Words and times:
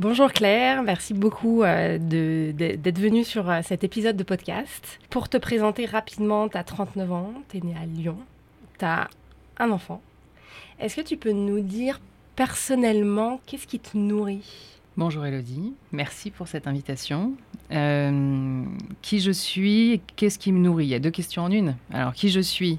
Bonjour 0.00 0.32
Claire, 0.32 0.82
merci 0.82 1.12
beaucoup 1.12 1.62
euh, 1.62 1.98
d'être 1.98 2.98
venue 2.98 3.22
sur 3.22 3.50
euh, 3.50 3.60
cet 3.62 3.84
épisode 3.84 4.16
de 4.16 4.22
podcast. 4.22 4.98
Pour 5.10 5.28
te 5.28 5.36
présenter 5.36 5.84
rapidement, 5.84 6.48
tu 6.48 6.56
as 6.56 6.64
39 6.64 7.12
ans, 7.12 7.34
tu 7.50 7.58
es 7.58 7.60
née 7.60 7.74
à 7.78 7.84
Lyon, 7.84 8.16
tu 8.78 8.86
as 8.86 9.10
un 9.58 9.70
enfant. 9.70 10.00
Est-ce 10.78 10.96
que 10.96 11.02
tu 11.02 11.18
peux 11.18 11.32
nous 11.32 11.60
dire 11.60 12.00
personnellement 12.34 13.42
qu'est-ce 13.44 13.66
qui 13.66 13.78
te 13.78 13.94
nourrit? 13.94 14.78
Bonjour 14.96 15.26
Elodie, 15.26 15.74
merci 15.92 16.30
pour 16.30 16.48
cette 16.48 16.66
invitation. 16.66 17.34
Euh, 17.70 18.64
qui 19.02 19.20
je 19.20 19.32
suis, 19.32 20.00
qu'est-ce 20.16 20.38
qui 20.38 20.52
me 20.52 20.60
nourrit? 20.60 20.86
Il 20.86 20.90
y 20.90 20.94
a 20.94 20.98
deux 20.98 21.10
questions 21.10 21.42
en 21.42 21.50
une. 21.50 21.76
Alors, 21.92 22.14
qui 22.14 22.30
je 22.30 22.40
suis? 22.40 22.78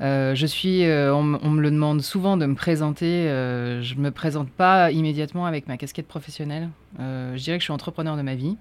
Euh, 0.00 0.34
je 0.34 0.46
suis, 0.46 0.84
euh, 0.84 1.14
on, 1.14 1.22
me 1.22 1.60
le 1.60 1.70
demande 1.70 2.00
souvent 2.00 2.36
de 2.36 2.46
me 2.46 2.54
présenter. 2.54 3.24
je 3.26 3.94
ne 3.94 4.00
me 4.00 4.10
présente 4.10 4.50
pas 4.50 4.90
immédiatement 4.90 5.46
avec 5.46 5.68
ma 5.68 5.76
casquette 5.76 6.08
professionnelle. 6.08 6.70
je 6.98 7.42
dirais 7.42 7.58
que 7.58 7.62
je 7.62 7.66
suis 7.66 7.72
entrepreneur 7.72 8.16
de 8.16 8.22
ma 8.22 8.34
vie. 8.34 8.56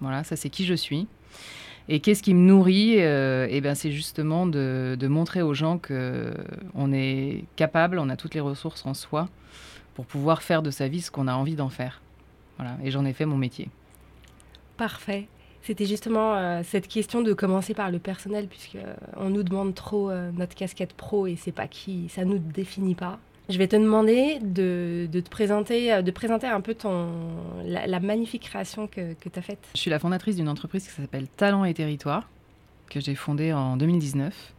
Voilà, 0.00 0.24
ça 0.24 0.36
c'est 0.36 0.50
qui 0.50 0.64
je 0.64 0.74
suis. 0.74 1.06
Et 1.88 2.00
qu'est-ce 2.00 2.22
qui 2.22 2.34
me 2.34 2.40
nourrit 2.40 2.96
eh 2.98 3.60
ben, 3.60 3.74
C'est 3.74 3.92
justement 3.92 4.46
de, 4.46 4.96
de, 4.98 5.08
montrer 5.08 5.42
aux 5.42 5.54
gens 5.54 5.78
qu'on 5.78 6.92
est 6.92 7.44
capable, 7.56 7.98
on 7.98 8.08
a 8.08 8.16
toutes 8.16 8.34
les 8.34 8.40
ressources 8.40 8.84
en 8.86 8.94
soi 8.94 9.28
pour 9.94 10.06
pouvoir 10.06 10.42
faire 10.42 10.62
de 10.62 10.70
sa 10.70 10.88
vie 10.88 11.00
ce 11.00 11.10
qu'on 11.10 11.28
a 11.28 11.34
envie 11.34 11.54
d'en 11.54 11.70
faire. 11.70 12.02
Voilà, 12.56 12.76
et 12.82 12.90
j'en 12.90 13.04
ai 13.04 13.12
fait 13.12 13.26
mon 13.26 13.36
métier. 13.36 13.68
Parfait. 14.76 15.28
C'était 15.64 15.86
justement 15.86 16.34
euh, 16.34 16.60
cette 16.62 16.88
question 16.88 17.22
de 17.22 17.32
commencer 17.32 17.72
par 17.72 17.90
le 17.90 17.98
personnel, 17.98 18.48
puisque 18.48 18.76
euh, 18.76 18.94
on 19.16 19.30
nous 19.30 19.42
demande 19.42 19.74
trop 19.74 20.10
euh, 20.10 20.30
notre 20.32 20.54
casquette 20.54 20.92
pro 20.92 21.26
et 21.26 21.36
c'est 21.36 21.52
pas 21.52 21.68
qui, 21.68 22.10
ça 22.10 22.26
nous 22.26 22.38
définit 22.38 22.94
pas. 22.94 23.18
Je 23.48 23.56
vais 23.56 23.66
te 23.66 23.74
demander 23.74 24.40
de, 24.42 25.08
te 25.10 25.30
présenter, 25.30 26.02
de 26.02 26.10
présenter 26.10 26.46
un 26.46 26.60
peu 26.60 26.74
ton, 26.74 27.08
la, 27.64 28.00
magnifique 28.00 28.42
création 28.42 28.86
que, 28.86 29.14
que 29.14 29.28
tu 29.30 29.38
as 29.38 29.42
faite. 29.42 29.58
Je 29.74 29.80
suis 29.80 29.90
la 29.90 29.98
fondatrice 29.98 30.36
d'une 30.36 30.48
entreprise 30.48 30.86
qui 30.86 30.90
s'appelle 30.90 31.28
Talent 31.28 31.64
et 31.64 31.72
Territoire, 31.72 32.28
que 32.90 33.00
j'ai 33.00 33.14
fondée 33.14 33.52
en 33.52 33.76
2019 33.76 34.54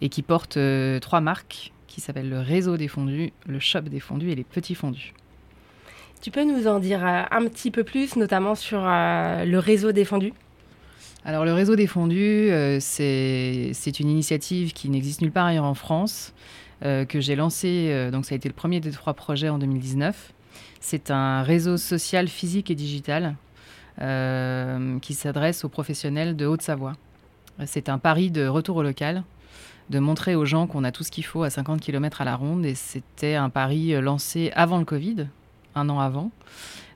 et 0.00 0.08
qui 0.08 0.22
porte 0.22 0.58
trois 1.02 1.20
marques 1.20 1.72
qui 1.86 2.00
s'appellent 2.00 2.30
le 2.30 2.40
Réseau 2.40 2.78
des 2.78 2.88
Fondus, 2.88 3.32
le 3.46 3.58
Shop 3.58 3.82
des 3.82 4.00
Fondus 4.00 4.30
et 4.30 4.34
les 4.34 4.44
Petits 4.44 4.74
Fondus. 4.74 5.12
Tu 6.22 6.30
peux 6.30 6.44
nous 6.44 6.68
en 6.68 6.78
dire 6.78 7.04
euh, 7.04 7.24
un 7.32 7.48
petit 7.48 7.72
peu 7.72 7.82
plus, 7.82 8.14
notamment 8.14 8.54
sur 8.54 8.80
euh, 8.80 9.44
le 9.44 9.58
réseau 9.58 9.90
défendu? 9.90 10.32
Alors 11.24 11.44
le 11.44 11.52
réseau 11.52 11.74
défendu, 11.74 12.48
euh, 12.48 12.78
c'est 12.80 13.98
une 13.98 14.08
initiative 14.08 14.72
qui 14.72 14.88
n'existe 14.88 15.20
nulle 15.20 15.32
part 15.32 15.46
ailleurs 15.46 15.64
en 15.64 15.74
France, 15.74 16.32
que 16.82 17.20
j'ai 17.20 17.36
lancé, 17.36 18.10
donc 18.10 18.24
ça 18.24 18.34
a 18.34 18.36
été 18.36 18.48
le 18.48 18.54
premier 18.54 18.80
des 18.80 18.90
trois 18.90 19.14
projets 19.14 19.48
en 19.48 19.58
2019. 19.58 20.32
C'est 20.80 21.12
un 21.12 21.42
réseau 21.44 21.76
social, 21.76 22.26
physique 22.26 22.72
et 22.72 22.74
digital 22.74 23.36
qui 23.98 25.14
s'adresse 25.14 25.64
aux 25.64 25.68
professionnels 25.68 26.34
de 26.34 26.44
Haute-Savoie. 26.44 26.94
C'est 27.66 27.88
un 27.88 27.98
pari 27.98 28.32
de 28.32 28.48
retour 28.48 28.78
au 28.78 28.82
local, 28.82 29.22
de 29.90 30.00
montrer 30.00 30.34
aux 30.34 30.44
gens 30.44 30.66
qu'on 30.66 30.82
a 30.82 30.90
tout 30.90 31.04
ce 31.04 31.12
qu'il 31.12 31.24
faut 31.24 31.44
à 31.44 31.50
50 31.50 31.80
km 31.80 32.20
à 32.20 32.24
la 32.24 32.34
ronde. 32.34 32.66
Et 32.66 32.74
c'était 32.74 33.36
un 33.36 33.48
pari 33.48 33.92
lancé 34.02 34.50
avant 34.56 34.78
le 34.78 34.84
Covid, 34.84 35.28
un 35.74 35.88
an 35.88 36.00
avant, 36.00 36.30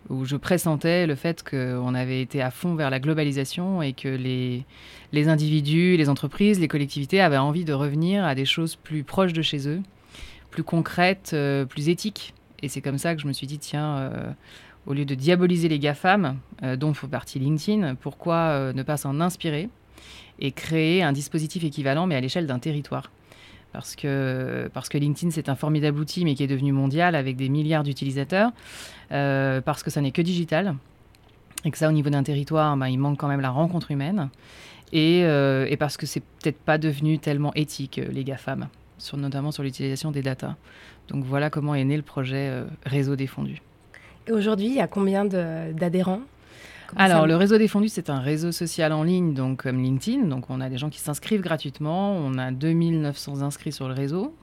où 0.09 0.25
je 0.25 0.37
pressentais 0.37 1.07
le 1.07 1.15
fait 1.15 1.43
qu'on 1.43 1.95
avait 1.95 2.21
été 2.21 2.43
à 2.43 2.51
fond 2.51 2.75
vers 2.75 2.91
la 2.91 3.01
globalisation 3.01 3.83
et 3.83 3.93
que 3.93 4.09
les, 4.09 4.65
les 5.13 5.29
individus, 5.29 5.97
les 5.97 6.09
entreprises, 6.09 6.61
les 6.61 6.69
collectivités 6.69 7.21
avaient 7.21 7.37
envie 7.37 7.65
de 7.65 7.73
revenir 7.73 8.25
à 8.25 8.35
des 8.35 8.45
choses 8.45 8.77
plus 8.77 9.03
proches 9.03 9.33
de 9.33 9.43
chez 9.43 9.69
eux, 9.69 9.81
plus 10.51 10.63
concrètes, 10.63 11.33
euh, 11.35 11.65
plus 11.65 11.89
éthiques. 11.89 12.35
Et 12.63 12.69
c'est 12.69 12.81
comme 12.81 12.99
ça 12.99 13.15
que 13.15 13.21
je 13.21 13.27
me 13.27 13.33
suis 13.33 13.47
dit, 13.47 13.59
tiens, 13.59 13.99
euh, 13.99 14.31
au 14.87 14.95
lieu 14.95 15.05
de 15.05 15.15
diaboliser 15.15 15.69
les 15.69 15.79
GAFAM, 15.79 16.39
euh, 16.63 16.77
dont 16.77 16.95
faut 16.95 17.09
partie 17.09 17.39
LinkedIn, 17.39 17.97
pourquoi 17.97 18.73
ne 18.73 18.83
pas 18.83 18.97
s'en 18.97 19.21
inspirer 19.21 19.69
et 20.39 20.53
créer 20.53 21.03
un 21.03 21.13
dispositif 21.13 21.65
équivalent, 21.65 22.07
mais 22.07 22.15
à 22.15 22.21
l'échelle 22.21 22.47
d'un 22.47 22.59
territoire 22.59 23.11
parce 23.73 23.97
que, 23.97 24.71
parce 24.73 24.89
que 24.89 24.99
LinkedIn, 24.99 25.31
c'est 25.31 25.49
un 25.49 25.55
formidable 25.55 25.99
outil, 26.01 26.25
mais 26.25 26.35
qui 26.35 26.43
est 26.43 26.47
devenu 26.47 26.73
mondial 26.73 27.15
avec 27.15 27.37
des 27.37 27.49
milliards 27.49 27.83
d'utilisateurs, 27.83 28.53
euh, 29.13 29.61
parce 29.61 29.83
que 29.83 29.91
ça 29.91 30.01
n'est 30.01 30.13
que 30.13 30.23
digital, 30.23 30.77
et 31.65 31.71
que 31.71 31.79
ça, 31.79 31.89
au 31.89 31.93
niveau 31.93 32.11
d'un 32.11 32.23
territoire, 32.23 32.77
ben, 32.77 32.89
il 32.89 32.99
manque 32.99 33.19
quand 33.19 33.29
même 33.29 33.41
la 33.41 33.51
rencontre 33.51 33.91
humaine, 33.91 34.31
et, 34.93 35.23
euh, 35.25 35.67
et 35.69 35.77
parce 35.77 35.97
que 35.97 36.07
c'est 36.07 36.21
peut-être 36.21 36.59
pas 36.59 36.79
devenu 36.79 37.19
tellement 37.19 37.53
éthique, 37.55 37.99
euh, 37.99 38.09
les 38.11 38.25
GAFAM, 38.25 38.69
sur, 38.99 39.17
notamment 39.17 39.53
sur 39.53 39.63
l'utilisation 39.63 40.11
des 40.11 40.23
datas. 40.23 40.57
Donc 41.09 41.25
voilà 41.25 41.51
comment 41.51 41.75
est 41.75 41.85
né 41.85 41.97
le 41.97 42.03
projet 42.03 42.65
Réseau 42.85 43.15
défendu. 43.15 43.63
Aujourd'hui, 44.29 44.67
il 44.67 44.75
y 44.75 44.81
a 44.81 44.89
combien 44.89 45.25
d'adhérents? 45.25 46.23
Alors, 46.97 47.27
le 47.27 47.37
réseau 47.37 47.59
défendu, 47.59 47.89
c'est 47.89 48.11
un 48.11 48.21
réseau 48.21 48.53
social 48.53 48.93
en 48.93 49.03
ligne, 49.03 49.35
donc 49.35 49.63
comme 49.63 49.83
LinkedIn. 49.83 50.27
Donc, 50.27 50.51
on 50.51 50.61
a 50.61 50.69
des 50.69 50.79
gens 50.79 50.91
qui 50.91 51.01
s'inscrivent 51.01 51.41
gratuitement. 51.41 52.13
On 52.13 52.39
a 52.39 52.51
2900 52.51 53.43
inscrits 53.43 53.73
sur 53.73 53.89
le 53.89 53.95
réseau 53.95 54.35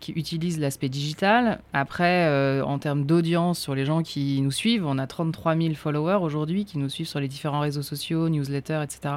qui 0.00 0.12
utilisent 0.12 0.60
l'aspect 0.60 0.88
digital. 0.88 1.60
Après, 1.72 2.26
euh, 2.26 2.62
en 2.64 2.78
termes 2.78 3.04
d'audience 3.04 3.58
sur 3.58 3.74
les 3.74 3.84
gens 3.84 4.02
qui 4.02 4.40
nous 4.40 4.50
suivent, 4.50 4.86
on 4.86 4.98
a 4.98 5.06
33 5.06 5.56
000 5.56 5.74
followers 5.74 6.18
aujourd'hui 6.22 6.64
qui 6.64 6.78
nous 6.78 6.88
suivent 6.88 7.08
sur 7.08 7.20
les 7.20 7.28
différents 7.28 7.60
réseaux 7.60 7.82
sociaux, 7.82 8.28
newsletters, 8.28 8.82
etc. 8.82 9.14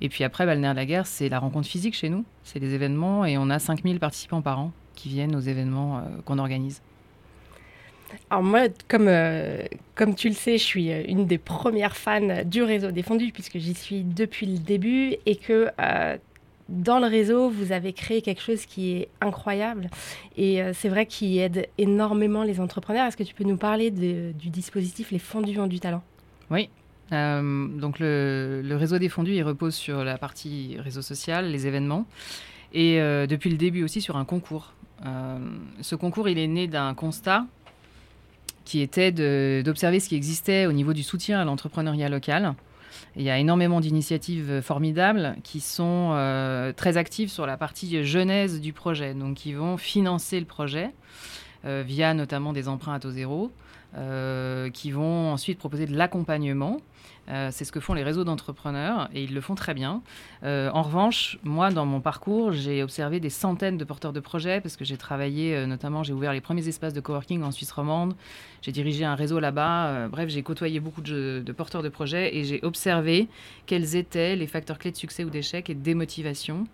Et 0.00 0.08
puis 0.08 0.24
après, 0.24 0.46
bah, 0.46 0.54
le 0.54 0.60
nerf 0.60 0.72
de 0.72 0.76
la 0.76 0.86
guerre, 0.86 1.06
c'est 1.06 1.28
la 1.28 1.38
rencontre 1.38 1.68
physique 1.68 1.94
chez 1.94 2.08
nous. 2.08 2.24
C'est 2.42 2.58
les 2.58 2.74
événements 2.74 3.24
et 3.24 3.36
on 3.38 3.50
a 3.50 3.58
5000 3.58 4.00
participants 4.00 4.42
par 4.42 4.60
an 4.60 4.72
qui 4.94 5.08
viennent 5.08 5.36
aux 5.36 5.40
événements 5.40 5.98
euh, 5.98 6.02
qu'on 6.24 6.38
organise. 6.38 6.82
Alors 8.30 8.42
moi, 8.42 8.62
comme, 8.88 9.08
euh, 9.08 9.62
comme 9.94 10.14
tu 10.14 10.28
le 10.28 10.34
sais, 10.34 10.58
je 10.58 10.62
suis 10.62 10.92
euh, 10.92 11.02
une 11.06 11.26
des 11.26 11.38
premières 11.38 11.96
fans 11.96 12.44
du 12.44 12.62
réseau 12.62 12.90
défendu 12.90 13.32
puisque 13.32 13.58
j'y 13.58 13.74
suis 13.74 14.02
depuis 14.02 14.46
le 14.46 14.58
début 14.58 15.16
et 15.26 15.36
que 15.36 15.68
euh, 15.80 16.16
dans 16.68 17.00
le 17.00 17.06
réseau, 17.06 17.50
vous 17.50 17.72
avez 17.72 17.92
créé 17.92 18.22
quelque 18.22 18.42
chose 18.42 18.66
qui 18.66 18.92
est 18.92 19.08
incroyable 19.20 19.90
et 20.36 20.62
c'est 20.72 20.88
vrai 20.88 21.04
qui 21.04 21.40
aide 21.40 21.66
énormément 21.78 22.44
les 22.44 22.60
entrepreneurs. 22.60 23.08
Est-ce 23.08 23.16
que 23.16 23.24
tu 23.24 23.34
peux 23.34 23.42
nous 23.42 23.56
parler 23.56 23.90
du 23.90 24.50
dispositif 24.50 25.10
Les 25.10 25.18
Fondus 25.18 25.58
ont 25.58 25.66
du 25.66 25.80
talent 25.80 26.04
Oui. 26.48 26.70
donc 27.10 27.98
le, 27.98 28.62
le, 28.64 28.76
réseau 28.76 29.00
des 29.00 29.08
fondus, 29.08 29.32
il 29.32 29.42
repose 29.42 29.74
sur 29.74 30.04
la 30.04 30.16
partie 30.16 30.76
réseau 30.78 31.02
social, 31.02 31.50
les 31.50 31.66
événements 31.66 32.06
et 32.72 33.00
depuis 33.26 33.50
le 33.50 33.56
début 33.56 33.82
aussi 33.82 34.00
sur 34.00 34.16
un 34.16 34.24
concours. 34.24 34.74
ce 35.80 35.96
concours, 35.96 36.28
il 36.28 36.38
est 36.38 36.46
né 36.46 36.68
d'un 36.68 36.94
constat 36.94 37.46
qui 38.64 38.80
était 38.80 39.12
d'observer 39.62 40.00
ce 40.00 40.08
qui 40.08 40.16
existait 40.16 40.66
au 40.66 40.72
niveau 40.72 40.92
du 40.92 41.02
soutien 41.02 41.40
à 41.40 41.44
l'entrepreneuriat 41.44 42.08
local. 42.08 42.54
il 43.16 43.22
y 43.22 43.30
a 43.30 43.38
énormément 43.38 43.80
d'initiatives 43.80 44.60
formidables 44.60 45.36
qui 45.42 45.60
sont 45.60 46.10
euh, 46.12 46.72
très 46.72 46.96
actives 46.96 47.30
sur 47.30 47.46
la 47.46 47.56
partie 47.56 48.04
genèse 48.04 48.60
du 48.60 48.72
projet, 48.72 49.14
donc 49.14 49.36
qui 49.36 49.52
vont 49.52 49.76
financer 49.76 50.38
le 50.38 50.46
projet 50.46 50.90
euh, 51.64 51.82
via 51.86 52.14
notamment 52.14 52.52
des 52.52 52.68
emprunts 52.68 52.94
à 52.94 53.00
taux 53.00 53.10
zéro, 53.10 53.50
qui 54.72 54.92
vont 54.92 55.32
ensuite 55.32 55.58
proposer 55.58 55.86
de 55.86 55.96
l'accompagnement 55.96 56.76
euh, 56.76 56.89
c'est 57.50 57.64
ce 57.64 57.70
que 57.70 57.78
font 57.78 57.94
les 57.94 58.02
réseaux 58.02 58.24
d'entrepreneurs 58.24 59.08
et 59.14 59.22
ils 59.22 59.32
le 59.32 59.40
font 59.40 59.54
très 59.54 59.74
bien. 59.74 60.02
Euh, 60.42 60.70
en 60.72 60.82
revanche, 60.82 61.38
moi, 61.44 61.70
dans 61.70 61.86
mon 61.86 62.00
parcours, 62.00 62.52
j'ai 62.52 62.82
observé 62.82 63.20
des 63.20 63.30
centaines 63.30 63.76
de 63.76 63.84
porteurs 63.84 64.12
de 64.12 64.20
projets 64.20 64.60
parce 64.60 64.76
que 64.76 64.84
j'ai 64.84 64.96
travaillé, 64.96 65.54
euh, 65.54 65.66
notamment, 65.66 66.02
j'ai 66.02 66.12
ouvert 66.12 66.32
les 66.32 66.40
premiers 66.40 66.66
espaces 66.66 66.92
de 66.92 67.00
coworking 67.00 67.42
en 67.42 67.52
Suisse 67.52 67.70
romande. 67.70 68.14
J'ai 68.62 68.72
dirigé 68.72 69.04
un 69.04 69.14
réseau 69.14 69.40
là-bas. 69.40 70.08
bref, 70.08 70.28
j'ai 70.28 70.42
côtoyé 70.42 70.80
beaucoup 70.80 71.00
de, 71.00 71.42
de, 71.44 71.52
porteurs 71.52 71.82
de 71.82 71.88
projets 71.88 72.36
et 72.36 72.44
j'ai 72.44 72.60
observé 72.62 73.28
quels 73.66 73.96
étaient 73.96 74.36
les 74.36 74.46
facteurs 74.46 74.78
clés 74.78 74.90
de 74.90 74.96
succès 74.96 75.24
ou 75.24 75.30
d'échec 75.30 75.70
et 75.70 75.74
de 75.74 75.82
démotivation. 75.82 76.66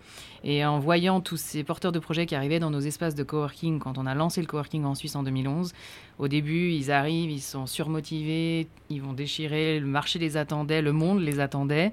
Et 0.43 0.65
en 0.65 0.79
voyant 0.79 1.21
tous 1.21 1.37
ces 1.37 1.63
porteurs 1.63 1.91
de 1.91 1.99
projets 1.99 2.25
qui 2.25 2.35
arrivaient 2.35 2.59
dans 2.59 2.69
nos 2.69 2.79
espaces 2.79 3.15
de 3.15 3.23
coworking 3.23 3.79
quand 3.79 3.97
on 3.97 4.05
a 4.05 4.15
lancé 4.15 4.41
le 4.41 4.47
coworking 4.47 4.83
en 4.85 4.95
Suisse 4.95 5.15
en 5.15 5.23
2011, 5.23 5.73
au 6.19 6.27
début, 6.27 6.71
ils 6.71 6.91
arrivent, 6.91 7.31
ils 7.31 7.41
sont 7.41 7.67
surmotivés, 7.67 8.67
ils 8.89 9.01
vont 9.01 9.13
déchirer, 9.13 9.79
le 9.79 9.85
marché 9.85 10.16
les 10.17 10.37
attendait, 10.37 10.81
le 10.81 10.91
monde 10.91 11.21
les 11.21 11.39
attendait. 11.39 11.91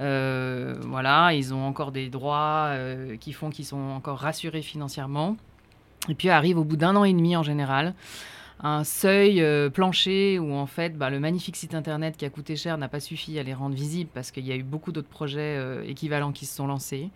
Euh, 0.00 0.74
voilà, 0.82 1.32
ils 1.34 1.52
ont 1.54 1.66
encore 1.66 1.92
des 1.92 2.08
droits 2.08 2.68
euh, 2.70 3.16
qui 3.16 3.32
font 3.32 3.50
qu'ils 3.50 3.64
sont 3.64 3.78
encore 3.78 4.18
rassurés 4.18 4.62
financièrement. 4.62 5.36
Et 6.08 6.14
puis 6.14 6.28
arrive 6.28 6.58
au 6.58 6.64
bout 6.64 6.76
d'un 6.76 6.96
an 6.96 7.04
et 7.04 7.12
demi 7.12 7.36
en 7.36 7.42
général 7.42 7.94
un 8.64 8.84
seuil 8.84 9.42
euh, 9.42 9.70
plancher 9.70 10.38
où 10.38 10.54
en 10.54 10.66
fait 10.66 10.96
bah, 10.96 11.10
le 11.10 11.18
magnifique 11.18 11.56
site 11.56 11.74
internet 11.74 12.16
qui 12.16 12.24
a 12.24 12.30
coûté 12.30 12.54
cher 12.54 12.78
n'a 12.78 12.86
pas 12.86 13.00
suffi 13.00 13.36
à 13.38 13.42
les 13.42 13.54
rendre 13.54 13.74
visibles 13.74 14.10
parce 14.14 14.30
qu'il 14.30 14.46
y 14.46 14.52
a 14.52 14.56
eu 14.56 14.62
beaucoup 14.62 14.92
d'autres 14.92 15.08
projets 15.08 15.58
équivalents 15.88 16.32
qui 16.32 16.46
se 16.46 16.54
sont 16.54 16.66
lancés. 16.66 17.10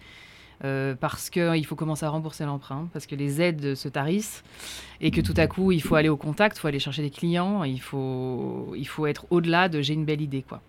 Euh, 0.65 0.95
parce 0.99 1.29
qu'il 1.29 1.67
faut 1.67 1.77
commencer 1.77 2.07
à 2.07 2.09
rembourser 2.09 2.45
l'emprunt, 2.45 2.89
parce 2.95 3.07
que 3.07 3.15
les 3.15 3.43
aides 3.43 3.75
se 3.75 3.89
tarissent 3.89 4.43
et 5.03 5.11
que 5.11 5.21
tout 5.21 5.35
à 5.37 5.47
coup, 5.47 5.71
il 5.71 5.83
faut 5.83 5.97
aller 5.97 6.09
au 6.09 6.17
contact, 6.17 6.57
il 6.57 6.61
faut 6.61 6.69
aller 6.69 6.79
chercher 6.79 7.03
des 7.03 7.11
clients, 7.11 7.63
il 7.63 7.81
faut, 7.81 8.73
il 8.75 8.87
faut 8.87 9.07
être 9.07 9.27
au-delà 9.31 9.69
de 9.69 9.83
j'ai 9.83 9.93
une 9.93 10.07
belle 10.07 10.23
idée. 10.23 10.43
quoi. 10.43 10.63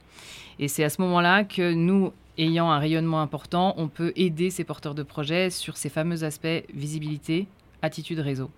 Et 0.60 0.68
c'est 0.68 0.84
à 0.84 0.90
ce 0.90 1.02
moment-là 1.02 1.46
que 1.46 1.74
nous, 1.74 2.12
ayant 2.38 2.70
un 2.70 2.80
rayonnement 2.80 3.22
important, 3.22 3.76
on 3.78 3.88
peut 3.88 4.12
aider 4.18 4.50
ces 4.50 4.66
porteurs 4.66 4.94
de 4.94 5.04
projets 5.04 5.50
sur 5.50 5.78
ces 5.78 5.90
fameux 5.90 6.26
aspects 6.26 6.64
visibilité, 6.74 7.48
attitude 7.82 8.20
réseau. 8.20 8.52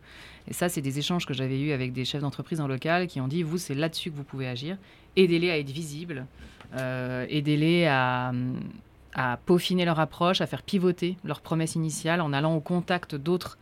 Et 0.47 0.53
ça, 0.53 0.67
c'est 0.67 0.81
des 0.81 0.97
échanges 0.97 1.27
que 1.27 1.35
j'avais 1.35 1.59
eus 1.59 1.73
avec 1.73 1.93
des 1.93 2.05
chefs 2.05 2.21
d'entreprise 2.21 2.59
en 2.59 2.67
local 2.67 3.05
qui 3.05 3.21
ont 3.21 3.27
dit, 3.27 3.43
vous, 3.43 3.59
c'est 3.59 3.75
là-dessus 3.75 4.09
que 4.09 4.15
vous 4.15 4.23
pouvez 4.23 4.47
agir. 4.47 4.77
Aidez-les 5.15 5.51
à 5.51 5.59
être 5.59 5.69
visibles, 5.69 6.25
euh, 6.75 7.27
aidez-les 7.29 7.85
à, 7.85 8.31
à 9.13 9.37
peaufiner 9.45 9.85
leur 9.85 9.99
approche, 9.99 10.41
à 10.41 10.47
faire 10.47 10.63
pivoter 10.63 11.17
leur 11.23 11.41
promesse 11.41 11.75
initiale 11.75 12.21
en 12.21 12.33
allant 12.33 12.55
au 12.55 12.59
contact 12.59 13.15
d'autres 13.15 13.57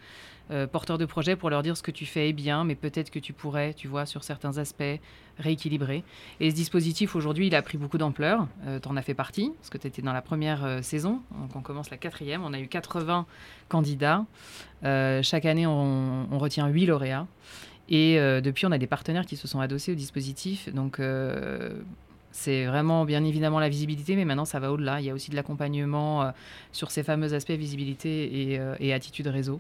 euh, 0.50 0.66
porteurs 0.66 0.98
de 0.98 1.06
projets 1.06 1.36
pour 1.36 1.50
leur 1.50 1.62
dire 1.62 1.76
ce 1.76 1.84
que 1.84 1.92
tu 1.92 2.06
fais 2.06 2.30
est 2.30 2.34
bien, 2.34 2.64
mais 2.64 2.76
peut-être 2.76 3.10
que 3.10 3.20
tu 3.20 3.34
pourrais, 3.34 3.74
tu 3.74 3.90
vois, 3.90 4.06
sur 4.06 4.24
certains 4.24 4.58
aspects, 4.58 4.84
rééquilibrer. 5.38 6.06
Et 6.40 6.50
ce 6.52 6.56
dispositif, 6.56 7.18
aujourd'hui, 7.18 7.48
il 7.48 7.56
a 7.56 7.62
pris 7.62 7.78
beaucoup 7.78 7.98
d'ampleur. 7.98 8.48
Euh, 8.66 8.80
tu 8.80 8.88
en 8.88 8.96
as 8.96 9.02
fait 9.02 9.14
partie, 9.14 9.52
parce 9.58 9.70
que 9.70 9.78
tu 9.78 9.88
étais 9.88 10.02
dans 10.02 10.14
la 10.14 10.22
première 10.22 10.64
euh, 10.64 10.82
saison. 10.82 11.22
Donc, 11.38 11.56
on 11.56 11.62
commence 11.62 11.90
la 11.90 11.98
quatrième. 11.98 12.46
On 12.46 12.54
a 12.54 12.60
eu 12.60 12.68
80 12.68 13.26
candidats. 13.68 14.26
chaque 14.84 15.46
année, 15.46 15.68
on, 15.68 16.28
on, 16.32 16.38
retient 16.38 16.68
8 16.68 16.86
lauréats. 16.86 17.28
Et 17.90 18.18
depuis, 18.42 18.66
on 18.66 18.72
a 18.72 18.78
des 18.78 18.88
partenaires 18.88 19.26
qui 19.26 19.38
se 19.38 19.48
sont 19.48 19.62
adossés 19.62 19.94
au 19.94 19.96
dispositif. 19.96 20.74
Donc, 20.74 21.00
c'est 22.38 22.66
vraiment 22.68 23.04
bien 23.04 23.24
évidemment 23.24 23.60
la 23.60 23.68
visibilité, 23.68 24.16
mais 24.16 24.24
maintenant 24.24 24.46
ça 24.46 24.60
va 24.60 24.72
au-delà. 24.72 25.02
Il 25.02 25.08
y 25.08 25.10
a 25.10 25.14
aussi 25.16 25.32
de 25.32 25.36
l'accompagnement 25.36 26.22
euh, 26.22 26.32
sur 26.72 26.92
ces 26.92 27.02
fameux 27.02 27.34
aspects 27.34 27.50
visibilité 27.50 28.52
et, 28.52 28.60
euh, 28.60 28.96
attitude 28.96 29.26
réseau. 29.26 29.60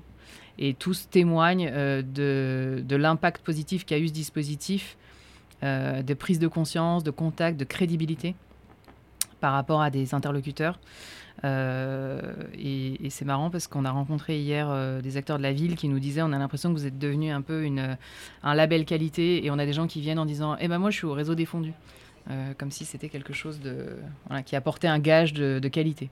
Et 0.60 0.76
tous 0.76 1.10
témoignent 1.10 1.72
euh, 1.74 2.04
de, 2.04 2.96
l'impact 2.96 3.44
positif 3.44 3.84
qu'a 3.84 3.98
eu 3.98 4.10
ce 4.10 4.14
dispositif, 4.14 4.96
de 5.64 6.14
prise 6.14 6.38
de 6.38 6.48
conscience, 6.48 7.04
de 7.04 7.10
contact, 7.10 7.60
de 7.60 7.66
crédibilité 7.66 8.36
par 9.40 9.54
rapport 9.54 9.82
à 9.82 9.90
des 9.90 10.14
interlocuteurs. 10.14 10.80
et, 11.44 13.10
c'est 13.10 13.26
marrant 13.26 13.50
parce 13.50 13.66
qu'on 13.66 13.86
a 13.86 13.92
rencontré 13.92 14.40
hier 14.40 15.02
des 15.02 15.18
acteurs 15.18 15.40
de 15.40 15.44
la 15.44 15.52
ville 15.52 15.76
qui 15.76 15.88
nous 15.88 16.00
disaient 16.00 16.22
on 16.22 16.32
a 16.32 16.38
l'impression 16.38 16.72
que 16.72 16.78
vous 16.78 16.86
êtes 16.86 17.00
devenu 17.00 17.32
un 17.32 17.42
peu 17.42 17.68
un 18.44 18.54
label 18.54 18.86
qualité 18.86 19.44
et 19.44 19.50
on 19.50 19.58
a 19.58 19.66
des 19.66 19.74
gens 19.74 19.88
qui 19.88 20.00
viennent 20.00 20.20
en 20.20 20.28
disant 20.28 20.58
eh 20.60 20.68
ben 20.68 20.78
moi 20.78 20.92
je 20.92 20.98
suis 20.98 21.08
au 21.08 21.14
réseau 21.14 21.34
défendu. 21.34 21.74
Euh, 22.30 22.54
comme 22.58 22.72
si 22.72 22.84
c'était 22.84 23.08
quelque 23.08 23.32
chose 23.32 23.62
de, 23.62 23.98
qui 24.46 24.58
apportait 24.58 24.88
un 24.88 25.00
gage 25.00 25.32
de, 25.32 25.66
qualité. 25.70 26.10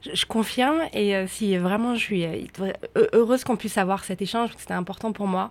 Je, 0.00 0.24
confirme 0.24 0.80
et 0.94 1.14
euh, 1.14 1.26
si 1.26 1.56
vraiment 1.58 1.94
je 1.94 2.00
suis 2.00 2.24
euh, 2.24 2.72
heureuse 3.12 3.44
qu'on 3.44 3.56
puisse 3.56 3.76
avoir 3.76 4.04
cet 4.04 4.22
échange, 4.22 4.50
c'était 4.56 4.72
important 4.72 5.12
pour 5.12 5.26
moi, 5.26 5.50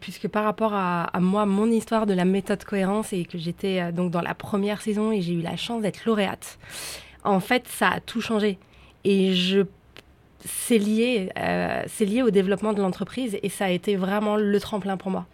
puisque 0.00 0.28
par 0.28 0.44
rapport 0.44 0.74
à, 0.74 1.08
moi, 1.18 1.46
mon 1.46 1.70
histoire 1.70 2.04
de 2.04 2.12
la 2.12 2.26
méthode 2.26 2.62
cohérence 2.64 3.14
et 3.14 3.24
que 3.24 3.38
j'étais 3.38 3.90
donc 3.90 4.10
dans 4.10 4.20
la 4.20 4.34
première 4.34 4.82
saison 4.82 5.12
et 5.12 5.22
j'ai 5.22 5.32
eu 5.32 5.42
la 5.42 5.56
chance 5.56 5.80
d'être 5.80 6.04
lauréate, 6.04 6.58
en 7.22 7.40
fait 7.40 7.66
ça 7.68 7.88
a 7.88 8.00
tout 8.00 8.20
changé 8.20 8.58
et 9.04 9.32
je 9.34 9.62
c'est 10.44 10.76
lié, 10.76 11.30
c'est 11.86 12.04
lié 12.04 12.20
au 12.20 12.30
développement 12.30 12.74
de 12.74 12.82
l'entreprise 12.82 13.38
et 13.42 13.48
ça 13.48 13.64
a 13.64 13.70
été 13.70 13.96
vraiment 13.96 14.36
le 14.36 14.60
tremplin 14.60 14.98
pour 14.98 15.10
moi. 15.10 15.26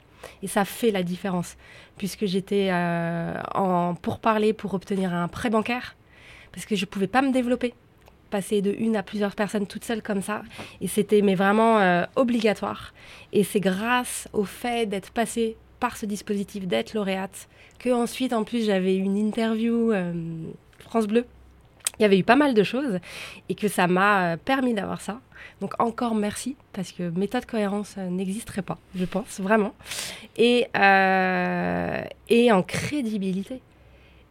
Et 0.42 0.48
ça 0.48 0.64
fait 0.64 0.90
la 0.90 1.02
différence, 1.02 1.56
puisque 1.96 2.26
j'étais 2.26 2.68
euh, 2.70 3.34
en 3.54 3.94
pourparler 3.94 4.52
pour 4.52 4.74
obtenir 4.74 5.14
un 5.14 5.28
prêt 5.28 5.50
bancaire, 5.50 5.96
parce 6.52 6.66
que 6.66 6.76
je 6.76 6.84
ne 6.84 6.86
pouvais 6.86 7.06
pas 7.06 7.22
me 7.22 7.32
développer, 7.32 7.74
passer 8.30 8.62
de 8.62 8.74
une 8.78 8.96
à 8.96 9.02
plusieurs 9.02 9.34
personnes 9.34 9.66
toutes 9.66 9.84
seules 9.84 10.02
comme 10.02 10.22
ça. 10.22 10.42
Et 10.80 10.88
c'était 10.88 11.22
mais 11.22 11.34
vraiment 11.34 11.78
euh, 11.78 12.04
obligatoire. 12.16 12.94
Et 13.32 13.44
c'est 13.44 13.60
grâce 13.60 14.28
au 14.32 14.44
fait 14.44 14.86
d'être 14.86 15.10
passé 15.10 15.56
par 15.80 15.96
ce 15.96 16.06
dispositif, 16.06 16.66
d'être 16.66 16.94
lauréate, 16.94 17.48
que 17.78 17.90
ensuite, 17.90 18.32
en 18.32 18.44
plus, 18.44 18.66
j'avais 18.66 18.96
une 18.96 19.16
interview 19.16 19.92
euh, 19.92 20.12
France 20.78 21.06
Bleu 21.06 21.24
il 22.00 22.02
y 22.02 22.06
avait 22.06 22.18
eu 22.18 22.24
pas 22.24 22.36
mal 22.36 22.54
de 22.54 22.62
choses 22.62 22.98
et 23.50 23.54
que 23.54 23.68
ça 23.68 23.86
m'a 23.86 24.38
permis 24.38 24.72
d'avoir 24.72 25.02
ça. 25.02 25.20
Donc 25.60 25.74
encore 25.78 26.14
merci 26.14 26.56
parce 26.72 26.92
que 26.92 27.10
méthode 27.10 27.46
cohérence 27.46 27.94
euh, 27.98 28.08
n'existerait 28.08 28.62
pas, 28.62 28.78
je 28.94 29.04
pense 29.04 29.40
vraiment. 29.40 29.74
Et, 30.36 30.66
euh, 30.76 32.02
et 32.28 32.52
en 32.52 32.62
crédibilité. 32.62 33.60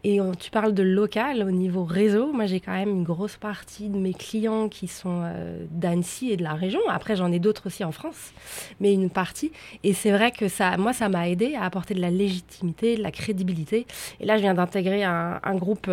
Et 0.06 0.20
tu 0.40 0.50
parles 0.50 0.74
de 0.74 0.82
local 0.82 1.44
au 1.44 1.52
niveau 1.52 1.84
réseau. 1.84 2.32
Moi, 2.32 2.46
j'ai 2.46 2.62
quand 2.62 2.72
même 2.72 2.88
une 2.88 3.04
grosse 3.04 3.36
partie 3.36 3.90
de 3.90 3.98
mes 3.98 4.14
clients 4.14 4.70
qui 4.70 4.88
sont 4.88 5.30
d'Annecy 5.72 6.32
et 6.32 6.38
de 6.38 6.44
la 6.44 6.54
région. 6.54 6.80
Après, 6.88 7.18
j'en 7.18 7.30
ai 7.34 7.40
d'autres 7.40 7.68
aussi 7.68 7.84
en 7.84 7.92
France, 7.92 8.32
mais 8.80 8.94
une 8.94 9.10
partie. 9.10 9.52
Et 9.84 9.92
c'est 9.92 10.12
vrai 10.12 10.32
que 10.32 10.48
ça, 10.48 10.78
moi, 10.78 10.94
ça 10.94 11.10
m'a 11.10 11.28
aidé 11.28 11.56
à 11.56 11.66
apporter 11.66 11.96
de 11.96 12.00
la 12.00 12.12
légitimité, 12.12 12.96
de 12.96 13.04
la 13.04 13.12
crédibilité. 13.12 13.86
Et 14.22 14.26
là, 14.26 14.38
je 14.38 14.42
viens 14.42 14.54
d'intégrer 14.54 15.04
un, 15.04 15.56
groupe 15.56 15.90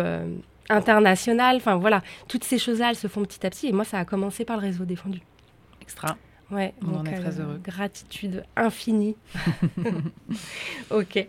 international. 0.69 1.57
Enfin 1.57 1.75
voilà, 1.75 2.01
toutes 2.27 2.43
ces 2.43 2.57
choses-là, 2.57 2.89
elles 2.89 2.95
se 2.95 3.07
font 3.07 3.23
petit 3.23 3.45
à 3.45 3.49
petit. 3.49 3.67
Et 3.67 3.71
moi, 3.71 3.85
ça 3.85 3.99
a 3.99 4.05
commencé 4.05 4.45
par 4.45 4.57
le 4.57 4.63
réseau 4.63 4.85
défendu. 4.85 5.21
Extra. 5.81 6.17
Ouais, 6.49 6.73
on 6.81 6.95
en 6.95 7.05
est 7.05 7.13
très 7.13 7.39
euh, 7.39 7.43
heureux. 7.43 7.61
Gratitude 7.61 8.43
infinie. 8.55 9.17
ok. 10.91 11.27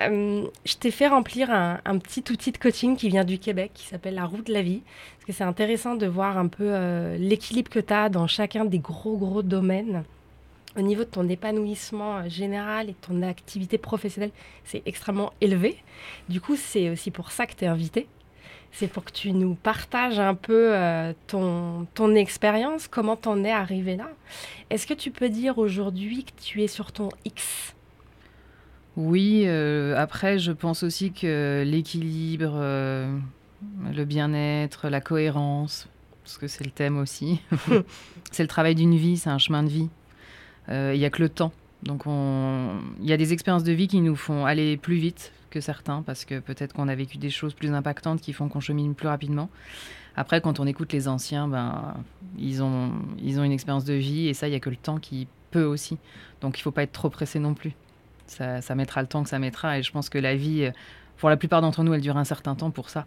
Euh, 0.00 0.46
je 0.64 0.74
t'ai 0.74 0.90
fait 0.90 1.06
remplir 1.06 1.50
un, 1.50 1.98
petit 1.98 2.24
outil 2.30 2.50
de 2.50 2.58
coaching 2.58 2.96
qui 2.96 3.08
vient 3.08 3.24
du 3.24 3.38
Québec, 3.38 3.70
qui 3.74 3.86
s'appelle 3.86 4.14
la 4.14 4.24
route 4.24 4.46
de 4.46 4.52
la 4.52 4.62
vie. 4.62 4.82
Parce 5.16 5.26
que 5.26 5.32
c'est 5.32 5.44
intéressant 5.44 5.94
de 5.94 6.06
voir 6.06 6.38
un 6.38 6.48
peu 6.48 6.64
euh, 6.66 7.16
l'équilibre 7.18 7.70
que 7.70 7.78
tu 7.78 7.92
as 7.92 8.08
dans 8.08 8.26
chacun 8.26 8.64
des 8.64 8.80
gros, 8.80 9.16
gros 9.16 9.42
domaines. 9.42 10.04
Au 10.76 10.82
niveau 10.82 11.04
de 11.04 11.08
ton 11.08 11.28
épanouissement 11.28 12.28
général 12.28 12.88
et 12.88 12.92
de 12.92 12.98
ton 13.00 13.22
activité 13.22 13.78
professionnelle, 13.78 14.32
c'est 14.64 14.82
extrêmement 14.86 15.32
élevé. 15.40 15.76
Du 16.28 16.40
coup, 16.40 16.56
c'est 16.56 16.90
aussi 16.90 17.10
pour 17.10 17.30
ça 17.30 17.46
que 17.46 17.54
tu 17.54 17.64
es 17.64 17.68
invité 17.68 18.06
c'est 18.78 18.86
pour 18.86 19.04
que 19.04 19.10
tu 19.10 19.32
nous 19.32 19.56
partages 19.56 20.20
un 20.20 20.36
peu 20.36 20.72
euh, 20.72 21.12
ton, 21.26 21.88
ton 21.94 22.14
expérience, 22.14 22.86
comment 22.86 23.16
t'en 23.16 23.42
es 23.42 23.50
arrivé 23.50 23.96
là? 23.96 24.08
Est-ce 24.70 24.86
que 24.86 24.94
tu 24.94 25.10
peux 25.10 25.28
dire 25.28 25.58
aujourd'hui 25.58 26.22
que 26.22 26.40
tu 26.40 26.62
es 26.62 26.68
sur 26.68 26.92
ton 26.92 27.08
X? 27.24 27.74
Oui, 28.96 29.42
euh, 29.46 29.96
après 29.96 30.38
je 30.38 30.52
pense 30.52 30.84
aussi 30.84 31.10
que 31.10 31.64
l'équilibre, 31.66 32.52
euh, 32.54 33.18
le 33.92 34.04
bien-être, 34.04 34.88
la 34.88 35.00
cohérence, 35.00 35.88
parce 36.22 36.38
que 36.38 36.46
c'est 36.46 36.64
le 36.64 36.70
thème 36.70 36.98
aussi, 36.98 37.40
c'est 38.30 38.44
le 38.44 38.48
travail 38.48 38.76
d'une 38.76 38.96
vie, 38.96 39.16
c'est 39.16 39.30
un 39.30 39.38
chemin 39.38 39.64
de 39.64 39.70
vie. 39.70 39.88
Il 40.70 40.98
n'y 40.98 41.04
a 41.06 41.10
que 41.10 41.22
le 41.22 41.30
temps. 41.30 41.50
Donc 41.82 42.02
il 42.06 43.08
y 43.08 43.12
a 43.12 43.16
des 43.16 43.32
expériences 43.32 43.64
de 43.64 43.72
vie 43.72 43.88
qui 43.88 44.02
nous 44.02 44.16
font 44.16 44.44
aller 44.44 44.76
plus 44.76 44.96
vite, 44.96 45.32
que 45.48 45.60
certains, 45.60 46.02
parce 46.02 46.24
que 46.24 46.38
peut-être 46.38 46.72
qu'on 46.72 46.88
a 46.88 46.94
vécu 46.94 47.18
des 47.18 47.30
choses 47.30 47.54
plus 47.54 47.72
impactantes 47.72 48.20
qui 48.20 48.32
font 48.32 48.48
qu'on 48.48 48.60
chemine 48.60 48.94
plus 48.94 49.08
rapidement. 49.08 49.48
Après, 50.16 50.40
quand 50.40 50.60
on 50.60 50.66
écoute 50.66 50.92
les 50.92 51.06
anciens, 51.08 51.46
ben, 51.48 51.94
ils, 52.38 52.62
ont, 52.62 52.92
ils 53.22 53.38
ont 53.38 53.44
une 53.44 53.52
expérience 53.52 53.84
de 53.84 53.94
vie 53.94 54.28
et 54.28 54.34
ça, 54.34 54.48
il 54.48 54.50
n'y 54.50 54.56
a 54.56 54.60
que 54.60 54.70
le 54.70 54.76
temps 54.76 54.98
qui 54.98 55.28
peut 55.50 55.64
aussi. 55.64 55.98
Donc 56.40 56.58
il 56.58 56.60
ne 56.60 56.64
faut 56.64 56.70
pas 56.70 56.82
être 56.82 56.92
trop 56.92 57.10
pressé 57.10 57.38
non 57.38 57.54
plus. 57.54 57.72
Ça, 58.26 58.60
ça, 58.60 58.74
mettra 58.74 59.00
le 59.00 59.08
temps 59.08 59.22
que 59.22 59.28
ça 59.28 59.38
mettra 59.38 59.78
et 59.78 59.82
je 59.82 59.92
pense 59.92 60.08
que 60.08 60.18
la 60.18 60.34
vie, 60.34 60.70
pour 61.16 61.28
la 61.28 61.36
plupart 61.36 61.60
d'entre 61.60 61.82
nous, 61.84 61.94
elle 61.94 62.00
dure 62.00 62.16
un 62.16 62.24
certain 62.24 62.54
temps 62.54 62.70
pour 62.70 62.90
ça. 62.90 63.06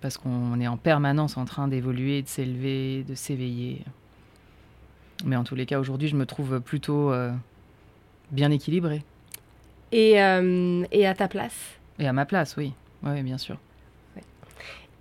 Parce 0.00 0.16
qu'on 0.16 0.60
est 0.60 0.68
en 0.68 0.76
permanence 0.76 1.36
en 1.36 1.44
train 1.44 1.68
d'évoluer, 1.68 2.22
de 2.22 2.28
s'élever, 2.28 3.04
de 3.04 3.14
s'éveiller. 3.14 3.84
Mais 5.24 5.36
en 5.36 5.44
tous 5.44 5.54
les 5.54 5.66
cas, 5.66 5.80
aujourd'hui, 5.80 6.08
je 6.08 6.16
me 6.16 6.26
trouve 6.26 6.60
plutôt 6.60 7.12
euh, 7.12 7.32
bien 8.30 8.50
équilibrée. 8.50 9.02
Et, 9.92 10.12
et 10.92 11.06
à 11.06 11.14
ta 11.14 11.28
place 11.28 11.54
Et 11.98 12.06
à 12.06 12.12
ma 12.12 12.26
place, 12.26 12.56
oui. 12.56 12.72
Oui, 13.02 13.22
bien 13.22 13.38
sûr. 13.38 13.56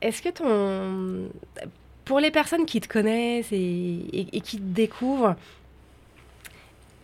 Est-ce 0.01 0.21
que 0.21 0.29
ton... 0.29 1.29
Pour 2.05 2.19
les 2.19 2.31
personnes 2.31 2.65
qui 2.65 2.79
te 2.79 2.87
connaissent 2.87 3.51
et, 3.51 4.27
et, 4.31 4.41
qui 4.41 4.57
te 4.57 4.63
découvrent, 4.63 5.35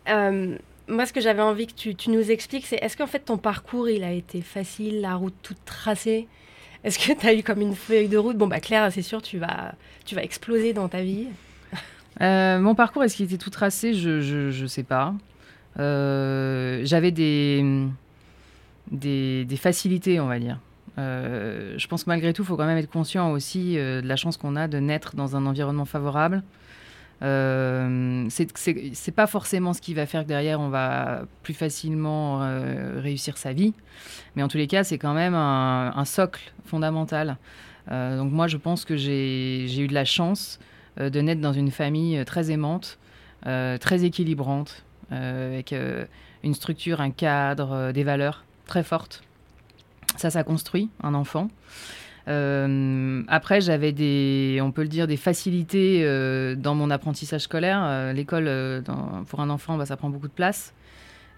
moi, 0.08 1.06
ce 1.06 1.14
que 1.14 1.22
j'avais 1.22 1.42
envie 1.42 1.68
que 1.68 1.74
tu, 1.74 1.96
tu 1.96 2.10
nous 2.10 2.32
expliques, 2.32 2.66
c'est 2.66 2.78
est-ce 2.78 2.96
qu'en 2.96 3.08
fait 3.08 3.20
ton 3.20 3.38
parcours, 3.38 3.90
il 3.90 4.04
a 4.04 4.12
été 4.12 4.42
facile, 4.42 5.02
la 5.02 5.16
route 5.16 5.36
toute 5.42 5.64
tracée? 5.66 6.28
Est-ce 6.84 7.00
que 7.00 7.18
tu 7.18 7.26
as 7.26 7.34
eu 7.34 7.44
comme 7.44 7.62
une 7.62 7.76
feuille 7.76 8.10
de 8.10 8.18
route? 8.18 8.38
Bon, 8.38 8.48
bah 8.48 8.60
Claire, 8.60 8.92
c'est 8.92 9.02
sûr, 9.02 9.22
tu 9.22 9.38
vas, 9.38 9.74
tu 10.06 10.16
vas 10.16 10.24
exploser 10.24 10.74
dans 10.74 10.90
ta 10.90 11.02
vie. 11.02 11.28
Euh, 12.22 12.60
mon 12.60 12.76
parcours, 12.76 13.04
est-ce 13.04 13.16
qu'il 13.16 13.26
était 13.26 13.38
tout 13.38 13.50
tracé? 13.50 13.94
Je 13.94 14.62
ne 14.62 14.68
sais 14.68 14.84
pas. 14.84 15.14
Euh, 15.80 16.82
j'avais 16.84 17.12
des, 17.12 17.88
facilités, 19.58 20.20
on 20.20 20.28
va 20.28 20.40
dire. 20.40 20.60
Euh, 21.00 21.74
je 21.78 21.88
pense 21.88 22.06
malgré 22.06 22.34
tout, 22.34 22.44
il 22.44 22.46
faut 22.46 22.58
quand 22.58 22.66
même 22.66 22.78
être 22.78 22.92
conscient 22.92 23.32
aussi 23.32 23.76
de 23.76 24.02
la 24.06 24.16
chance 24.16 24.38
qu'on 24.38 24.56
a 24.56 24.68
de 24.68 24.78
naître 24.78 25.16
dans 25.16 25.36
un 25.36 25.46
environnement 25.46 25.86
favorable. 25.86 26.44
Euh, 27.24 28.26
c'est 28.30 29.16
pas 29.16 29.28
forcément 29.28 29.74
ce 29.74 29.80
qui 29.80 29.94
va 29.94 30.06
faire 30.06 30.24
que 30.24 30.28
derrière 30.28 30.60
on 30.60 30.68
va 30.68 31.24
plus 31.42 31.54
facilement 31.54 32.42
euh, 32.42 33.00
réussir 33.00 33.38
sa 33.38 33.54
vie, 33.54 33.74
mais 34.36 34.44
en 34.44 34.50
tous 34.50 34.58
les 34.58 34.68
cas 34.68 34.84
c'est 34.84 34.98
quand 34.98 35.14
même 35.14 35.34
un, 35.34 36.06
socle 36.06 36.52
fondamental. 36.66 37.38
Euh, 37.92 38.18
donc 38.18 38.32
moi 38.32 38.48
je 38.48 38.58
pense 38.58 38.84
que 38.84 38.98
j'ai 38.98 39.82
eu 39.82 39.88
de 39.88 39.94
la 39.94 40.06
chance 40.06 40.60
euh, 41.00 41.10
de 41.10 41.22
naître 41.22 41.40
dans 41.40 41.54
une 41.54 41.72
famille 41.72 42.24
très 42.26 42.52
aimante, 42.52 43.00
très 43.44 44.04
équilibrante, 44.06 44.84
avec 45.12 45.74
une 46.44 46.54
structure, 46.54 47.02
un 47.02 47.12
cadre, 47.12 47.92
des 47.92 48.04
valeurs 48.04 48.44
très 48.66 48.84
fortes. 48.84 49.24
Ça, 50.16 50.30
ça 50.30 50.44
construit 50.44 50.90
un 51.02 51.14
enfant. 51.14 51.50
Euh, 52.28 53.24
après, 53.28 53.62
j'avais 53.62 53.92
des, 53.92 54.60
on 54.62 54.72
peut 54.72 54.84
le 54.84 54.88
dire, 54.88 55.08
des 55.08 55.18
facilités 55.18 56.04
euh, 56.04 56.56
dans 56.56 56.76
mon 56.76 56.90
apprentissage 56.90 57.42
scolaire. 57.42 57.82
Euh, 57.84 58.14
l'école, 58.14 58.84
pour 59.28 59.42
un 59.42 59.50
enfant, 59.50 59.78
bah, 59.78 59.86
ça 59.86 59.98
prend 59.98 60.10
beaucoup 60.10 60.28
de 60.28 60.34
place. 60.34 60.74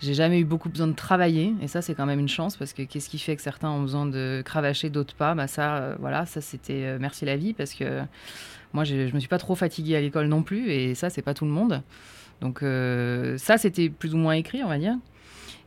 J'ai 0.02 0.14
jamais 0.14 0.40
eu 0.40 0.46
beaucoup 0.46 0.70
besoin 0.70 0.88
de 0.88 0.94
travailler, 0.94 1.54
et 1.62 1.70
ça, 1.70 1.82
c'est 1.82 1.96
quand 1.96 2.06
même 2.06 2.20
une 2.20 2.28
chance 2.28 2.58
parce 2.58 2.74
que 2.74 2.82
qu'est-ce 2.84 3.10
qui 3.10 3.18
fait 3.18 3.38
que 3.38 3.42
certains 3.42 3.70
ont 3.70 3.82
besoin 3.82 4.06
de 4.06 4.44
cravacher, 4.44 4.90
d'autres 4.90 5.16
pas? 5.16 5.36
Bah 5.36 5.48
ça, 5.48 5.96
voilà, 6.00 6.26
ça 6.26 6.42
c'était 6.42 6.98
merci 7.00 7.24
la 7.24 7.38
vie 7.38 7.54
parce 7.54 7.74
que 7.74 8.02
moi, 8.74 8.84
je, 8.84 9.08
je 9.08 9.14
me 9.14 9.20
suis 9.20 9.30
pas 9.30 9.38
trop 9.38 9.56
fatiguée 9.56 9.96
à 9.96 10.02
l'école 10.02 10.28
non 10.28 10.44
plus, 10.44 10.70
et 10.70 10.96
ça, 10.96 11.10
c'est 11.10 11.22
pas 11.22 11.34
tout 11.34 11.46
le 11.46 11.52
monde. 11.52 11.82
Donc 12.42 12.60
ça, 13.40 13.58
c'était 13.58 13.90
plus 13.90 14.14
ou 14.14 14.18
moins 14.18 14.34
écrit, 14.34 14.64
on 14.64 14.68
va 14.68 14.78
dire. 14.78 14.96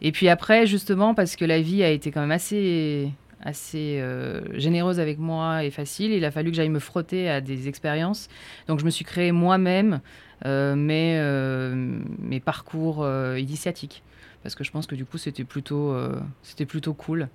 Et 0.01 0.13
puis 0.13 0.29
après, 0.29 0.67
justement, 0.67 1.15
parce 1.15 1.37
que 1.37 1.45
la 1.45 1.61
vie 1.61 1.83
a 1.83 1.91
été 1.91 2.11
quand 2.11 2.21
même 2.21 2.31
assez 2.31 3.11
assez 3.41 3.99
euh, 4.01 4.41
généreuse 4.59 5.01
avec 5.01 5.19
moi 5.19 5.65
et 5.65 5.71
facile. 5.71 6.13
Il 6.13 6.25
a 6.25 6.31
fallu 6.31 6.51
que 6.51 6.57
j'aille 6.57 6.69
me 6.69 6.79
frotter 6.79 7.29
à 7.29 7.41
des 7.41 7.69
expériences. 7.69 8.29
Donc 8.67 8.81
je 8.81 8.85
me 8.85 8.91
suis 8.91 9.05
créé 9.05 9.33
moi-même 9.33 10.01
euh, 10.45 10.75
mes, 10.75 11.19
euh, 11.19 12.01
mes, 12.19 12.41
parcours 12.41 13.07
initiatiques. 13.37 14.03
Parce 14.43 14.55
que 14.55 14.65
je 14.65 14.71
pense 14.71 14.87
que 14.87 14.95
du 14.95 15.05
coup 15.05 15.19
c'était 15.19 15.45
plutôt, 15.45 15.97
c'était 16.43 16.67
plutôt 16.67 16.95
cool. 16.95 17.29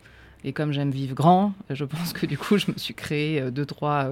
Et 0.46 0.52
comme 0.52 0.74
j'aime 0.74 0.92
vivre 0.92 1.16
grand, 1.16 1.54
je 1.70 1.86
pense 1.86 2.12
que 2.14 2.26
du 2.26 2.38
coup 2.38 2.58
je 2.58 2.72
me 2.72 2.78
suis 2.78 2.94
créé 2.94 3.52
deux, 3.52 3.66
trois 3.66 4.12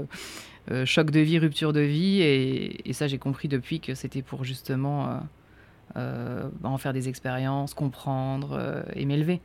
chocs 0.85 1.11
de 1.11 1.19
vie, 1.19 1.39
ruptures 1.39 1.73
de 1.73 1.81
vie. 1.81 2.21
Et, 2.21 2.89
et 2.89 2.93
ça 2.93 3.07
j'ai 3.07 3.17
compris 3.17 3.47
depuis 3.47 3.79
que 3.79 3.95
c'était 3.95 4.21
pour 4.21 4.43
justement 4.43 5.21
en 5.95 6.77
faire 6.77 6.93
des 6.93 7.09
expériences, 7.09 7.73
comprendre 7.73 8.83
et 8.95 9.05
m'élever. 9.05 9.41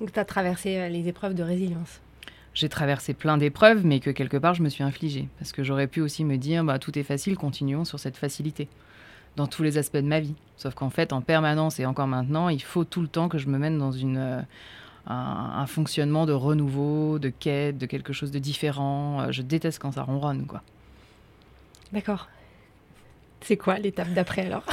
Donc 0.00 0.12
tu 0.12 0.18
as 0.18 0.24
traversé 0.24 0.76
euh, 0.76 0.88
les 0.88 1.08
épreuves 1.08 1.34
de 1.34 1.42
résilience 1.42 2.00
j'ai 2.54 2.70
traversé 2.70 3.12
plein 3.12 3.36
d'épreuves, 3.36 3.84
mais 3.84 4.00
que 4.00 4.08
quelque 4.08 4.38
part 4.38 4.54
je 4.54 4.62
me 4.62 4.70
suis 4.70 4.82
infligée. 4.82 5.28
Parce 5.38 5.52
que 5.52 5.62
j'aurais 5.62 5.88
pu 5.88 6.00
aussi 6.00 6.24
me 6.24 6.38
dire, 6.38 6.64
bah, 6.64 6.78
tout 6.78 6.98
est 6.98 7.02
facile, 7.02 7.36
continuons 7.36 7.84
sur 7.84 8.00
cette 8.00 8.16
facilité, 8.16 8.66
dans 9.36 9.46
tous 9.46 9.62
les 9.62 9.76
aspects 9.76 9.98
de 9.98 10.06
ma 10.06 10.20
vie. 10.20 10.34
Sauf 10.56 10.72
qu'en 10.72 10.88
fait, 10.88 11.12
en 11.12 11.20
permanence 11.20 11.80
et 11.80 11.84
encore 11.84 12.06
maintenant, 12.06 12.48
il 12.48 12.62
faut 12.62 12.84
tout 12.84 13.02
le 13.02 13.08
temps 13.08 13.28
que 13.28 13.36
je 13.36 13.48
me 13.48 13.58
mène 13.58 13.76
dans 13.76 13.92
une, 13.92 14.46
un, 15.06 15.66
fonctionnement 15.66 16.26
de 16.26 16.32
renouveau, 16.32 17.18
de 17.18 17.28
quête, 17.28 17.78
de 17.78 17.86
quelque 17.86 18.12
chose 18.12 18.30
de 18.30 18.38
différent. 18.38 19.20
Euh, 19.20 19.32
je 19.32 19.42
déteste 19.42 19.78
quand 19.78 19.92
ça 19.92 20.02
ronronne, 20.02 20.46
quoi. 20.46 20.62
D'accord. 21.92 22.28
C'est 23.40 23.56
quoi 23.56 23.78
l'étape 23.78 24.12
d'après 24.12 24.46
alors? 24.46 24.64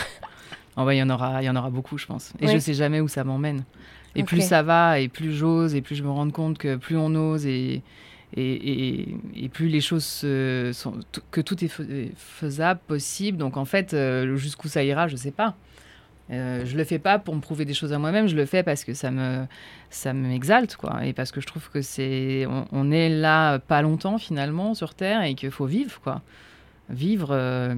Oh, 0.76 0.86
bah, 0.86 0.96
Il 0.96 0.98
y, 0.98 1.04
en 1.04 1.10
aura, 1.12 1.44
y 1.44 1.50
en 1.50 1.56
aura 1.56 1.70
beaucoup, 1.70 2.00
je 2.00 2.08
pense. 2.08 2.34
Et 2.40 2.48
je 2.48 2.54
ne 2.54 2.60
sais 2.60 2.74
jamais 2.74 3.00
où 3.00 3.08
ça 3.08 3.24
m'emmène. 3.24 3.64
Et 4.16 4.24
plus 4.24 4.42
ça 4.42 4.64
va, 4.64 5.00
et 5.00 5.08
plus 5.08 5.32
j'ose, 5.32 5.76
et 5.76 5.82
plus 5.82 5.96
je 5.96 6.04
me 6.04 6.10
rends 6.10 6.30
compte 6.32 6.58
que 6.58 6.78
plus 6.78 6.98
on 6.98 7.14
ose, 7.14 7.46
et, 7.46 7.84
et, 8.36 9.16
et, 9.36 9.50
plus 9.50 9.68
les 9.68 9.82
choses 9.82 10.04
sont. 10.04 11.00
que 11.30 11.42
tout 11.42 11.64
est 11.64 11.72
faisable, 12.16 12.80
possible. 12.88 13.38
Donc 13.38 13.56
en 13.56 13.66
fait, 13.66 13.94
euh, 13.94 14.36
jusqu'où 14.36 14.68
ça 14.68 14.84
ira, 14.84 15.08
je 15.08 15.14
ne 15.14 15.20
sais 15.20 15.32
pas. 15.32 15.56
Euh, 16.32 16.64
je 16.66 16.78
le 16.78 16.86
fais 16.86 17.00
pas 17.00 17.20
pour 17.20 17.36
me 17.36 17.42
prouver 17.42 17.66
des 17.66 17.74
choses 17.74 17.92
à 17.92 18.00
moi-même, 18.00 18.28
je 18.28 18.36
le 18.36 18.46
fais 18.46 18.64
parce 18.64 18.86
que 18.86 18.94
ça 18.94 19.12
me 19.12 19.46
ça 19.90 20.14
m'exalte 20.14 20.78
quoi 20.78 21.06
et 21.06 21.12
parce 21.12 21.34
que 21.34 21.42
je 21.42 21.48
trouve 21.48 21.70
que 21.70 21.82
c'est 21.82 22.48
on, 22.72 22.92
est 22.92 23.10
là 23.10 23.60
pas 23.60 23.82
longtemps 23.82 24.18
finalement 24.18 24.74
sur 24.74 24.94
terre 24.94 25.24
et 25.24 25.36
qu'il 25.36 25.52
faut 25.52 25.66
vivre 25.66 26.00
quoi. 26.02 26.22
Vivre 26.90 27.30
euh, 27.32 27.76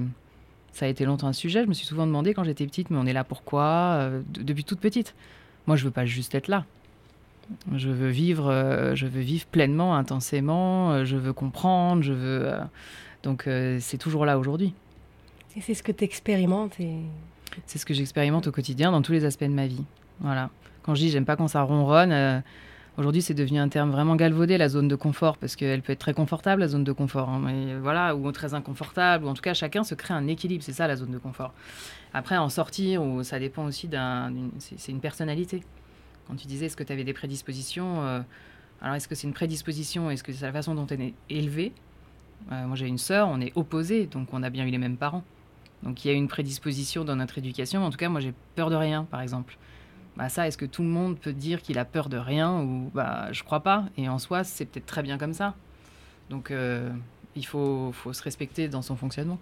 ça 0.72 0.86
a 0.86 0.88
été 0.88 1.04
longtemps 1.04 1.26
un 1.26 1.32
sujet, 1.32 1.64
je 1.64 1.68
me 1.68 1.74
suis 1.74 1.86
souvent 1.86 2.06
demandé 2.06 2.34
quand 2.34 2.44
j'étais 2.44 2.66
petite 2.66 2.90
mais 2.90 2.98
on 2.98 3.06
est 3.06 3.12
là 3.12 3.24
pourquoi 3.24 3.98
euh, 3.98 4.22
depuis 4.28 4.64
toute 4.64 4.80
petite? 4.80 5.14
Moi, 5.66 5.74
je 5.74 5.84
veux 5.84 5.90
pas 5.90 6.06
juste 6.06 6.32
être 6.36 6.46
là. 6.46 6.64
Je 7.74 7.88
veux 7.88 8.08
vivre, 8.08 8.92
je 8.94 9.06
veux 9.06 9.20
vivre 9.20 9.46
pleinement, 9.46 9.96
intensément. 9.96 11.04
Je 11.04 11.16
veux 11.16 11.32
comprendre. 11.32 12.04
Je 12.04 12.12
veux. 12.12 12.52
Donc, 13.24 13.48
c'est 13.80 13.98
toujours 13.98 14.24
là 14.24 14.38
aujourd'hui. 14.38 14.74
Et 15.56 15.60
c'est 15.60 15.74
ce 15.74 15.82
que 15.82 15.90
tu 15.90 16.04
expérimentes. 16.04 16.78
C'est 17.66 17.78
ce 17.78 17.86
que 17.86 17.94
j'expérimente 17.94 18.46
au 18.46 18.52
quotidien 18.52 18.90
dans 18.92 19.02
tous 19.02 19.12
les 19.12 19.24
aspects 19.24 19.44
de 19.44 19.48
ma 19.48 19.66
vie. 19.66 19.84
Voilà. 20.20 20.50
Quand 20.82 20.94
je 20.94 21.00
dis 21.00 21.10
j'aime 21.10 21.24
pas 21.24 21.36
quand 21.36 21.48
ça 21.48 21.62
ronronne, 21.62 22.42
aujourd'hui 22.96 23.22
c'est 23.22 23.34
devenu 23.34 23.58
un 23.58 23.68
terme 23.68 23.90
vraiment 23.90 24.14
galvaudé, 24.14 24.56
la 24.56 24.68
zone 24.68 24.88
de 24.88 24.94
confort, 24.94 25.36
parce 25.36 25.56
qu'elle 25.56 25.82
peut 25.82 25.92
être 25.92 25.98
très 25.98 26.14
confortable, 26.14 26.60
la 26.60 26.68
zone 26.68 26.84
de 26.84 26.92
confort, 26.92 27.28
hein, 27.28 27.40
mais 27.44 27.74
voilà, 27.76 28.14
ou 28.14 28.30
très 28.30 28.54
inconfortable, 28.54 29.24
ou 29.24 29.28
en 29.28 29.34
tout 29.34 29.42
cas 29.42 29.54
chacun 29.54 29.82
se 29.84 29.94
crée 29.94 30.14
un 30.14 30.28
équilibre, 30.28 30.62
c'est 30.62 30.72
ça 30.72 30.86
la 30.86 30.96
zone 30.96 31.10
de 31.10 31.18
confort. 31.18 31.52
Après, 32.16 32.38
en 32.38 32.48
sortir, 32.48 33.02
ou 33.02 33.22
ça 33.22 33.38
dépend 33.38 33.66
aussi 33.66 33.88
d'un. 33.88 34.32
C'est 34.58 34.90
une 34.90 35.00
personnalité. 35.00 35.62
Quand 36.26 36.34
tu 36.34 36.46
disais, 36.46 36.64
est-ce 36.64 36.76
que 36.76 36.82
tu 36.82 36.90
avais 36.90 37.04
des 37.04 37.12
prédispositions 37.12 38.02
euh, 38.04 38.20
Alors, 38.80 38.94
est-ce 38.94 39.06
que 39.06 39.14
c'est 39.14 39.26
une 39.26 39.34
prédisposition 39.34 40.10
Est-ce 40.10 40.24
que 40.24 40.32
c'est 40.32 40.46
la 40.46 40.52
façon 40.52 40.74
dont 40.74 40.86
tu 40.86 40.94
es 40.94 41.14
élevé 41.28 41.74
euh, 42.52 42.66
Moi, 42.66 42.74
j'ai 42.74 42.86
une 42.86 42.96
sœur, 42.96 43.28
on 43.28 43.38
est 43.38 43.52
opposés, 43.54 44.06
donc 44.06 44.28
on 44.32 44.42
a 44.42 44.48
bien 44.48 44.66
eu 44.66 44.70
les 44.70 44.78
mêmes 44.78 44.96
parents. 44.96 45.24
Donc, 45.82 46.04
il 46.04 46.08
y 46.08 46.10
a 46.10 46.14
une 46.14 46.28
prédisposition 46.28 47.04
dans 47.04 47.16
notre 47.16 47.38
éducation. 47.38 47.84
En 47.84 47.90
tout 47.90 47.98
cas, 47.98 48.08
moi, 48.08 48.20
j'ai 48.20 48.34
peur 48.54 48.70
de 48.70 48.76
rien, 48.76 49.04
par 49.04 49.20
exemple. 49.20 49.56
Bah, 50.16 50.28
ça, 50.28 50.48
est-ce 50.48 50.56
que 50.56 50.64
tout 50.64 50.82
le 50.82 50.88
monde 50.88 51.18
peut 51.18 51.32
dire 51.32 51.60
qu'il 51.60 51.78
a 51.78 51.84
peur 51.84 52.08
de 52.08 52.16
rien 52.16 52.60
ou 52.60 52.90
bah, 52.94 53.28
je 53.32 53.42
crois 53.42 53.60
pas. 53.60 53.84
Et 53.96 54.08
en 54.08 54.18
soi, 54.18 54.44
c'est 54.44 54.64
peut-être 54.64 54.86
très 54.86 55.02
bien 55.02 55.18
comme 55.18 55.34
ça. 55.34 55.54
Donc, 56.30 56.50
euh, 56.50 56.90
il 57.36 57.46
faut, 57.46 57.92
faut 57.92 58.12
se 58.12 58.22
respecter 58.22 58.68
dans 58.68 58.82
son 58.82 58.96
fonctionnement. 58.96 59.38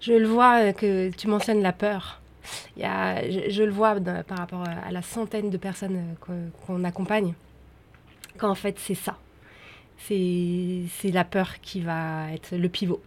Je 0.00 0.12
le 0.12 0.26
vois 0.26 0.62
euh, 0.62 0.72
que 0.72 1.10
tu 1.10 1.28
mentionnes 1.28 1.62
la 1.62 1.72
peur. 1.72 2.20
Il 2.76 2.82
y 2.82 2.86
a, 2.86 3.28
je, 3.28 3.62
le 3.62 3.70
vois 3.70 3.96
par 4.00 4.38
rapport 4.38 4.64
à 4.66 4.90
la 4.90 5.02
centaine 5.02 5.50
de 5.50 5.56
personnes 5.58 6.16
euh, 6.30 6.48
qu'on 6.66 6.84
accompagne, 6.84 7.34
qu'en 8.38 8.54
fait 8.54 8.78
c'est 8.78 8.94
ça. 8.94 9.18
C'est 9.98 11.10
la 11.12 11.24
peur 11.24 11.60
qui 11.60 11.82
va 11.82 12.32
être 12.32 12.56
le 12.56 12.68
pivot. 12.70 13.02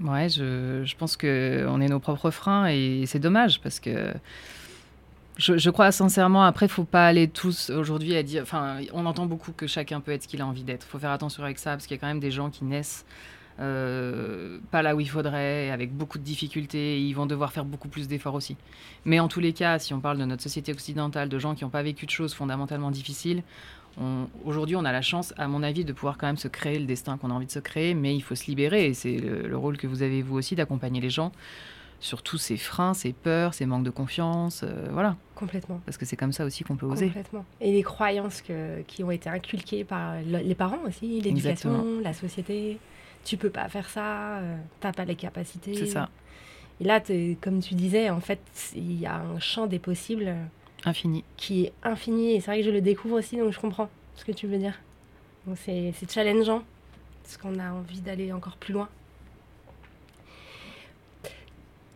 Ouais, 0.00 0.28
je, 0.28 0.82
je 0.84 0.96
pense 0.96 1.16
qu'on 1.16 1.80
est 1.80 1.88
nos 1.88 2.00
propres 2.00 2.30
freins 2.30 2.66
et 2.66 3.04
c'est 3.06 3.18
dommage 3.18 3.60
parce 3.60 3.80
que 3.80 4.12
je, 5.38 5.56
je, 5.56 5.70
crois 5.70 5.92
sincèrement, 5.92 6.44
après, 6.44 6.66
il 6.66 6.70
faut 6.70 6.84
pas 6.84 7.06
aller 7.06 7.28
tous 7.28 7.70
aujourd'hui 7.70 8.16
à 8.16 8.22
dire. 8.22 8.42
Enfin, 8.42 8.78
on 8.92 9.06
entend 9.06 9.26
beaucoup 9.26 9.52
que 9.52 9.66
chacun 9.66 10.00
peut 10.00 10.12
être 10.12 10.24
ce 10.24 10.28
qu'il 10.28 10.40
a 10.40 10.46
envie 10.46 10.64
d'être. 10.64 10.86
Il 10.86 10.90
faut 10.90 10.98
faire 10.98 11.10
attention 11.10 11.44
avec 11.44 11.58
ça 11.58 11.72
parce 11.72 11.86
qu'il 11.86 11.96
y 11.96 11.98
a 11.98 12.00
quand 12.00 12.06
même 12.06 12.20
des 12.20 12.30
gens 12.30 12.50
qui 12.50 12.64
naissent 12.64 13.04
euh, 13.58 14.58
pas 14.70 14.82
là 14.82 14.94
où 14.94 15.00
il 15.00 15.08
faudrait, 15.08 15.70
avec 15.70 15.92
beaucoup 15.92 16.18
de 16.18 16.22
difficultés, 16.22 17.00
ils 17.00 17.14
vont 17.14 17.26
devoir 17.26 17.52
faire 17.52 17.64
beaucoup 17.64 17.88
plus 17.88 18.08
d'efforts 18.08 18.34
aussi. 18.34 18.56
Mais 19.04 19.18
en 19.20 19.28
tous 19.28 19.40
les 19.40 19.52
cas, 19.52 19.78
si 19.78 19.94
on 19.94 20.00
parle 20.00 20.18
de 20.18 20.24
notre 20.24 20.42
société 20.42 20.72
occidentale, 20.72 21.28
de 21.28 21.38
gens 21.38 21.54
qui 21.54 21.64
n'ont 21.64 21.70
pas 21.70 21.82
vécu 21.82 22.06
de 22.06 22.10
choses 22.10 22.34
fondamentalement 22.34 22.90
difficiles, 22.90 23.42
aujourd'hui 24.44 24.76
on 24.76 24.84
a 24.84 24.92
la 24.92 25.02
chance, 25.02 25.32
à 25.36 25.48
mon 25.48 25.62
avis, 25.62 25.84
de 25.84 25.92
pouvoir 25.92 26.18
quand 26.18 26.26
même 26.26 26.36
se 26.36 26.48
créer 26.48 26.78
le 26.78 26.86
destin 26.86 27.16
qu'on 27.16 27.30
a 27.30 27.34
envie 27.34 27.46
de 27.46 27.50
se 27.50 27.58
créer, 27.58 27.94
mais 27.94 28.14
il 28.14 28.20
faut 28.20 28.34
se 28.34 28.46
libérer, 28.46 28.86
et 28.86 28.94
c'est 28.94 29.16
le, 29.16 29.56
rôle 29.56 29.76
que 29.76 29.86
vous 29.86 30.02
avez 30.02 30.22
vous 30.22 30.36
aussi 30.36 30.54
d'accompagner 30.54 31.00
les 31.00 31.10
gens 31.10 31.32
sur 31.98 32.22
tous 32.22 32.36
ces 32.36 32.58
freins, 32.58 32.92
ces 32.92 33.14
peurs, 33.14 33.54
ces 33.54 33.64
manques 33.64 33.84
de 33.84 33.90
confiance, 33.90 34.62
euh, 34.64 34.88
voilà. 34.92 35.16
Complètement. 35.34 35.80
Parce 35.86 35.96
que 35.96 36.04
c'est 36.04 36.16
comme 36.16 36.32
ça 36.32 36.44
aussi 36.44 36.62
qu'on 36.62 36.76
peut 36.76 36.84
oser. 36.84 37.06
Complètement. 37.06 37.46
Et 37.62 37.72
les 37.72 37.82
croyances 37.82 38.42
que, 38.42 38.82
qui 38.82 39.02
ont 39.02 39.10
été 39.10 39.30
inculquées 39.30 39.82
par 39.82 40.16
les 40.20 40.54
parents 40.54 40.80
aussi, 40.86 41.20
l'éducation, 41.22 42.00
la 42.02 42.12
société 42.12 42.78
tu 43.26 43.36
peux 43.36 43.50
pas 43.50 43.68
faire 43.68 43.90
ça, 43.90 44.38
euh, 44.38 44.56
t'as 44.80 44.92
pas 44.92 45.04
les 45.04 45.16
capacités. 45.16 45.74
C'est 45.74 45.86
ça. 45.86 46.08
Et 46.80 46.84
là, 46.84 47.00
comme 47.40 47.60
tu 47.60 47.74
disais, 47.74 48.08
en 48.08 48.20
fait, 48.20 48.40
il 48.74 49.00
y 49.00 49.06
a 49.06 49.16
un 49.16 49.38
champ 49.40 49.66
des 49.66 49.78
possibles 49.78 50.34
Infini. 50.84 51.24
Qui 51.36 51.64
est 51.64 51.72
infini. 51.82 52.34
Et 52.34 52.40
c'est 52.40 52.50
vrai 52.50 52.60
que 52.60 52.66
je 52.66 52.70
le 52.70 52.80
découvre 52.80 53.18
aussi, 53.18 53.36
donc 53.36 53.52
je 53.52 53.58
comprends 53.58 53.88
ce 54.14 54.24
que 54.24 54.32
tu 54.32 54.46
veux 54.46 54.58
dire. 54.58 54.74
Donc 55.46 55.56
c'est 55.64 55.92
challengeant, 56.10 56.62
parce 57.22 57.36
qu'on 57.36 57.58
a 57.58 57.70
envie 57.70 58.00
d'aller 58.00 58.32
encore 58.32 58.56
plus 58.56 58.72
loin. 58.74 58.88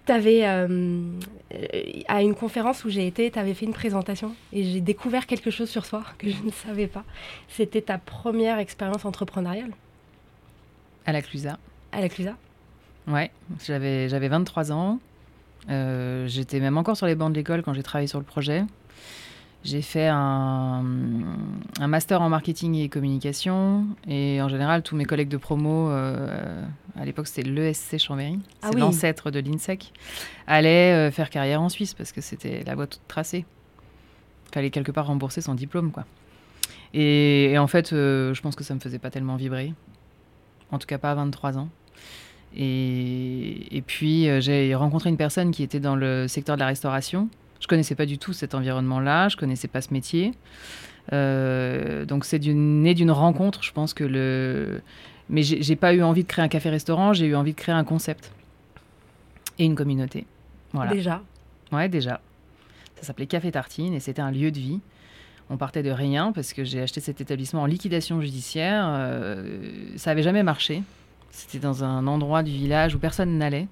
Tu 0.06 0.12
avais, 0.12 0.46
euh, 0.46 1.02
à 2.08 2.22
une 2.22 2.34
conférence 2.34 2.84
où 2.84 2.90
j'ai 2.90 3.06
été, 3.06 3.30
tu 3.30 3.38
avais 3.38 3.54
fait 3.54 3.66
une 3.66 3.72
présentation 3.72 4.34
et 4.52 4.64
j'ai 4.64 4.80
découvert 4.80 5.26
quelque 5.26 5.50
chose 5.50 5.68
sur 5.68 5.84
soi 5.84 6.04
que 6.18 6.28
je 6.30 6.42
ne 6.42 6.50
savais 6.50 6.87
pas. 6.87 7.04
C'était 7.49 7.82
ta 7.82 7.99
première 7.99 8.58
expérience 8.58 9.04
entrepreneuriale. 9.04 9.72
À 11.06 11.12
la 11.12 11.22
Clusa. 11.22 11.58
À 11.92 12.00
la 12.00 12.08
Clusa 12.08 12.37
Ouais, 13.06 13.30
j'avais, 13.64 14.08
j'avais 14.08 14.28
23 14.28 14.72
ans. 14.72 15.00
Euh, 15.69 16.26
j'étais 16.26 16.61
même 16.61 16.79
encore 16.79 16.97
sur 16.97 17.07
les 17.07 17.14
bancs 17.14 17.31
de 17.31 17.37
l'école 17.37 17.62
quand 17.62 17.75
j'ai 17.75 17.83
travaillé 17.83 18.07
sur 18.07 18.19
le 18.19 18.25
projet. 18.25 18.64
J'ai 19.62 19.83
fait 19.83 20.07
un, 20.07 20.83
un, 21.81 21.87
master 21.87 22.23
en 22.23 22.31
marketing 22.31 22.76
et 22.76 22.88
communication. 22.88 23.87
Et 24.09 24.40
en 24.40 24.49
général, 24.49 24.83
tous 24.83 24.97
mes 24.97 25.05
collègues 25.05 25.29
de 25.29 25.37
promo, 25.37 25.90
euh, 25.90 26.64
à 26.99 27.05
l'époque 27.05 27.26
c'était 27.26 27.49
l'ESC 27.49 27.99
Chambéry, 27.99 28.38
ah 28.62 28.71
c'est 28.73 28.79
l'ancêtre 28.79 29.31
de 29.31 29.38
l'INSEC, 29.38 29.93
allaient 30.47 31.09
euh, 31.09 31.11
faire 31.11 31.29
carrière 31.29 31.61
en 31.61 31.69
Suisse 31.69 31.93
parce 31.93 32.12
que 32.12 32.23
c'était 32.23 32.64
la 32.64 32.75
voie 32.75 32.87
toute 32.87 33.07
tracée. 33.07 33.45
Il 34.49 34.55
fallait 34.55 34.71
quelque 34.71 34.93
part 34.93 35.07
rembourser 35.07 35.43
son 35.43 35.55
diplôme. 35.55 35.93
quoi. 35.93 36.07
Et, 36.95 37.55
en 37.59 37.67
fait, 37.67 37.90
je 37.90 38.40
pense 38.40 38.57
que 38.57 38.64
ça 38.64 38.75
me 38.75 38.81
faisait 38.81 38.99
pas 38.99 39.11
tellement 39.11 39.37
vibrer. 39.37 39.75
En 40.73 40.79
tout 40.79 40.87
cas, 40.87 40.99
pas 40.99 41.12
à 41.12 41.14
23 41.14 41.59
ans. 41.59 41.69
Et, 42.57 43.76
et 43.76 43.83
puis, 43.83 44.28
j'ai 44.40 44.75
rencontré 44.75 45.11
une 45.11 45.16
personne 45.16 45.50
qui 45.50 45.62
était 45.62 45.80
dans 45.80 45.97
le 45.97 46.28
secteur 46.28 46.57
de 46.57 46.61
la 46.61 46.66
restauration 46.66 47.28
je 47.61 47.66
connaissais 47.66 47.95
pas 47.95 48.07
du 48.07 48.19
tout 48.19 48.33
cet 48.33 48.54
environnement-là, 48.54 49.28
je 49.28 49.37
connaissais 49.37 49.69
pas 49.69 49.83
ce 49.83 49.92
métier. 49.92 50.33
Euh, 51.12 52.04
donc 52.04 52.25
c'est 52.25 52.40
né 52.40 52.95
d'une 52.95 53.11
rencontre, 53.11 53.62
je 53.62 53.73
pense 53.73 53.95
que 53.95 54.04
le. 54.04 54.83
Mais 55.28 55.42
j'ai 55.42 55.76
pas 55.76 55.95
eu 55.95 56.02
envie 56.02 56.25
de 56.25 56.28
créer 56.28 56.45
un 56.45 56.49
café-restaurant, 56.49 57.12
j'ai 57.12 57.26
eu 57.26 57.37
envie 57.37 57.52
de 57.52 57.57
créer 57.57 57.75
un 57.75 57.85
concept 57.85 58.33
et 59.61 59.64
une 59.64 59.76
communauté. 59.76 60.26
Voilà. 60.73 60.92
Déjà. 60.92 61.23
Ouais, 61.71 61.88
déjà. 61.88 62.21
Ça 62.97 63.07
s'appelait 63.07 63.26
Café 63.26 63.52
Tartine 63.52 63.95
et 63.95 64.00
c'était 64.00 64.23
un 64.23 64.33
lieu 64.33 64.50
de 64.50 64.59
vie. 64.59 64.80
On 65.49 65.57
partait 65.57 65.85
de 65.85 65.90
rien 65.90 66.33
parce 66.33 66.52
que 66.52 66.64
j'ai 66.64 66.80
acheté 66.80 67.00
cet 67.00 67.21
établissement 67.21 67.62
en 67.62 67.66
liquidation 67.66 68.21
judiciaire. 68.21 68.85
Euh, 68.88 69.61
ça 69.97 70.11
avait 70.11 70.23
jamais 70.23 70.42
marché. 70.42 70.83
C'était 71.30 71.58
dans 71.58 71.84
un 71.84 72.06
endroit 72.06 72.42
du 72.42 72.50
village 72.50 72.94
où 72.94 72.99
personne 72.99 73.38
n'allait. 73.38 73.68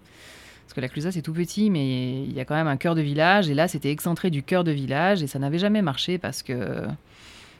Parce 0.64 0.74
que 0.74 0.80
la 0.80 0.88
Clusa, 0.88 1.12
c'est 1.12 1.22
tout 1.22 1.32
petit, 1.32 1.70
mais 1.70 2.24
il 2.24 2.32
y 2.32 2.40
a 2.40 2.44
quand 2.44 2.54
même 2.54 2.66
un 2.66 2.76
cœur 2.76 2.94
de 2.94 3.00
village. 3.00 3.48
Et 3.48 3.54
là, 3.54 3.68
c'était 3.68 3.90
excentré 3.90 4.30
du 4.30 4.42
cœur 4.42 4.64
de 4.64 4.70
village. 4.70 5.22
Et 5.22 5.26
ça 5.26 5.38
n'avait 5.38 5.58
jamais 5.58 5.80
marché 5.80 6.18
parce 6.18 6.42
que, 6.42 6.86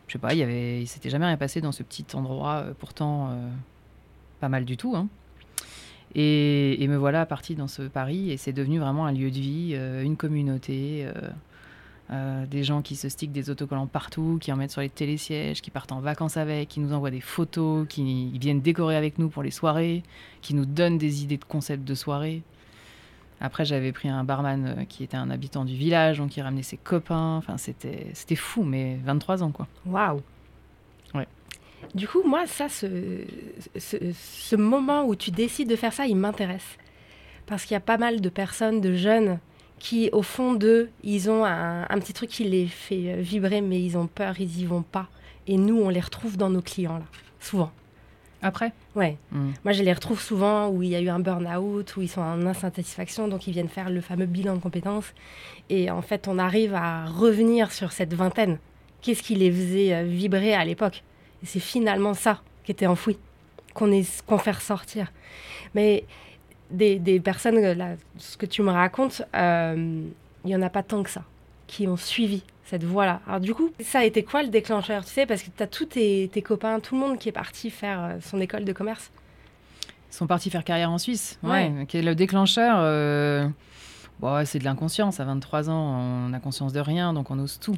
je 0.07 0.13
sais 0.13 0.19
pas, 0.19 0.35
il, 0.35 0.41
y 0.41 0.43
avait, 0.43 0.83
il 0.83 0.87
s'était 0.87 1.11
jamais 1.11 1.27
rien 1.27 1.37
passé 1.37 1.61
dans 1.61 1.73
ce 1.73 1.83
petit 1.83 2.05
endroit, 2.15 2.65
euh, 2.67 2.73
pourtant 2.79 3.31
euh, 3.31 3.49
pas 4.41 4.49
mal 4.49 4.65
du 4.65 4.77
tout. 4.77 4.95
Hein. 4.95 5.09
Et, 6.15 6.87
me 6.87 6.97
voilà 6.97 7.25
partie 7.27 7.55
dans 7.55 7.69
ce 7.69 7.83
Paris. 7.83 8.31
Et 8.31 8.37
c'est 8.37 8.53
devenu 8.53 8.79
vraiment 8.79 9.07
un 9.07 9.13
lieu 9.13 9.31
de 9.31 9.39
vie, 9.39 9.71
euh, 9.73 10.03
une 10.03 10.17
communauté. 10.17 11.07
Des 12.11 12.65
gens 12.65 12.81
qui 12.81 12.97
se 12.97 13.09
stickent 13.09 13.33
des 13.33 13.51
autocollants 13.51 13.87
partout, 13.87 14.39
qui 14.41 14.51
en 14.51 14.57
mettent 14.57 14.71
sur 14.71 14.81
les 14.81 14.89
télésièges, 14.89 15.61
qui 15.61 15.71
partent 15.71 15.93
en 15.93 16.01
vacances 16.01 16.39
avec, 16.39 16.69
qui 16.69 16.81
nous 16.81 16.95
envoient 16.95 17.11
des 17.11 17.21
photos, 17.21 17.87
qui 17.87 18.31
viennent 18.39 18.63
décorer 18.63 18.97
avec 18.97 19.19
nous 19.19 19.29
pour 19.29 19.43
les 19.43 19.51
soirées, 19.51 20.03
qui 20.41 20.55
nous 20.55 20.65
donnent 20.65 20.97
des 20.97 21.23
idées 21.23 21.37
de 21.37 21.45
concepts 21.45 21.85
de 21.85 21.95
soirée. 21.95 22.43
Après, 23.41 23.65
j'avais 23.65 23.93
pris 23.93 24.09
un 24.09 24.25
barman 24.25 24.67
euh, 24.67 24.85
qui 24.85 25.05
était 25.05 25.17
un 25.17 25.31
habitant 25.31 25.65
du 25.65 25.75
village, 25.75 26.19
donc 26.19 26.37
il 26.37 26.43
ramenait 26.43 26.63
ses 26.63 26.77
copains. 26.77 27.37
Enfin, 27.37 27.57
c'était, 27.57 28.07
c'était 28.13 28.35
fou, 28.35 28.65
mais 28.65 28.99
23 29.05 29.43
ans, 29.43 29.53
quoi. 29.53 29.69
Waouh 29.87 30.23
Ouais. 31.15 31.29
Du 31.95 32.09
coup, 32.09 32.23
moi, 32.27 32.47
ça, 32.47 32.69
ce, 32.69 32.89
ce, 33.79 34.57
moment 34.57 35.05
où 35.05 35.15
tu 35.15 35.31
décides 35.31 35.69
de 35.69 35.77
faire 35.77 35.93
ça, 35.93 36.07
il 36.07 36.17
m'intéresse. 36.17 36.77
Parce 37.47 37.65
qu'il 37.65 37.75
y 37.75 37.77
a 37.77 37.81
pas 37.81 37.97
mal 37.97 38.21
de 38.21 38.29
personnes, 38.29 38.81
de 38.81 38.95
jeunes, 38.95 39.39
qui, 39.79 40.11
au 40.13 40.23
fond 40.23 40.55
d'eux, 40.55 40.91
ils 41.03 41.31
ont 41.31 41.45
un, 41.45 41.83
un, 41.89 41.99
petit 41.99 42.13
truc 42.13 42.31
qui 42.31 42.45
les 42.45 42.67
fait 42.67 43.15
euh, 43.15 43.21
vibrer, 43.21 43.61
mais 43.61 43.81
ils 43.81 43.97
ont 43.97 44.07
peur, 44.07 44.41
ils 44.41 44.61
y 44.61 44.65
vont 44.65 44.83
pas. 44.83 45.09
Et 45.47 45.57
nous, 45.57 45.81
on 45.81 45.89
les 45.89 46.01
retrouve 46.01 46.37
dans 46.37 46.51
nos 46.51 46.63
clients, 46.63 46.99
là, 46.99 47.05
souvent. 47.41 47.71
Après? 48.41 48.73
Ouais. 48.95 49.17
Hmm. 49.33 49.51
Moi, 49.65 49.73
je 49.73 49.83
les 49.83 49.93
retrouve 49.93 50.21
souvent 50.21 50.69
où 50.69 50.83
il 50.83 50.91
y 50.91 50.95
a 50.95 51.01
eu 51.01 51.09
un 51.09 51.19
burn-out, 51.19 51.97
où 51.97 52.03
ils 52.03 52.09
sont 52.09 52.21
en 52.21 52.47
insatisfaction, 52.47 53.27
donc 53.27 53.47
ils 53.47 53.53
viennent 53.53 53.69
faire 53.69 53.91
le 53.91 54.01
fameux 54.01 54.27
bilan 54.27 54.55
de 54.55 54.61
compétences. 54.61 55.13
Et 55.71 55.91
en 55.91 56.03
fait, 56.03 56.29
on 56.29 56.39
arrive 56.39 56.75
à 56.75 57.07
revenir 57.07 57.73
sur 57.73 57.93
cette 57.93 58.15
vingtaine. 58.15 58.59
Qu'est-ce 59.03 59.23
qui 59.23 59.35
les 59.35 59.51
faisait 59.51 59.95
euh, 59.95 60.03
vibrer 60.05 60.55
à 60.55 60.65
l'époque? 60.65 61.03
Et 61.43 61.47
c'est 61.47 61.61
finalement 61.61 62.15
ça 62.15 62.41
qui 62.65 62.73
était 62.73 62.87
enfoui, 62.87 63.19
qu'on 63.75 63.91
qu'on 64.27 64.39
fait 64.39 64.53
ressortir. 64.53 65.13
Mais 65.75 66.05
des, 66.71 66.99
des, 66.99 67.21
personnes, 67.21 67.59
euh, 67.59 67.75
là, 67.75 67.97
ce 68.19 68.37
que 68.37 68.47
tu 68.47 68.63
me 68.63 68.71
racontes, 68.71 69.23
euh, 69.35 70.03
il 70.45 70.49
n'y 70.49 70.57
en 70.57 70.63
a 70.63 70.71
pas 70.71 70.83
tant 70.83 71.03
que 71.03 71.11
ça, 71.11 71.23
qui 71.67 71.87
ont 71.87 71.97
suivi 71.97 72.43
cette 72.69 72.85
voie-là. 72.85 73.21
Alors 73.27 73.41
du 73.41 73.55
coup, 73.55 73.71
ça 73.81 74.01
a 74.01 74.05
été 74.05 74.23
quoi 74.23 74.43
le 74.43 74.51
déclencheur 74.51 75.05
Tu 75.05 75.13
sais, 75.13 75.27
parce 75.27 75.43
que 75.43 75.49
tu 75.55 75.63
as 75.63 75.67
tous 75.67 75.87
tes, 75.87 76.43
copains, 76.45 76.81
tout 76.81 76.95
le 76.95 77.01
monde 77.01 77.19
qui 77.19 77.29
est 77.29 77.33
parti 77.33 77.71
faire 77.71 78.03
euh, 78.03 78.17
son 78.21 78.41
école 78.41 78.65
de 78.65 78.73
commerce. 78.73 79.11
Ils 80.11 80.15
sont 80.15 80.27
partis 80.27 80.51
faire 80.51 80.65
carrière 80.65 80.91
en 80.91 80.99
Suisse. 80.99 81.39
Ouais. 81.43 81.71
le 81.95 82.15
déclencheur 82.15 82.77
euh, 82.81 83.47
bon, 84.21 84.45
C'est 84.45 84.59
de 84.59 84.65
l'inconscience. 84.65 85.21
À 85.21 85.25
23 85.25 85.71
ans, 85.71 86.29
on 86.29 86.33
a 86.33 86.41
conscience 86.41 86.73
de 86.73 86.81
rien, 86.81 87.13
donc 87.13 87.31
on 87.31 87.39
ose 87.39 87.59
tout. 87.59 87.77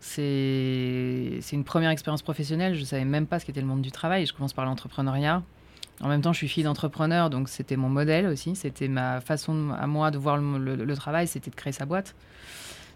C'est 0.00 1.40
une 1.52 1.64
première 1.64 1.90
expérience 1.90 2.20
professionnelle. 2.20 2.74
Je 2.74 2.80
ne 2.80 2.84
savais 2.84 3.06
même 3.06 3.26
pas 3.26 3.38
ce 3.38 3.46
qu'était 3.46 3.62
le 3.62 3.66
monde 3.66 3.80
du 3.80 3.90
travail. 3.90 4.26
Je 4.26 4.34
commence 4.34 4.52
par 4.52 4.66
l'entrepreneuriat. 4.66 5.42
En 6.00 6.08
même 6.08 6.22
temps, 6.22 6.32
je 6.32 6.38
suis 6.38 6.48
fille 6.48 6.64
d'entrepreneur, 6.64 7.30
donc 7.30 7.48
c'était 7.48 7.76
mon 7.76 7.88
modèle 7.88 8.26
aussi. 8.26 8.56
C'était 8.56 8.88
ma 8.88 9.20
façon 9.20 9.70
à 9.78 9.86
moi 9.86 10.10
de 10.10 10.18
voir 10.18 10.36
le 10.38 10.94
travail, 10.94 11.26
c'était 11.26 11.50
de 11.50 11.56
créer 11.56 11.72
sa 11.72 11.86
boîte. 11.86 12.14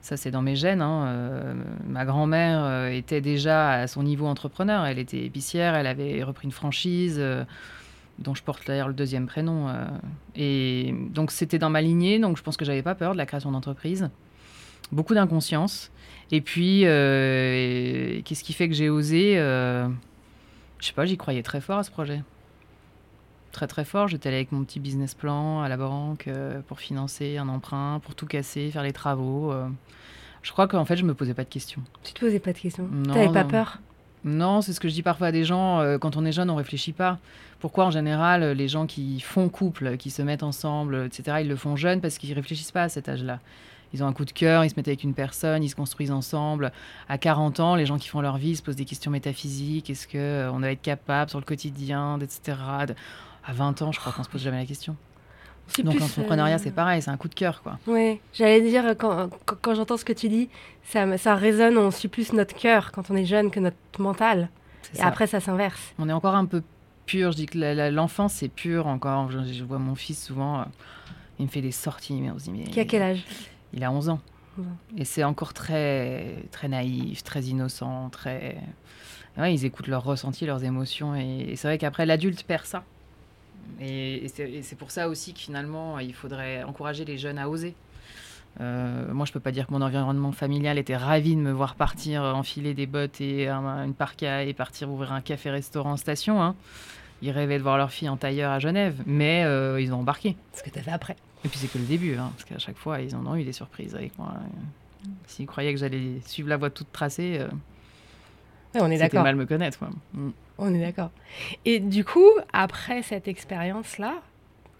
Ça, 0.00 0.16
c'est 0.16 0.30
dans 0.30 0.42
mes 0.42 0.56
gènes. 0.56 0.80
Hein. 0.80 1.06
Euh, 1.06 1.54
ma 1.86 2.04
grand-mère 2.04 2.64
euh, 2.64 2.88
était 2.88 3.20
déjà 3.20 3.72
à 3.72 3.86
son 3.86 4.02
niveau 4.02 4.26
entrepreneur. 4.26 4.86
Elle 4.86 4.98
était 4.98 5.24
épicière, 5.24 5.74
elle 5.74 5.86
avait 5.86 6.22
repris 6.22 6.46
une 6.46 6.52
franchise 6.52 7.16
euh, 7.18 7.44
dont 8.18 8.34
je 8.34 8.42
porte 8.42 8.66
d'ailleurs 8.66 8.88
le 8.88 8.94
deuxième 8.94 9.26
prénom. 9.26 9.68
et 10.34 10.94
donc, 11.10 11.30
c'était 11.30 11.58
dans 11.58 11.70
ma 11.70 11.80
lignée. 11.80 12.18
Donc, 12.18 12.36
je 12.36 12.42
pense 12.42 12.56
que 12.56 12.64
j'avais 12.64 12.82
pas 12.82 12.94
peur 12.94 13.12
de 13.12 13.18
la 13.18 13.26
création 13.26 13.52
d'entreprise. 13.52 14.10
Beaucoup 14.90 15.14
d'inconscience. 15.14 15.92
Et 16.32 16.40
puis, 16.40 16.80
qu'est-ce 16.80 18.42
qui 18.42 18.54
fait 18.54 18.68
que 18.68 18.74
j'ai 18.74 18.88
osé 18.90 19.36
Je 19.36 19.90
sais 20.80 20.94
pas, 20.94 21.04
j'y 21.04 21.16
croyais 21.16 21.44
très 21.44 21.60
fort 21.60 21.78
à 21.78 21.84
ce 21.84 21.92
projet 21.92 22.22
très 23.58 23.66
très 23.66 23.84
fort. 23.84 24.06
J'étais 24.06 24.28
allée 24.28 24.36
avec 24.36 24.52
mon 24.52 24.62
petit 24.62 24.78
business 24.78 25.14
plan 25.14 25.62
à 25.62 25.68
la 25.68 25.76
banque 25.76 26.28
pour 26.68 26.78
financer 26.78 27.38
un 27.38 27.48
emprunt, 27.48 28.00
pour 28.04 28.14
tout 28.14 28.26
casser, 28.26 28.70
faire 28.70 28.84
les 28.84 28.92
travaux. 28.92 29.52
Je 30.42 30.52
crois 30.52 30.68
qu'en 30.68 30.84
fait, 30.84 30.96
je 30.96 31.04
me 31.04 31.14
posais 31.14 31.34
pas 31.34 31.44
de 31.44 31.48
questions. 31.48 31.82
Tu 32.04 32.12
te 32.12 32.20
posais 32.20 32.38
pas 32.38 32.52
de 32.52 32.58
questions? 32.58 32.88
Tu 33.04 33.10
n'avais 33.10 33.32
pas 33.32 33.44
peur? 33.44 33.80
Non, 34.24 34.60
c'est 34.60 34.72
ce 34.72 34.80
que 34.80 34.88
je 34.88 34.94
dis 34.94 35.02
parfois 35.02 35.28
à 35.28 35.32
des 35.32 35.44
gens. 35.44 35.80
Euh, 35.80 35.98
quand 35.98 36.16
on 36.16 36.24
est 36.24 36.32
jeune, 36.32 36.50
on 36.50 36.56
réfléchit 36.56 36.92
pas. 36.92 37.18
Pourquoi 37.60 37.86
en 37.86 37.90
général, 37.90 38.52
les 38.52 38.68
gens 38.68 38.86
qui 38.86 39.20
font 39.20 39.48
couple, 39.48 39.96
qui 39.96 40.10
se 40.10 40.22
mettent 40.22 40.42
ensemble, 40.42 41.06
etc., 41.06 41.38
ils 41.40 41.48
le 41.48 41.56
font 41.56 41.76
jeunes 41.76 42.00
parce 42.00 42.18
qu'ils 42.18 42.32
réfléchissent 42.34 42.72
pas 42.72 42.84
à 42.84 42.88
cet 42.88 43.08
âge-là. 43.08 43.40
Ils 43.94 44.04
ont 44.04 44.06
un 44.06 44.12
coup 44.12 44.24
de 44.24 44.32
cœur, 44.32 44.64
ils 44.64 44.70
se 44.70 44.76
mettent 44.76 44.88
avec 44.88 45.02
une 45.02 45.14
personne, 45.14 45.62
ils 45.62 45.70
se 45.70 45.76
construisent 45.76 46.10
ensemble. 46.10 46.72
À 47.08 47.16
40 47.16 47.60
ans, 47.60 47.74
les 47.74 47.86
gens 47.86 47.96
qui 47.96 48.08
font 48.08 48.20
leur 48.20 48.36
vie 48.36 48.54
se 48.54 48.62
posent 48.62 48.76
des 48.76 48.84
questions 48.84 49.10
métaphysiques. 49.10 49.88
Est-ce 49.88 50.06
qu'on 50.06 50.18
euh, 50.18 50.58
va 50.60 50.72
être 50.72 50.82
capable 50.82 51.30
sur 51.30 51.38
le 51.38 51.44
quotidien, 51.44 52.18
etc. 52.20 52.58
À 53.48 53.52
20 53.52 53.80
ans, 53.80 53.92
je 53.92 53.98
crois 53.98 54.12
qu'on 54.12 54.22
se 54.22 54.28
pose 54.28 54.42
jamais 54.42 54.58
la 54.58 54.66
question. 54.66 54.94
Donc 55.82 55.98
l'entrepreneuriat, 55.98 56.58
c'est 56.58 56.68
euh, 56.68 56.72
pareil, 56.72 57.00
c'est 57.00 57.10
un 57.10 57.16
coup 57.16 57.28
de 57.28 57.34
cœur, 57.34 57.62
quoi. 57.62 57.78
Oui, 57.86 58.20
j'allais 58.34 58.60
dire, 58.60 58.84
quand, 58.98 59.30
quand, 59.46 59.74
j'entends 59.74 59.96
ce 59.96 60.04
que 60.04 60.12
tu 60.12 60.28
dis, 60.28 60.50
ça, 60.82 61.16
ça 61.16 61.34
résonne, 61.34 61.78
on 61.78 61.90
suit 61.90 62.08
plus 62.08 62.34
notre 62.34 62.54
cœur 62.54 62.92
quand 62.92 63.10
on 63.10 63.16
est 63.16 63.24
jeune 63.24 63.50
que 63.50 63.58
notre 63.58 63.76
mental. 63.98 64.50
Et 64.94 65.00
après, 65.00 65.26
ça 65.26 65.40
s'inverse. 65.40 65.94
On 65.98 66.10
est 66.10 66.12
encore 66.12 66.34
un 66.34 66.44
peu 66.44 66.62
pur. 67.06 67.32
Je 67.32 67.36
dis 67.36 67.46
que 67.46 67.88
l'enfance, 67.90 68.34
c'est 68.34 68.48
pur 68.48 68.86
encore. 68.86 69.30
Je, 69.30 69.64
vois 69.64 69.78
mon 69.78 69.94
fils 69.94 70.26
souvent, 70.26 70.60
euh, 70.60 70.64
il 71.38 71.46
me 71.46 71.50
fait 71.50 71.62
des 71.62 71.72
sorties. 71.72 72.20
Mais 72.20 72.30
on 72.30 72.38
se 72.38 72.44
dit, 72.44 72.50
mais 72.50 72.64
Qui 72.64 72.80
a 72.80 72.84
quel 72.84 73.02
âge? 73.02 73.24
Il 73.72 73.82
a 73.82 73.90
11 73.90 74.10
ans. 74.10 74.20
Et 74.96 75.04
c'est 75.04 75.24
encore 75.24 75.54
très, 75.54 76.42
très 76.50 76.68
naïf, 76.68 77.22
très 77.22 77.42
innocent, 77.42 78.10
très... 78.10 78.60
Ouais, 79.38 79.54
ils 79.54 79.64
écoutent 79.64 79.86
leurs 79.86 80.02
ressentis, 80.02 80.46
leurs 80.46 80.64
émotions. 80.64 81.14
et 81.14 81.54
c'est 81.56 81.68
vrai 81.68 81.78
qu'après, 81.78 82.04
l'adulte 82.04 82.42
perd 82.42 82.66
ça. 82.66 82.82
Et, 83.80 84.26
c'est 84.62 84.76
pour 84.76 84.90
ça 84.90 85.08
aussi 85.08 85.34
que 85.34 85.40
finalement, 85.40 85.98
il 85.98 86.14
faudrait 86.14 86.62
encourager 86.64 87.04
les 87.04 87.18
jeunes 87.18 87.38
à 87.38 87.48
oser. 87.48 87.74
Euh, 88.60 89.12
moi, 89.12 89.24
je 89.24 89.32
peux 89.32 89.40
pas 89.40 89.52
dire 89.52 89.66
que 89.66 89.72
mon 89.72 89.82
environnement 89.82 90.32
familial 90.32 90.78
était 90.78 90.96
ravi 90.96 91.36
de 91.36 91.40
me 91.40 91.52
voir 91.52 91.74
partir 91.76 92.22
enfiler 92.22 92.74
des 92.74 92.86
bottes 92.86 93.20
et 93.20 93.48
une 93.48 93.94
parka 93.94 94.42
et 94.42 94.52
partir 94.52 94.90
ouvrir 94.90 95.12
un 95.12 95.20
café-restaurant 95.20 95.96
station. 95.96 96.42
Hein. 96.42 96.56
Ils 97.22 97.30
rêvaient 97.30 97.58
de 97.58 97.62
voir 97.62 97.78
leur 97.78 97.90
fille 97.90 98.08
en 98.08 98.16
tailleur 98.16 98.50
à 98.50 98.58
Genève, 98.58 99.02
mais 99.06 99.44
euh, 99.44 99.80
ils 99.80 99.92
ont 99.92 100.00
embarqué. 100.00 100.36
Ce 100.52 100.62
que 100.62 100.70
tu 100.70 100.78
as 100.78 100.82
fait 100.82 100.90
après. 100.90 101.16
Et 101.44 101.48
puis 101.48 101.58
c'est 101.58 101.70
que 101.70 101.78
le 101.78 101.84
début, 101.84 102.16
hein, 102.16 102.30
parce 102.36 102.44
qu'à 102.44 102.58
chaque 102.58 102.76
fois, 102.76 103.00
ils 103.00 103.14
en 103.14 103.26
ont 103.26 103.36
eu 103.36 103.44
des 103.44 103.52
surprises 103.52 103.94
avec 103.94 104.16
moi. 104.18 104.34
S'ils 105.26 105.46
croyaient 105.46 105.72
que 105.72 105.80
j'allais 105.80 106.20
suivre 106.24 106.48
la 106.48 106.56
voie 106.56 106.70
toute 106.70 106.90
tracée, 106.92 107.38
euh, 107.40 107.48
on 108.74 108.90
est 108.90 108.98
d'accord. 108.98 109.22
mal 109.22 109.36
me 109.36 109.46
connaître. 109.46 109.78
Mm. 110.12 110.30
On 110.58 110.74
est 110.74 110.80
d'accord. 110.80 111.10
Et 111.64 111.78
du 111.78 112.04
coup, 112.04 112.28
après 112.52 113.02
cette 113.02 113.28
expérience-là, 113.28 114.14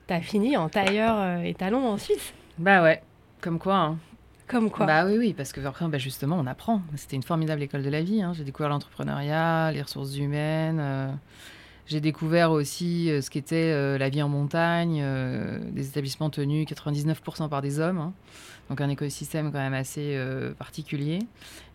tu 0.08 0.14
as 0.14 0.20
fini 0.20 0.56
en 0.56 0.68
tailleur 0.68 1.16
euh, 1.18 1.42
et 1.42 1.54
talon 1.54 1.86
en 1.86 1.98
Suisse 1.98 2.34
Bah 2.58 2.82
ouais, 2.82 3.02
comme 3.40 3.58
quoi. 3.58 3.76
Hein. 3.76 3.98
Comme 4.48 4.70
quoi 4.70 4.86
Bah 4.86 5.04
oui, 5.04 5.18
oui, 5.18 5.34
parce 5.34 5.52
que 5.52 5.60
bah 5.60 5.98
justement, 5.98 6.36
on 6.36 6.46
apprend. 6.46 6.80
C'était 6.96 7.16
une 7.16 7.22
formidable 7.22 7.62
école 7.62 7.82
de 7.82 7.90
la 7.90 8.02
vie. 8.02 8.22
Hein. 8.22 8.32
J'ai 8.34 8.44
découvert 8.44 8.70
l'entrepreneuriat, 8.70 9.70
les 9.72 9.82
ressources 9.82 10.16
humaines. 10.16 10.80
Euh, 10.80 11.12
j'ai 11.88 12.01
découvert 12.01 12.53
aussi 12.53 13.11
euh, 13.11 13.22
ce 13.22 13.31
qu'était 13.31 13.72
euh, 13.72 13.96
la 13.96 14.11
vie 14.11 14.22
en 14.22 14.29
montagne, 14.29 15.01
euh, 15.03 15.59
des 15.72 15.88
établissements 15.88 16.29
tenus 16.29 16.66
99% 16.66 17.48
par 17.48 17.62
des 17.62 17.81
hommes, 17.81 17.98
hein. 17.98 18.12
donc 18.68 18.83
un 18.83 18.90
écosystème 18.90 19.51
quand 19.51 19.59
même 19.59 19.72
assez 19.72 20.20
particulier. 20.59 21.20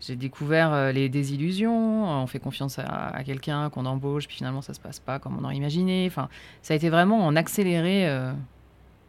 J'ai 0.00 0.14
découvert 0.14 0.92
les 0.92 1.08
désillusions, 1.08 2.04
on 2.04 2.26
fait 2.28 2.38
confiance 2.38 2.78
à, 2.78 3.22
quelqu'un 3.24 3.68
qu'on 3.70 3.86
embauche, 3.86 4.28
puis 4.28 4.36
finalement 4.36 4.62
ça 4.62 4.72
se 4.72 4.80
passe 4.80 5.00
pas 5.00 5.18
comme 5.18 5.36
on 5.36 5.44
aurait 5.44 5.56
imaginé. 5.56 6.06
Enfin, 6.06 6.28
ça 6.62 6.74
a 6.74 6.76
été 6.76 6.90
vraiment 6.90 7.26
en 7.26 7.34
accéléré. 7.34 8.08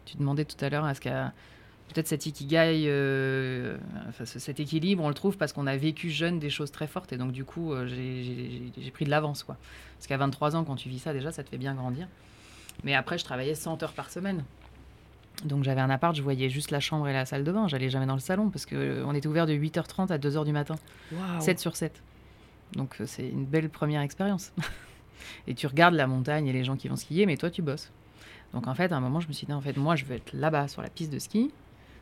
tu 0.05 0.17
demandais 0.17 0.45
tout 0.45 0.57
à 0.65 0.69
l'heure 0.69 0.85
à 0.85 0.95
ce 0.95 1.01
qu'à 1.01 1.33
peut-être 1.93 2.07
cet 2.07 2.25
ikigai, 2.25 2.85
euh, 2.87 3.77
cet 4.23 4.59
équilibre, 4.59 5.03
on 5.03 5.07
le 5.07 5.13
trouve 5.13 5.37
parce 5.37 5.53
qu'on 5.53 5.67
a 5.67 5.77
vécu 5.77 6.09
jeune 6.09 6.39
des 6.39 6.49
choses 6.49 6.71
très 6.71 6.87
fortes 6.87 7.13
et 7.13 7.17
donc 7.17 7.31
du 7.31 7.45
coup, 7.45 7.73
euh, 7.73 7.87
j'ai 7.87 8.91
pris 8.91 9.05
de 9.05 9.09
l'avance. 9.09 9.43
quoi. 9.43 9.57
Parce 9.97 10.07
qu'à 10.07 10.17
23 10.17 10.55
ans, 10.55 10.63
quand 10.63 10.75
tu 10.75 10.89
vis 10.89 10.99
ça, 10.99 11.13
déjà, 11.13 11.31
ça 11.31 11.43
te 11.43 11.49
fait 11.49 11.57
bien 11.57 11.73
grandir. 11.75 12.07
Mais 12.83 12.93
après, 12.93 13.17
je 13.17 13.23
travaillais 13.23 13.55
100 13.55 13.83
heures 13.83 13.93
par 13.93 14.09
semaine. 14.09 14.43
Donc 15.43 15.63
j'avais 15.63 15.81
un 15.81 15.89
appart, 15.89 16.15
je 16.15 16.21
voyais 16.21 16.49
juste 16.49 16.71
la 16.71 16.79
chambre 16.79 17.07
et 17.07 17.13
la 17.13 17.25
salle 17.25 17.43
de 17.43 17.51
bain. 17.51 17.67
J'allais 17.67 17.89
jamais 17.89 18.05
dans 18.05 18.13
le 18.13 18.19
salon 18.19 18.49
parce 18.49 18.65
qu'on 18.65 18.75
euh, 18.75 19.13
était 19.13 19.27
ouvert 19.27 19.45
de 19.45 19.53
8h30 19.53 20.11
à 20.11 20.17
2h 20.17 20.45
du 20.45 20.53
matin. 20.53 20.75
7 21.39 21.59
sur 21.59 21.75
7. 21.75 22.01
Donc 22.75 22.97
c'est 23.05 23.27
une 23.27 23.45
belle 23.45 23.69
première 23.69 24.01
expérience. 24.01 24.53
et 25.47 25.53
tu 25.53 25.67
regardes 25.67 25.93
la 25.93 26.07
montagne 26.07 26.47
et 26.47 26.53
les 26.53 26.63
gens 26.63 26.77
qui 26.77 26.87
vont 26.87 26.95
skier, 26.95 27.25
mais 27.25 27.37
toi 27.37 27.49
tu 27.49 27.61
bosses. 27.61 27.91
Donc 28.53 28.67
en 28.67 28.75
fait, 28.75 28.91
à 28.91 28.95
un 28.95 29.01
moment, 29.01 29.19
je 29.19 29.27
me 29.27 29.33
suis 29.33 29.45
dit, 29.45 29.53
en 29.53 29.61
fait, 29.61 29.75
moi, 29.75 29.97
je 29.97 30.05
veux 30.05 30.15
être 30.15 30.31
là-bas 30.33 30.69
sur 30.69 30.81
la 30.81 30.89
piste 30.89 31.11
de 31.11 31.19
ski 31.19 31.51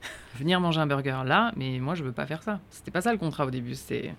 venir 0.35 0.59
manger 0.59 0.79
un 0.79 0.87
burger 0.87 1.21
là, 1.25 1.51
mais 1.55 1.79
moi 1.79 1.95
je 1.95 2.03
veux 2.03 2.11
pas 2.11 2.25
faire 2.25 2.43
ça. 2.43 2.59
C'était 2.69 2.91
pas 2.91 3.01
ça 3.01 3.11
le 3.11 3.17
contrat 3.17 3.45
au 3.45 3.51
début. 3.51 3.75
C'était 3.75 4.13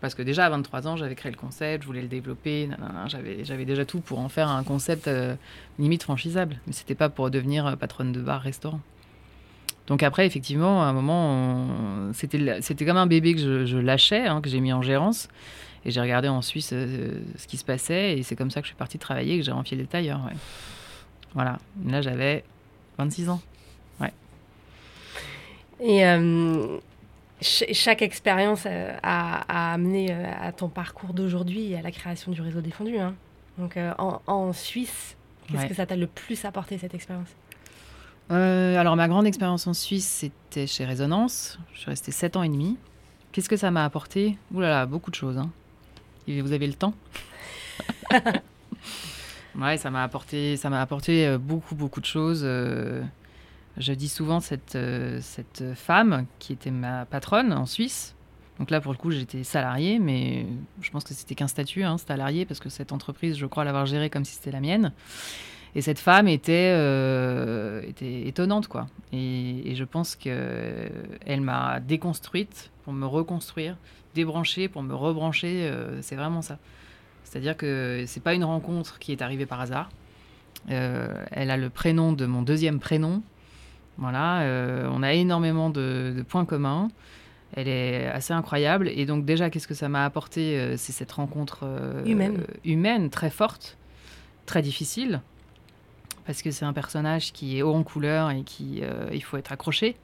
parce 0.00 0.14
que 0.14 0.22
déjà 0.22 0.46
à 0.46 0.50
23 0.50 0.86
ans, 0.86 0.96
j'avais 0.96 1.14
créé 1.14 1.32
le 1.32 1.38
concept, 1.38 1.82
je 1.82 1.86
voulais 1.86 2.02
le 2.02 2.08
développer, 2.08 2.68
j'avais 3.06 3.64
déjà 3.64 3.84
tout 3.84 4.00
pour 4.00 4.20
en 4.20 4.28
faire 4.28 4.48
un 4.48 4.62
concept 4.62 5.08
euh, 5.08 5.34
limite 5.78 6.04
franchisable, 6.04 6.60
mais 6.66 6.72
c'était 6.72 6.94
pas 6.94 7.08
pour 7.08 7.30
devenir 7.30 7.66
euh, 7.66 7.76
patronne 7.76 8.12
de 8.12 8.20
bar 8.20 8.40
restaurant. 8.40 8.80
Donc 9.88 10.02
après 10.02 10.26
effectivement, 10.26 10.82
à 10.82 10.86
un 10.86 10.92
moment, 10.92 12.12
c'était 12.12 12.60
c'était 12.60 12.84
comme 12.84 12.98
un 12.98 13.06
bébé 13.06 13.34
que 13.34 13.64
je, 13.66 13.76
lâchais, 13.78 14.26
hein, 14.26 14.40
que 14.40 14.50
j'ai 14.50 14.60
mis 14.60 14.72
en 14.72 14.82
gérance. 14.82 15.28
Et 15.84 15.90
j'ai 15.90 16.00
regardé 16.00 16.28
en 16.28 16.42
Suisse 16.42 16.70
euh, 16.72 17.20
ce 17.36 17.46
qui 17.46 17.56
se 17.56 17.64
passait, 17.64 18.18
et 18.18 18.22
c'est 18.22 18.36
comme 18.36 18.50
ça 18.50 18.60
que 18.60 18.66
je 18.66 18.70
suis 18.70 18.76
partie 18.76 18.98
travailler 18.98 19.36
et 19.36 19.38
que 19.38 19.44
j'ai 19.44 19.52
rempli 19.52 19.76
les 19.76 19.86
tailleurs. 19.86 20.20
Voilà. 21.34 21.58
Là, 21.86 22.02
j'avais 22.02 22.44
26 22.98 23.30
ans. 23.30 23.40
Et 25.80 26.04
euh, 26.04 26.78
chaque 27.40 28.02
expérience 28.02 28.64
euh, 28.66 28.96
a, 29.02 29.72
amené 29.72 30.08
euh, 30.10 30.24
à 30.40 30.52
ton 30.52 30.68
parcours 30.68 31.14
d'aujourd'hui 31.14 31.72
et 31.72 31.78
à 31.78 31.82
la 31.82 31.90
création 31.92 32.32
du 32.32 32.42
réseau 32.42 32.60
défendu. 32.60 32.98
Hein. 32.98 33.14
Donc 33.58 33.76
en, 33.98 34.52
Suisse, 34.52 35.16
qu'est-ce 35.50 35.66
que 35.66 35.74
ça 35.74 35.84
t'a 35.86 35.96
le 35.96 36.06
plus 36.06 36.44
apporté 36.44 36.78
cette 36.78 36.94
expérience? 36.94 37.28
Alors 38.30 38.94
ma 38.94 39.08
grande 39.08 39.26
expérience 39.26 39.66
en 39.66 39.74
Suisse, 39.74 40.06
c'était 40.06 40.68
chez 40.68 40.84
Résonance. 40.84 41.58
Je 41.72 41.80
suis 41.80 41.90
restée 41.90 42.12
7 42.12 42.36
ans 42.36 42.44
et 42.44 42.48
demi. 42.48 42.76
Qu'est-ce 43.32 43.48
que 43.48 43.56
ça 43.56 43.72
m'a 43.72 43.84
apporté? 43.84 44.38
Ouh 44.54 44.60
là 44.60 44.68
là, 44.68 44.86
beaucoup 44.86 45.10
de 45.10 45.16
choses. 45.16 45.38
Hein. 45.38 45.50
vous 46.28 46.52
avez 46.52 46.68
le 46.68 46.74
temps 46.74 46.94
Ouais, 49.58 49.76
ça 49.76 49.90
m'a 49.90 50.04
apporté, 50.04 50.56
ça 50.56 50.70
m'a 50.70 50.80
apporté 50.80 51.36
beaucoup 51.36 51.74
beaucoup 51.74 52.00
de 52.00 52.06
choses. 52.06 52.46
Je 53.78 53.92
dis 53.92 54.08
souvent 54.08 54.40
cette, 54.40 54.74
euh, 54.74 55.18
cette 55.22 55.62
femme 55.74 56.26
qui 56.40 56.52
était 56.52 56.72
ma 56.72 57.06
patronne 57.06 57.52
en 57.52 57.64
Suisse. 57.64 58.16
Donc 58.58 58.70
là, 58.70 58.80
pour 58.80 58.92
le 58.92 58.98
coup, 58.98 59.12
j'étais 59.12 59.44
salarié, 59.44 60.00
mais 60.00 60.46
je 60.80 60.90
pense 60.90 61.04
que 61.04 61.14
c'était 61.14 61.36
qu'un 61.36 61.46
statut, 61.46 61.84
hein, 61.84 61.96
salarié, 61.96 62.44
parce 62.44 62.58
que 62.58 62.68
cette 62.68 62.90
entreprise, 62.90 63.38
je 63.38 63.46
crois 63.46 63.62
l'avoir 63.62 63.86
gérée 63.86 64.10
comme 64.10 64.24
si 64.24 64.34
c'était 64.34 64.50
la 64.50 64.60
mienne. 64.60 64.92
Et 65.76 65.80
cette 65.80 66.00
femme 66.00 66.26
était, 66.26 66.72
euh, 66.74 67.82
était 67.82 68.26
étonnante, 68.26 68.66
quoi. 68.66 68.88
Et, 69.12 69.74
je 69.76 69.84
pense 69.84 70.16
qu'elle 70.16 71.40
m'a 71.40 71.78
déconstruite 71.78 72.72
pour 72.82 72.92
me 72.92 73.06
reconstruire, 73.06 73.76
débrancher 74.16 74.66
pour 74.66 74.82
me 74.82 74.92
rebrancher. 74.92 75.68
Euh, 75.68 76.02
c'est 76.02 76.16
vraiment 76.16 76.42
ça. 76.42 76.58
C'est-à-dire 77.22 77.56
que 77.56 78.04
c'est 78.08 78.22
pas 78.22 78.34
une 78.34 78.44
rencontre 78.44 78.98
qui 78.98 79.12
est 79.12 79.22
arrivée 79.22 79.46
par 79.46 79.60
hasard. 79.60 79.88
elle 80.66 81.50
a 81.50 81.56
le 81.56 81.70
prénom 81.70 82.12
de 82.12 82.26
mon 82.26 82.42
deuxième 82.42 82.80
prénom, 82.80 83.22
voilà, 83.98 84.42
euh, 84.42 84.88
on 84.92 85.02
a 85.02 85.12
énormément 85.12 85.70
de, 85.70 86.24
points 86.28 86.44
communs. 86.44 86.88
Elle 87.54 87.68
est 87.68 88.06
assez 88.06 88.32
incroyable. 88.32 88.88
Et 88.88 89.06
donc 89.06 89.24
déjà, 89.24 89.50
qu'est-ce 89.50 89.66
que 89.66 89.74
ça 89.74 89.88
m'a 89.88 90.04
apporté 90.04 90.58
euh, 90.58 90.76
C'est 90.76 90.92
cette 90.92 91.12
rencontre 91.12 91.60
euh, 91.64 92.04
humaine. 92.04 92.44
humaine, 92.64 93.10
très 93.10 93.30
forte, 93.30 93.76
très 94.46 94.62
difficile, 94.62 95.20
parce 96.26 96.42
que 96.42 96.50
c'est 96.52 96.64
un 96.64 96.72
personnage 96.72 97.32
qui 97.32 97.58
est 97.58 97.62
haut 97.62 97.74
en 97.74 97.82
couleur 97.82 98.30
et 98.30 98.42
qui 98.42 98.82
il 99.12 99.22
faut 99.22 99.36
être 99.36 99.50
accroché 99.50 99.96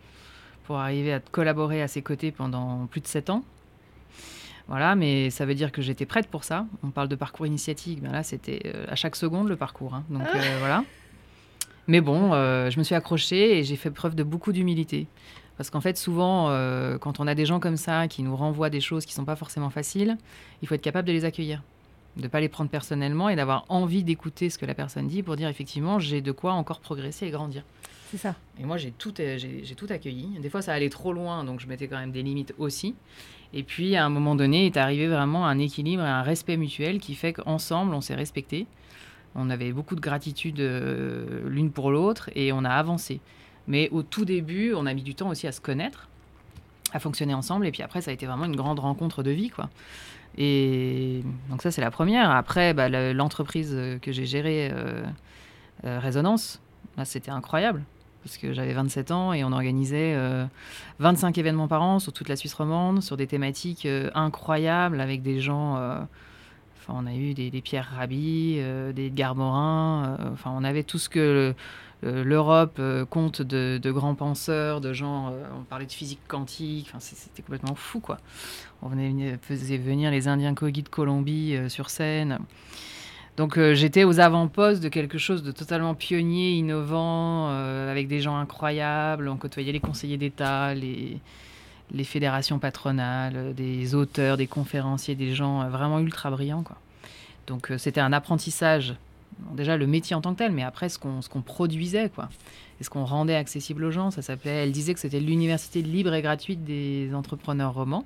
pour 0.65 0.79
arriver 0.79 1.13
à 1.13 1.21
collaborer 1.21 1.83
à 1.83 1.89
ses 1.89 2.03
côtés 2.03 2.33
pendant 2.33 2.87
plus 2.87 3.01
de 3.01 3.07
sept 3.07 3.31
ans. 3.31 3.45
Voilà, 4.67 4.97
mais 4.97 5.29
ça 5.29 5.45
veut 5.45 5.55
dire 5.55 5.71
que 5.71 5.83
j'étais 5.83 6.07
prête 6.07 6.27
pour 6.29 6.43
ça. 6.43 6.67
On 6.83 6.89
parle 6.89 7.09
de 7.09 7.17
parcours 7.17 7.47
initiatique, 7.47 8.03
ben 8.03 8.11
là 8.11 8.23
c'était 8.23 8.73
à 8.89 8.97
chaque 8.97 9.15
seconde 9.15 9.49
le 9.49 9.57
parcours. 9.57 9.95
Hein. 9.95 10.05
Donc 10.09 10.23
ah. 10.33 10.39
voilà. 10.59 10.85
Mais 11.87 12.01
bon, 12.01 12.33
euh, 12.33 12.71
je 12.71 12.79
me 12.79 12.85
suis 12.85 12.95
accrochée 12.95 13.59
et 13.59 13.65
j'ai 13.65 13.77
fait 13.77 13.91
preuve 13.91 14.15
de 14.15 14.23
beaucoup 14.23 14.53
d'humilité. 14.53 15.07
Parce 15.57 15.71
qu'en 15.71 15.81
fait, 15.81 15.97
souvent, 15.97 16.49
euh, 16.49 16.99
quand 16.99 17.21
on 17.21 17.27
a 17.27 17.35
des 17.35 17.47
gens 17.47 17.61
comme 17.61 17.77
ça 17.77 18.09
qui 18.09 18.23
nous 18.23 18.35
renvoient 18.35 18.71
des 18.71 18.81
choses 18.81 19.05
qui 19.05 19.13
ne 19.13 19.17
sont 19.17 19.25
pas 19.25 19.37
forcément 19.37 19.71
faciles, 19.71 20.17
il 20.63 20.69
faut 20.69 20.75
être 20.75 20.83
capable 20.83 21.07
de 21.07 21.13
les 21.13 21.25
accueillir, 21.25 21.63
de 22.17 22.23
ne 22.23 22.29
pas 22.29 22.41
les 22.41 22.49
prendre 22.49 22.71
personnellement 22.71 23.29
et 23.29 23.37
d'avoir 23.37 23.65
envie 23.69 24.03
d'écouter 24.03 24.51
ce 24.51 24.59
que 24.59 24.67
la 24.67 24.75
personne 24.75 25.07
dit 25.07 25.23
pour 25.23 25.37
dire 25.37 25.49
effectivement, 25.49 25.99
j'ai 25.99 26.21
de 26.21 26.33
quoi 26.33 26.55
encore 26.55 26.81
progresser 26.81 27.27
et 27.27 27.31
grandir. 27.31 27.63
C'est 28.11 28.19
ça. 28.19 28.35
Et 28.61 28.65
moi, 28.65 28.77
j'ai 28.77 28.91
tout, 28.91 29.15
euh, 29.21 29.39
j'ai, 29.39 29.75
tout 29.75 29.87
accueilli. 29.91 30.29
Des 30.41 30.51
fois, 30.51 30.63
ça 30.63 30.73
allait 30.73 30.91
trop 30.91 31.13
loin, 31.13 31.45
donc 31.45 31.61
je 31.61 31.67
mettais 31.67 31.89
quand 31.89 31.99
même 31.99 32.13
des 32.13 32.23
limites 32.23 32.55
aussi. 32.59 32.95
Et 33.53 33.63
puis, 33.63 33.95
à 33.95 34.05
un 34.05 34.09
moment 34.09 34.35
donné, 34.35 34.63
il 34.63 34.67
est 34.67 34.77
arrivé 34.77 35.07
vraiment 35.07 35.47
un 35.47 35.59
équilibre 35.59 36.03
et 36.03 36.09
un 36.09 36.23
respect 36.23 36.57
mutuel 36.57 36.99
qui 36.99 37.15
fait 37.15 37.33
qu'ensemble, 37.33 37.95
on 37.95 38.01
s'est 38.01 38.15
respecté. 38.15 38.67
On 39.35 39.51
avait 39.51 39.73
beaucoup 39.73 39.97
de 39.97 40.01
gratitude 40.01 40.61
euh, 40.61 41.49
l'une 41.49 41.71
pour 41.71 41.91
l'autre 41.91 42.31
et 42.35 42.53
on 42.53 42.65
a 42.65 42.71
avancé. 42.71 43.21
Mais 43.67 43.89
au 43.91 44.03
tout 44.03 44.25
début, 44.25 44.75
on 44.75 44.87
a 44.87 44.95
mis 44.95 45.03
du 45.03 45.15
temps 45.15 45.29
aussi 45.29 45.47
à 45.47 45.53
se 45.53 45.61
connaître, 45.61 46.09
à 46.93 47.01
fonctionner 47.01 47.35
ensemble. 47.35 47.67
Et 47.67 47.73
puis 47.73 47.83
après, 47.83 48.01
ça 48.01 48.11
a 48.11 48.15
été 48.15 48.27
vraiment 48.27 48.45
une 48.45 48.57
grande 48.57 48.79
rencontre 48.79 49.23
de 49.23 49.31
vie, 49.31 49.51
quoi. 49.51 49.71
Et 50.37 51.23
donc 51.51 51.63
ça, 51.63 51.71
c'est 51.71 51.81
la 51.81 51.91
première. 51.91 52.31
Après, 52.31 52.75
bah, 52.75 52.89
l'entreprise 53.13 53.77
que 54.03 54.13
j'ai 54.13 54.27
gérée, 54.27 54.71
euh, 54.73 55.05
euh, 55.85 55.99
Résonance, 55.99 56.61
c'était 57.05 57.31
incroyable. 57.31 57.83
Parce 58.23 58.39
que 58.39 58.53
j'avais 58.53 58.73
27 58.73 59.11
ans 59.11 59.33
et 59.35 59.45
on 59.45 59.53
organisait 59.53 60.17
25 60.99 61.37
événements 61.37 61.69
par 61.69 61.83
an 61.83 61.99
sur 61.99 62.11
toute 62.11 62.31
la 62.31 62.37
Suisse 62.37 62.55
romande, 62.55 63.03
sur 63.03 63.19
des 63.19 63.27
thématiques 63.27 63.87
incroyables, 64.15 65.03
avec 65.03 65.21
des 65.21 65.41
gens 65.41 65.77
on 66.93 67.07
a 67.07 67.15
eu 67.15 67.35
des, 67.35 67.51
pierres 67.61 67.93
Rabhi, 67.97 68.57
euh, 68.59 68.93
des 68.93 69.11
Garmorin. 69.11 70.17
Euh, 70.21 70.31
enfin, 70.33 70.53
on 70.55 70.65
avait 70.65 70.83
tout 70.83 70.99
ce 70.99 71.09
que 71.09 71.55
l'Europe 72.03 72.77
euh, 72.81 73.07
compte 73.07 73.41
de, 73.41 73.91
grands 73.91 74.15
penseurs, 74.15 74.81
de 74.81 74.93
gens. 74.93 75.33
on 75.59 75.63
parlait 75.65 75.87
de 75.87 75.93
physique 75.93 76.21
quantique. 76.29 76.87
Enfin, 76.89 76.99
c'était 77.01 77.43
complètement 77.43 77.75
fou, 77.75 78.01
quoi. 78.01 78.19
On 78.83 78.91
faisait 79.41 79.79
venir 79.79 80.11
les 80.11 80.29
Indiens 80.29 80.55
Kogi 80.55 80.83
de 80.83 80.89
Colombie 80.89 81.57
sur 81.69 81.89
scène. 81.89 82.39
Donc 83.37 83.59
j'étais 83.73 84.05
aux 84.05 84.21
avant-postes 84.21 84.83
de 84.83 84.89
quelque 84.89 85.19
chose 85.19 85.43
de 85.43 85.51
totalement 85.51 85.95
pionnier, 85.95 86.53
innovant, 86.53 87.49
avec 87.49 88.09
des 88.09 88.21
gens 88.21 88.37
incroyables. 88.37 89.29
On 89.29 89.39
côtoyait 89.39 89.73
les 89.73 89.81
conseillers 89.81 90.19
d'État, 90.19 90.75
les, 90.75 91.19
les 91.93 92.05
fédérations 92.05 92.59
patronales, 92.59 93.55
des 93.55 93.95
auteurs, 93.95 94.37
des 94.37 94.47
conférenciers, 94.47 95.15
des 95.15 95.35
gens 95.35 95.63
euh, 95.63 95.69
vraiment 95.69 95.99
ultra 96.01 96.31
brillants. 96.31 96.63
Quoi. 96.63 96.77
Donc 97.47 97.71
euh, 97.71 97.79
c'était 97.79 98.01
un 98.01 98.13
apprentissage, 98.13 98.95
déjà 99.53 99.77
le 99.77 99.87
métier 99.87 100.17
en 100.17 100.21
tant 100.21 100.33
que 100.33 100.39
tel, 100.39 100.53
mais 100.53 100.63
après 100.63 100.89
ce 100.89 100.99
qu'on, 100.99 101.21
qu'on 101.21 101.43
produisait, 101.43 102.09
quoi. 102.09 102.29
Et 102.81 102.85
ce 102.85 102.91
qu'on 102.91 103.05
rendait 103.05 103.37
accessible 103.37 103.85
aux 103.85 103.91
gens, 103.91 104.11
ça 104.11 104.23
s'appelait, 104.23 104.65
elle 104.65 104.73
disait 104.73 104.95
que 104.95 105.01
c'était 105.01 105.21
l'université 105.21 105.81
libre 105.83 106.13
et 106.15 106.23
gratuite 106.23 106.65
des 106.65 107.11
entrepreneurs 107.15 107.73
romans. 107.73 108.05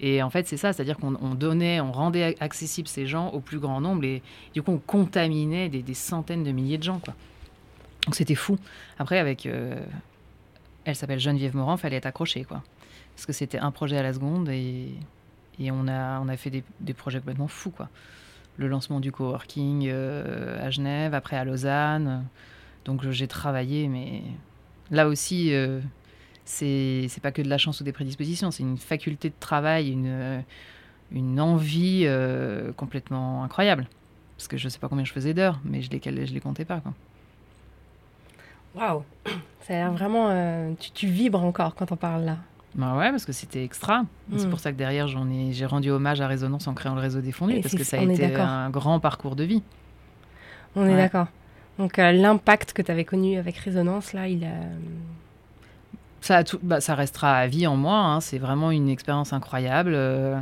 Et 0.00 0.22
en 0.22 0.30
fait, 0.30 0.48
c'est 0.48 0.56
ça, 0.56 0.72
c'est-à-dire 0.72 0.96
qu'on 0.96 1.12
donnait, 1.34 1.80
on 1.80 1.92
rendait 1.92 2.36
accessible 2.40 2.88
ces 2.88 3.06
gens 3.06 3.28
au 3.30 3.40
plus 3.40 3.58
grand 3.58 3.80
nombre 3.80 4.04
et 4.04 4.22
du 4.54 4.62
coup, 4.62 4.72
on 4.72 4.78
contaminait 4.78 5.68
des, 5.68 5.94
centaines 5.94 6.42
de 6.42 6.52
milliers 6.52 6.78
de 6.78 6.82
gens, 6.82 6.98
quoi. 6.98 7.14
Donc 8.06 8.16
c'était 8.16 8.34
fou. 8.34 8.58
Après, 8.98 9.18
avec. 9.18 9.46
Euh, 9.46 9.80
elle 10.84 10.96
s'appelle 10.96 11.20
Geneviève 11.20 11.54
Morand, 11.54 11.76
fallait 11.76 11.96
être 11.96 12.06
accroché, 12.06 12.42
quoi 12.42 12.62
parce 13.14 13.26
que 13.26 13.32
c'était 13.32 13.58
un 13.58 13.70
projet 13.70 13.98
à 13.98 14.02
la 14.02 14.12
seconde 14.12 14.48
et, 14.48 14.94
on, 15.60 15.86
a, 15.88 16.36
fait 16.36 16.64
des, 16.80 16.94
projets 16.94 17.18
complètement 17.20 17.48
fous. 17.48 17.72
Le 18.58 18.68
lancement 18.68 19.00
du 19.00 19.12
coworking 19.12 19.88
euh, 19.88 20.66
à 20.66 20.70
Genève, 20.70 21.14
après 21.14 21.36
à 21.36 21.44
Lausanne. 21.44 22.24
Donc 22.84 23.08
j'ai 23.10 23.28
travaillé, 23.28 23.88
mais 23.88 24.22
là 24.90 25.06
aussi, 25.06 25.54
euh, 25.54 25.80
c'est 26.44 27.20
pas 27.22 27.32
que 27.32 27.42
de 27.42 27.48
la 27.48 27.58
chance 27.58 27.80
ou 27.80 27.84
des 27.84 27.92
prédispositions, 27.92 28.50
c'est 28.50 28.62
une 28.62 28.78
faculté 28.78 29.28
de 29.30 29.34
travail, 29.38 29.90
une, 29.90 31.40
envie 31.40 32.04
euh, 32.06 32.72
complètement 32.72 33.44
incroyable. 33.44 33.86
Parce 34.36 34.48
que 34.48 34.56
je 34.56 34.68
sais 34.68 34.78
pas 34.78 34.88
combien 34.88 35.04
je 35.04 35.12
faisais 35.12 35.34
d'heures, 35.34 35.60
mais 35.64 35.82
je 35.82 35.90
les, 35.90 36.26
je 36.26 36.34
les 36.34 36.40
comptais 36.40 36.64
pas. 36.64 36.80
Quoi. 36.80 36.92
Waouh 38.74 39.04
Ça 39.60 39.74
a 39.74 39.76
l'air 39.76 39.92
vraiment. 39.92 40.30
euh, 40.30 40.72
tu 40.94 41.06
vibres 41.06 41.44
encore 41.44 41.74
quand 41.74 41.92
on 41.92 41.96
parle 41.96 42.24
là. 42.24 42.38
Bah 42.74 42.96
ouais, 42.96 43.10
parce 43.10 43.26
que 43.26 43.32
c'était 43.32 43.62
extra. 43.64 44.04
C'est 44.36 44.46
Mm. 44.46 44.50
pour 44.50 44.58
ça 44.60 44.72
que 44.72 44.76
derrière, 44.78 45.06
j'en 45.08 45.28
ai, 45.30 45.52
j'ai 45.52 45.66
rendu 45.66 45.90
hommage 45.90 46.20
à 46.22 46.26
Résonance 46.26 46.66
en 46.68 46.74
créant 46.74 46.94
le 46.94 47.00
réseau 47.02 47.20
des 47.20 47.32
fondus, 47.32 47.60
parce 47.60 47.74
que 47.74 47.84
ça 47.84 47.98
a 47.98 48.02
été 48.02 48.34
un 48.34 48.70
grand 48.70 48.98
parcours 48.98 49.36
de 49.36 49.44
vie. 49.44 49.62
On 50.74 50.86
est 50.86 50.96
d'accord. 50.96 51.26
Donc 51.78 51.98
euh, 51.98 52.12
l'impact 52.12 52.72
que 52.72 52.80
tu 52.82 52.90
avais 52.90 53.04
connu 53.04 53.36
avec 53.36 53.56
Résonance, 53.58 54.12
là, 54.14 54.26
il 54.28 54.44
a... 54.44 54.48
Ça, 56.22 56.36
a 56.36 56.44
tout, 56.44 56.58
bah, 56.62 56.80
ça 56.80 56.94
restera 56.94 57.34
à 57.36 57.46
vie 57.46 57.66
en 57.66 57.76
moi. 57.76 57.98
hein. 57.98 58.20
C'est 58.20 58.38
vraiment 58.38 58.70
une 58.70 58.88
expérience 58.88 59.32
incroyable 59.32 59.92
euh, 59.94 60.38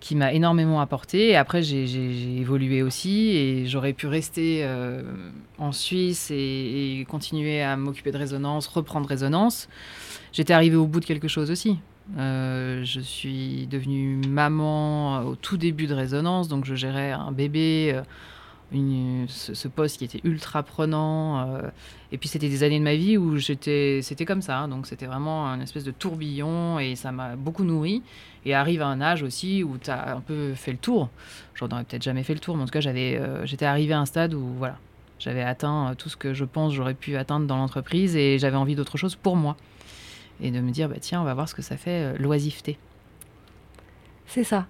qui 0.00 0.16
m'a 0.16 0.32
énormément 0.32 0.80
apporté. 0.80 1.28
Et 1.28 1.36
après, 1.36 1.62
j'ai, 1.62 2.40
évolué 2.40 2.82
aussi 2.82 3.36
et 3.36 3.66
j'aurais 3.66 3.92
pu 3.92 4.06
rester 4.06 4.60
euh, 4.64 5.02
en 5.58 5.72
Suisse 5.72 6.30
et, 6.30 7.00
et 7.00 7.04
continuer 7.04 7.62
à 7.62 7.76
m'occuper 7.76 8.10
de 8.10 8.18
résonance, 8.18 8.66
reprendre 8.66 9.06
résonance. 9.08 9.68
J'étais 10.32 10.52
arrivée 10.52 10.76
au 10.76 10.86
bout 10.86 11.00
de 11.00 11.04
quelque 11.04 11.28
chose 11.28 11.50
aussi. 11.50 11.78
Euh, 12.18 12.82
je 12.84 13.00
suis 13.00 13.66
devenue 13.68 14.20
maman 14.26 15.20
au 15.22 15.36
tout 15.36 15.56
début 15.56 15.86
de 15.86 15.94
résonance, 15.94 16.48
donc 16.48 16.64
je 16.64 16.74
gérais 16.74 17.12
un 17.12 17.32
bébé. 17.32 17.92
euh, 17.94 18.02
une- 18.72 19.26
ce, 19.28 19.68
poste 19.68 19.98
qui 19.98 20.04
était 20.04 20.20
ultra 20.24 20.62
prenant. 20.62 21.40
euh, 21.48 21.62
et 22.12 22.18
puis 22.18 22.28
c'était 22.28 22.48
des 22.48 22.62
années 22.62 22.78
de 22.78 22.84
ma 22.84 22.94
vie 22.96 23.16
où 23.18 23.36
j'étais, 23.36 24.00
c'était 24.02 24.24
comme 24.24 24.42
ça. 24.42 24.58
hein. 24.60 24.68
donc 24.68 24.86
c'était 24.86 25.06
vraiment 25.06 25.46
un 25.48 25.60
espèce 25.60 25.84
de 25.84 25.90
tourbillon 25.90 26.78
et 26.78 26.94
ça 26.96 27.12
m'a 27.12 27.36
beaucoup 27.36 27.64
nourri. 27.64 28.02
Et 28.46 28.54
arrive 28.54 28.80
à 28.82 28.86
un 28.86 29.00
âge 29.00 29.22
aussi 29.22 29.62
où 29.64 29.76
tu 29.78 29.90
as 29.90 30.16
un 30.16 30.20
peu 30.20 30.54
fait 30.54 30.72
le 30.72 30.78
tour. 30.78 31.10
J'en 31.54 31.68
aurais 31.68 31.84
peut-être 31.84 32.02
jamais 32.02 32.22
fait 32.22 32.34
le 32.34 32.40
tour, 32.40 32.56
mais 32.56 32.62
en 32.62 32.66
tout 32.66 32.72
cas 32.72 32.80
j'avais, 32.80 33.16
euh, 33.16 33.44
j'étais 33.46 33.66
arrivée 33.66 33.92
à 33.92 34.00
un 34.00 34.06
stade 34.06 34.32
où 34.34 34.46
voilà, 34.56 34.78
j'avais 35.18 35.42
atteint 35.42 35.90
euh, 35.90 35.94
tout 35.94 36.08
ce 36.08 36.16
que 36.16 36.32
je 36.32 36.44
pense 36.44 36.72
j'aurais 36.72 36.94
pu 36.94 37.16
atteindre 37.16 37.46
dans 37.46 37.56
l'entreprise 37.58 38.16
et 38.16 38.38
j'avais 38.38 38.56
envie 38.56 38.76
d'autre 38.76 38.96
chose 38.96 39.14
pour 39.16 39.36
moi. 39.36 39.56
Et 40.42 40.50
de 40.50 40.60
me 40.60 40.70
dire, 40.70 40.88
bah, 40.88 40.96
tiens, 41.00 41.20
on 41.20 41.24
va 41.24 41.34
voir 41.34 41.48
ce 41.50 41.54
que 41.54 41.60
ça 41.60 41.76
fait, 41.76 42.16
l'oisiveté. 42.18 42.78
C'est 44.26 44.44
ça. 44.44 44.66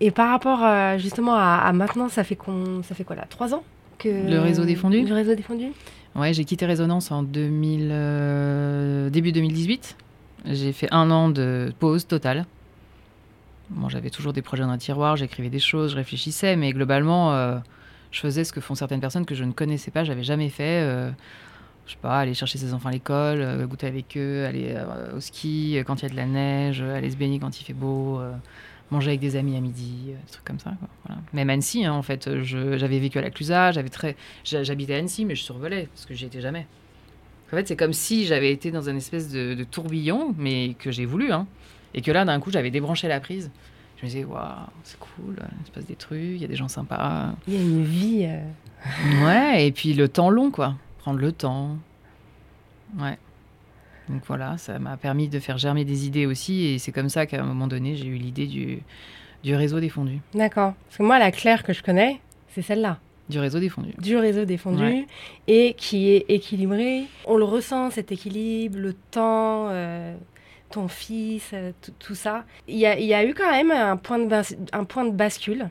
Et 0.00 0.10
par 0.10 0.30
rapport 0.30 0.62
euh, 0.64 0.98
justement 0.98 1.34
à, 1.34 1.60
à 1.64 1.72
maintenant, 1.72 2.08
ça 2.08 2.24
fait, 2.24 2.36
qu'on, 2.36 2.82
ça 2.82 2.94
fait 2.94 3.04
quoi 3.04 3.16
là 3.16 3.26
Trois 3.28 3.54
ans 3.54 3.62
que... 3.98 4.08
Le 4.08 4.40
réseau 4.40 4.64
des 4.64 4.74
fondus 4.74 5.04
Le 5.06 5.14
réseau 5.14 5.34
des 5.34 5.42
fondus 5.42 5.72
Ouais, 6.16 6.32
j'ai 6.32 6.44
quitté 6.44 6.64
Résonance 6.66 7.10
en 7.10 7.22
2000, 7.22 7.88
euh, 7.92 9.10
début 9.10 9.32
2018. 9.32 9.96
J'ai 10.46 10.72
fait 10.72 10.88
un 10.92 11.10
an 11.10 11.28
de 11.28 11.72
pause 11.78 12.06
totale. 12.06 12.44
Bon, 13.70 13.88
j'avais 13.88 14.10
toujours 14.10 14.32
des 14.32 14.42
projets 14.42 14.62
dans 14.62 14.68
un 14.68 14.78
tiroir, 14.78 15.16
j'écrivais 15.16 15.48
des 15.48 15.58
choses, 15.58 15.92
je 15.92 15.96
réfléchissais, 15.96 16.54
mais 16.54 16.72
globalement, 16.72 17.32
euh, 17.32 17.56
je 18.10 18.20
faisais 18.20 18.44
ce 18.44 18.52
que 18.52 18.60
font 18.60 18.74
certaines 18.74 19.00
personnes 19.00 19.24
que 19.24 19.34
je 19.34 19.42
ne 19.42 19.52
connaissais 19.52 19.90
pas, 19.90 20.04
j'avais 20.04 20.22
jamais 20.22 20.50
fait. 20.50 20.82
euh, 20.82 21.10
je 21.86 21.92
sais 21.92 21.98
pas, 22.00 22.18
aller 22.20 22.34
chercher 22.34 22.58
ses 22.58 22.72
enfants 22.74 22.90
à 22.90 22.92
l'école, 22.92 23.40
euh, 23.40 23.66
goûter 23.66 23.86
avec 23.86 24.16
eux, 24.16 24.44
aller 24.46 24.74
au 25.16 25.20
ski 25.20 25.78
quand 25.86 26.00
il 26.00 26.04
y 26.04 26.06
a 26.06 26.08
de 26.10 26.16
la 26.16 26.26
neige, 26.26 26.80
aller 26.82 27.10
se 27.10 27.16
baigner 27.16 27.38
quand 27.38 27.58
il 27.60 27.64
fait 27.64 27.72
beau, 27.74 28.20
manger 28.90 29.10
avec 29.10 29.20
des 29.20 29.36
amis 29.36 29.56
à 29.56 29.60
midi, 29.60 29.94
euh, 30.08 30.12
des 30.26 30.30
trucs 30.32 30.44
comme 30.44 30.58
ça. 30.58 30.74
Quoi, 30.78 30.88
voilà. 31.06 31.20
Même 31.32 31.50
Annecy, 31.50 31.84
hein, 31.84 31.92
en 31.92 32.02
fait, 32.02 32.42
je- 32.42 32.76
j'avais 32.78 32.98
vécu 32.98 33.18
à 33.18 33.22
la 33.22 33.30
Clusaz, 33.30 33.72
j'avais 33.72 33.88
très, 33.88 34.16
J'ha- 34.44 34.62
J'habitais 34.62 34.94
à 34.94 34.98
Annecy, 34.98 35.24
mais 35.24 35.34
je 35.34 35.42
survolais 35.42 35.88
parce 35.92 36.06
que 36.06 36.14
j'y 36.14 36.26
étais 36.26 36.40
jamais. 36.40 36.66
En 37.52 37.56
fait, 37.56 37.68
c'est 37.68 37.76
comme 37.76 37.92
si 37.92 38.24
j'avais 38.26 38.50
été 38.52 38.70
dans 38.70 38.88
un 38.88 38.96
espèce 38.96 39.30
de, 39.30 39.54
de 39.54 39.64
tourbillon, 39.64 40.34
mais 40.38 40.74
que 40.78 40.90
j'ai 40.90 41.06
voulu, 41.06 41.30
hein. 41.32 41.46
Et 41.94 42.00
que 42.02 42.10
là, 42.10 42.24
d'un 42.24 42.40
coup, 42.40 42.50
j'avais 42.50 42.70
débranché 42.72 43.06
la 43.08 43.20
prise. 43.20 43.50
Je 43.98 44.02
me 44.06 44.08
disais, 44.10 44.24
waouh, 44.24 44.42
c'est 44.82 44.98
cool, 44.98 45.36
il 45.60 45.66
se 45.66 45.70
passe 45.70 45.86
des 45.86 45.94
trucs, 45.94 46.18
il 46.20 46.38
y 46.38 46.44
a 46.44 46.48
des 46.48 46.56
gens 46.56 46.66
sympas. 46.68 47.32
Il 47.46 47.54
y 47.54 47.56
a 47.56 47.60
une 47.60 47.84
vie. 47.84 48.24
euh, 48.26 49.24
Ouais, 49.24 49.66
et 49.66 49.72
puis 49.72 49.94
le 49.94 50.08
temps 50.08 50.28
long, 50.30 50.50
quoi. 50.50 50.74
Prendre 50.98 51.20
le 51.20 51.30
temps. 51.32 51.78
Ouais. 52.98 53.18
Donc 54.08 54.22
voilà, 54.26 54.58
ça 54.58 54.78
m'a 54.78 54.96
permis 54.96 55.28
de 55.28 55.38
faire 55.40 55.56
germer 55.58 55.84
des 55.84 56.06
idées 56.06 56.26
aussi, 56.26 56.66
et 56.66 56.78
c'est 56.78 56.92
comme 56.92 57.08
ça 57.08 57.26
qu'à 57.26 57.40
un 57.40 57.46
moment 57.46 57.66
donné, 57.66 57.96
j'ai 57.96 58.06
eu 58.06 58.16
l'idée 58.16 58.46
du, 58.46 58.80
du 59.42 59.54
réseau 59.54 59.80
des 59.80 59.88
fondus. 59.88 60.20
D'accord. 60.34 60.74
Parce 60.86 60.98
que 60.98 61.02
moi, 61.02 61.18
la 61.18 61.30
Claire 61.30 61.62
que 61.62 61.72
je 61.72 61.82
connais, 61.82 62.20
c'est 62.48 62.62
celle-là. 62.62 62.98
Du 63.30 63.38
réseau 63.38 63.58
des 63.58 63.70
fondus. 63.70 63.94
Du 63.98 64.16
réseau. 64.18 64.44
Ouais. 64.44 65.06
Et 65.48 65.72
qui 65.78 66.10
est 66.10 66.26
équilibré. 66.28 67.04
On 67.24 67.38
le 67.38 67.44
ressent, 67.44 67.90
cet 67.90 68.12
équilibre, 68.12 68.78
le 68.78 68.92
temps, 68.92 69.68
euh, 69.70 70.14
ton 70.70 70.88
fils, 70.88 71.50
euh, 71.54 71.72
tout- 71.98 72.14
ça. 72.14 72.44
Il 72.68 72.76
y 72.76 72.84
a, 72.84 72.98
il 72.98 73.06
y 73.06 73.14
a 73.14 73.24
eu 73.24 73.32
quand 73.32 73.50
même 73.50 73.70
un 73.70 73.96
point 73.96 74.18
de, 74.18 74.26
bas- 74.26 74.54
un 74.74 74.84
point 74.84 75.06
de 75.06 75.12
bascule 75.12 75.70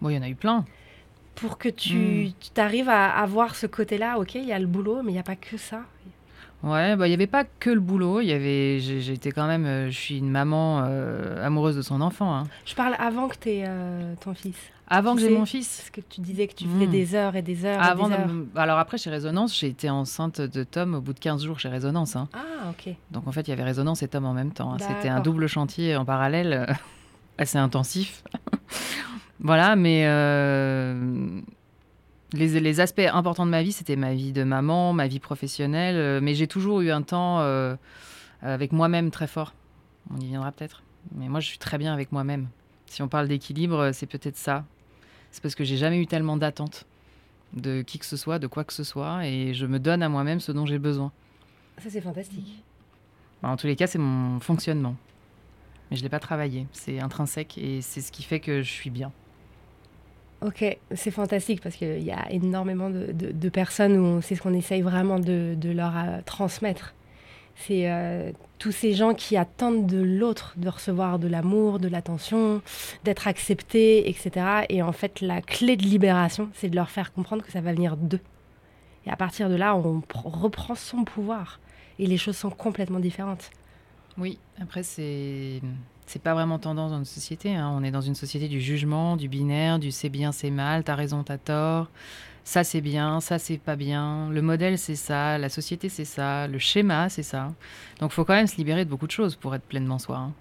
Bon, 0.00 0.08
il 0.10 0.16
y 0.16 0.18
en 0.18 0.22
a 0.22 0.28
eu 0.28 0.34
plein. 0.34 0.64
pour 1.36 1.56
que 1.58 1.68
tu 1.68 1.94
Hmm. 1.94 2.32
tu 2.54 2.60
arrives 2.60 2.88
à, 2.88 3.10
à 3.10 3.26
voir 3.26 3.54
ce 3.54 3.66
côté-là. 3.68 4.18
Ok, 4.18 4.34
il 4.34 4.44
y 4.46 4.52
a 4.52 4.58
le 4.58 4.66
boulot, 4.66 5.02
mais 5.04 5.10
il 5.10 5.14
n'y 5.14 5.20
a 5.20 5.22
pas 5.22 5.36
que 5.36 5.56
ça. 5.56 5.82
Ouais, 6.62 6.96
bah 6.96 7.06
il 7.06 7.10
y 7.10 7.14
avait 7.14 7.26
pas 7.26 7.44
que 7.44 7.70
le 7.70 7.80
boulot, 7.80 8.20
il 8.20 8.26
y 8.26 8.32
avait 8.32 8.80
j'étais 8.80 9.30
quand 9.30 9.46
même 9.46 9.66
euh, 9.66 9.86
je 9.90 9.96
suis 9.96 10.18
une 10.18 10.30
maman 10.30 10.82
euh, 10.84 11.44
amoureuse 11.46 11.76
de 11.76 11.82
son 11.82 12.00
enfant 12.00 12.34
hein. 12.34 12.44
Je 12.64 12.74
parle 12.74 12.96
avant 12.98 13.28
que 13.28 13.36
tu 13.38 13.50
aies 13.50 13.68
ton 14.20 14.34
fils. 14.34 14.56
Avant 14.88 15.14
Tu 15.16 15.22
que 15.22 15.28
j'ai 15.28 15.34
mon 15.36 15.44
fils? 15.46 15.76
Parce 15.78 15.90
que 15.90 16.00
tu 16.00 16.20
disais 16.20 16.46
que 16.46 16.54
tu 16.54 16.64
faisais 16.66 16.86
Hmm. 16.86 16.90
des 16.90 17.14
heures 17.14 17.36
et 17.36 17.42
des 17.42 17.64
heures 17.64 17.82
Avant 17.82 18.06
et 18.06 18.10
des 18.12 18.16
de 18.16 18.20
heures. 18.22 18.28
me- 18.28 18.48
alors 18.56 18.78
après 18.78 18.98
chez 18.98 19.10
Résonance, 19.10 19.56
j'ai 19.58 19.66
été 19.66 19.90
enceinte 19.90 20.40
de 20.40 20.62
Tom 20.64 20.94
au 20.94 21.00
bout 21.00 21.12
de 21.12 21.18
15 21.18 21.44
jours 21.44 21.58
chez 21.60 21.68
Résonance 21.68 22.14
hein. 22.16 22.28
Ah, 22.34 22.70
ok. 22.70 22.94
Donc 23.10 23.26
en 23.28 23.32
fait, 23.32 23.42
il 23.42 23.50
y 23.50 23.52
avait 23.52 23.64
Résonance 23.64 24.02
et 24.02 24.08
Tom 24.08 24.24
en 24.26 24.32
même 24.32 24.52
temps. 24.52 24.72
hein. 24.72 24.78
C'était 24.78 25.08
un 25.08 25.20
double 25.20 25.48
chantier 25.48 25.94
en 25.96 26.04
parallèle 26.04 26.52
euh, 26.52 26.72
assez 27.38 27.58
intensif. 27.58 28.22
voilà, 29.40 29.76
mais 29.76 30.04
euh, 30.06 31.40
les, 32.32 32.60
les 32.60 32.80
aspects 32.80 33.08
importants 33.12 33.46
de 33.46 33.50
ma 33.50 33.62
vie, 33.62 33.72
c'était 33.72 33.96
ma 33.96 34.14
vie 34.14 34.32
de 34.32 34.42
maman, 34.42 34.92
ma 34.92 35.06
vie 35.06 35.20
professionnelle, 35.20 35.96
euh, 35.96 36.20
mais 36.20 36.34
j'ai 36.34 36.46
toujours 36.46 36.80
eu 36.80 36.90
un 36.90 37.02
temps 37.02 37.40
euh, 37.40 37.76
avec 38.42 38.72
moi-même 38.72 39.10
très 39.10 39.26
fort. 39.26 39.54
On 40.12 40.20
y 40.20 40.26
viendra 40.26 40.52
peut-être. 40.52 40.82
Mais 41.14 41.28
moi, 41.28 41.40
je 41.40 41.46
suis 41.46 41.58
très 41.58 41.78
bien 41.78 41.92
avec 41.92 42.12
moi-même. 42.12 42.48
Si 42.86 43.02
on 43.02 43.08
parle 43.08 43.28
d'équilibre, 43.28 43.78
euh, 43.78 43.90
c'est 43.92 44.06
peut-être 44.06 44.36
ça. 44.36 44.64
C'est 45.30 45.42
parce 45.42 45.54
que 45.54 45.64
j'ai 45.64 45.76
jamais 45.76 45.98
eu 45.98 46.06
tellement 46.06 46.36
d'attentes 46.36 46.86
de 47.52 47.82
qui 47.82 47.98
que 47.98 48.06
ce 48.06 48.16
soit, 48.16 48.38
de 48.38 48.46
quoi 48.46 48.64
que 48.64 48.72
ce 48.72 48.84
soit, 48.84 49.26
et 49.26 49.54
je 49.54 49.66
me 49.66 49.78
donne 49.78 50.02
à 50.02 50.08
moi-même 50.08 50.40
ce 50.40 50.52
dont 50.52 50.66
j'ai 50.66 50.78
besoin. 50.78 51.12
Ça, 51.78 51.90
c'est 51.90 52.00
fantastique. 52.00 52.64
Enfin, 53.40 53.52
en 53.52 53.56
tous 53.56 53.66
les 53.66 53.76
cas, 53.76 53.86
c'est 53.86 53.98
mon 53.98 54.40
fonctionnement. 54.40 54.96
Mais 55.90 55.96
je 55.96 56.02
ne 56.02 56.06
l'ai 56.06 56.10
pas 56.10 56.18
travaillé. 56.18 56.66
C'est 56.72 56.98
intrinsèque 56.98 57.58
et 57.58 57.82
c'est 57.82 58.00
ce 58.00 58.10
qui 58.10 58.24
fait 58.24 58.40
que 58.40 58.62
je 58.62 58.70
suis 58.70 58.90
bien. 58.90 59.12
Ok, 60.42 60.64
c'est 60.94 61.10
fantastique 61.10 61.62
parce 61.62 61.76
qu'il 61.76 62.02
y 62.02 62.10
a 62.12 62.30
énormément 62.30 62.90
de, 62.90 63.10
de- 63.12 63.48
personnes 63.48 63.96
où 63.96 64.20
c'est 64.20 64.34
ce 64.34 64.42
qu'on 64.42 64.52
essaye 64.52 64.82
vraiment 64.82 65.18
de, 65.18 65.54
de 65.56 65.70
leur 65.70 65.96
euh, 65.96 66.18
transmettre. 66.26 66.94
C'est 67.54 67.90
euh, 67.90 68.32
tous 68.58 68.70
ces 68.70 68.92
gens 68.92 69.14
qui 69.14 69.38
attendent 69.38 69.86
de 69.86 69.96
l'autre 70.02 70.52
de 70.58 70.68
recevoir 70.68 71.18
de 71.18 71.26
l'amour, 71.26 71.78
de 71.78 71.88
l'attention, 71.88 72.60
d'être 73.04 73.28
acceptés, 73.28 74.10
etc. 74.10 74.44
Et 74.68 74.82
en 74.82 74.92
fait, 74.92 75.22
la 75.22 75.40
clé 75.40 75.76
de 75.78 75.84
libération, 75.84 76.50
c'est 76.52 76.68
de 76.68 76.76
leur 76.76 76.90
faire 76.90 77.14
comprendre 77.14 77.42
que 77.42 77.50
ça 77.50 77.62
va 77.62 77.72
venir 77.72 77.96
d'eux. 77.96 78.20
Et 79.06 79.10
à 79.10 79.16
partir 79.16 79.48
de 79.48 79.54
là, 79.54 79.74
on 79.74 80.00
pr- 80.00 80.28
reprend 80.28 80.74
son 80.74 81.04
pouvoir. 81.04 81.60
Et 81.98 82.06
les 82.06 82.18
choses 82.18 82.36
sont 82.36 82.50
complètement 82.50 82.98
différentes. 83.00 83.50
Oui, 84.18 84.38
après, 84.60 84.82
c'est. 84.82 85.62
C'est 86.06 86.22
pas 86.22 86.34
vraiment 86.34 86.58
tendance 86.58 86.92
dans 86.92 86.98
notre 86.98 87.10
société. 87.10 87.54
hein. 87.56 87.70
On 87.76 87.82
est 87.82 87.90
dans 87.90 88.00
une 88.00 88.14
société 88.14 88.48
du 88.48 88.60
jugement, 88.60 89.16
du 89.16 89.28
binaire, 89.28 89.78
du 89.78 89.90
c'est 89.90 90.08
bien, 90.08 90.32
c'est 90.32 90.50
mal, 90.50 90.84
t'as 90.84 90.94
raison, 90.94 91.22
t'as 91.24 91.38
tort. 91.38 91.88
Ça, 92.44 92.62
c'est 92.62 92.80
bien, 92.80 93.20
ça, 93.20 93.40
c'est 93.40 93.58
pas 93.58 93.74
bien. 93.74 94.30
Le 94.30 94.40
modèle, 94.40 94.78
c'est 94.78 94.94
ça. 94.94 95.36
La 95.36 95.48
société, 95.48 95.88
c'est 95.88 96.04
ça. 96.04 96.46
Le 96.46 96.58
schéma, 96.58 97.08
c'est 97.08 97.24
ça. 97.24 97.52
Donc, 97.98 98.12
faut 98.12 98.24
quand 98.24 98.34
même 98.34 98.46
se 98.46 98.56
libérer 98.56 98.84
de 98.84 98.90
beaucoup 98.90 99.08
de 99.08 99.12
choses 99.12 99.34
pour 99.34 99.52
être 99.56 99.64
pleinement 99.64 99.98
soi. 99.98 100.16
hein. 100.18 100.32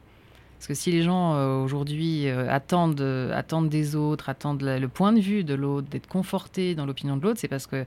Parce 0.60 0.67
que 0.67 0.73
si 0.75 0.91
les 0.91 1.01
gens 1.01 1.34
euh, 1.34 1.58
aujourd'hui 1.63 2.28
euh, 2.28 2.47
attendent, 2.49 3.01
euh, 3.01 3.36
attendent 3.36 3.69
des 3.69 3.95
autres, 3.95 4.30
attendent 4.30 4.62
le 4.63 4.88
point 4.88 5.13
de 5.13 5.19
vue 5.19 5.43
de 5.43 5.56
l'autre, 5.56 5.88
d'être 5.89 6.08
confortés 6.08 6.75
dans 6.75 6.86
l'opinion 6.86 7.17
de 7.17 7.23
l'autre, 7.23 7.39
c'est 7.39 7.47
parce 7.47 7.67
que 7.67 7.86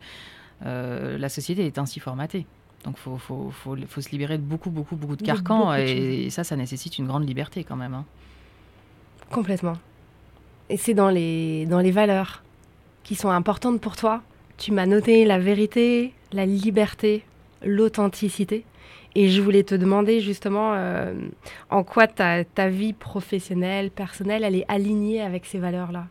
la 0.62 1.28
société 1.28 1.66
est 1.66 1.78
ainsi 1.78 2.00
formatée. 2.00 2.44
Donc 2.84 2.94
il 2.96 3.00
faut, 3.00 3.18
faut, 3.18 3.50
faut, 3.50 3.76
faut 3.88 4.00
se 4.00 4.10
libérer 4.10 4.38
de 4.38 4.42
beaucoup, 4.42 4.70
beaucoup, 4.70 4.96
beaucoup 4.96 5.16
de 5.16 5.22
carcans. 5.22 5.72
de 5.72 5.78
et, 5.80 6.30
ça, 6.30 6.44
ça 6.44 6.56
nécessite 6.56 6.98
une 6.98 7.06
grande 7.06 7.26
liberté 7.28 7.64
quand 7.64 7.76
même. 7.76 7.94
hein. 7.94 8.04
Complètement. 9.30 9.76
Et 10.70 10.76
c'est 10.76 10.94
dans 10.94 11.10
les, 11.10 11.66
dans 11.66 11.80
les 11.80 11.90
valeurs 11.90 12.42
qui 13.02 13.14
sont 13.14 13.30
importantes 13.30 13.80
pour 13.80 13.96
toi. 13.96 14.22
Tu 14.58 14.72
m'as 14.72 14.86
noté 14.86 15.24
la 15.24 15.38
vérité, 15.38 16.12
la 16.32 16.46
liberté, 16.46 17.24
l'authenticité. 17.62 18.64
Et 19.14 19.28
je 19.28 19.40
voulais 19.40 19.64
te 19.64 19.74
demander 19.74 20.20
justement 20.20 20.74
en 21.70 21.82
quoi 21.82 22.06
ta, 22.06 22.44
ta 22.44 22.68
vie 22.68 22.92
professionnelle, 22.92 23.90
personnelle, 23.90 24.44
elle 24.44 24.54
est 24.54 24.66
alignée 24.68 25.22
avec 25.22 25.46
ces 25.46 25.58
valeurs-là? 25.58 26.06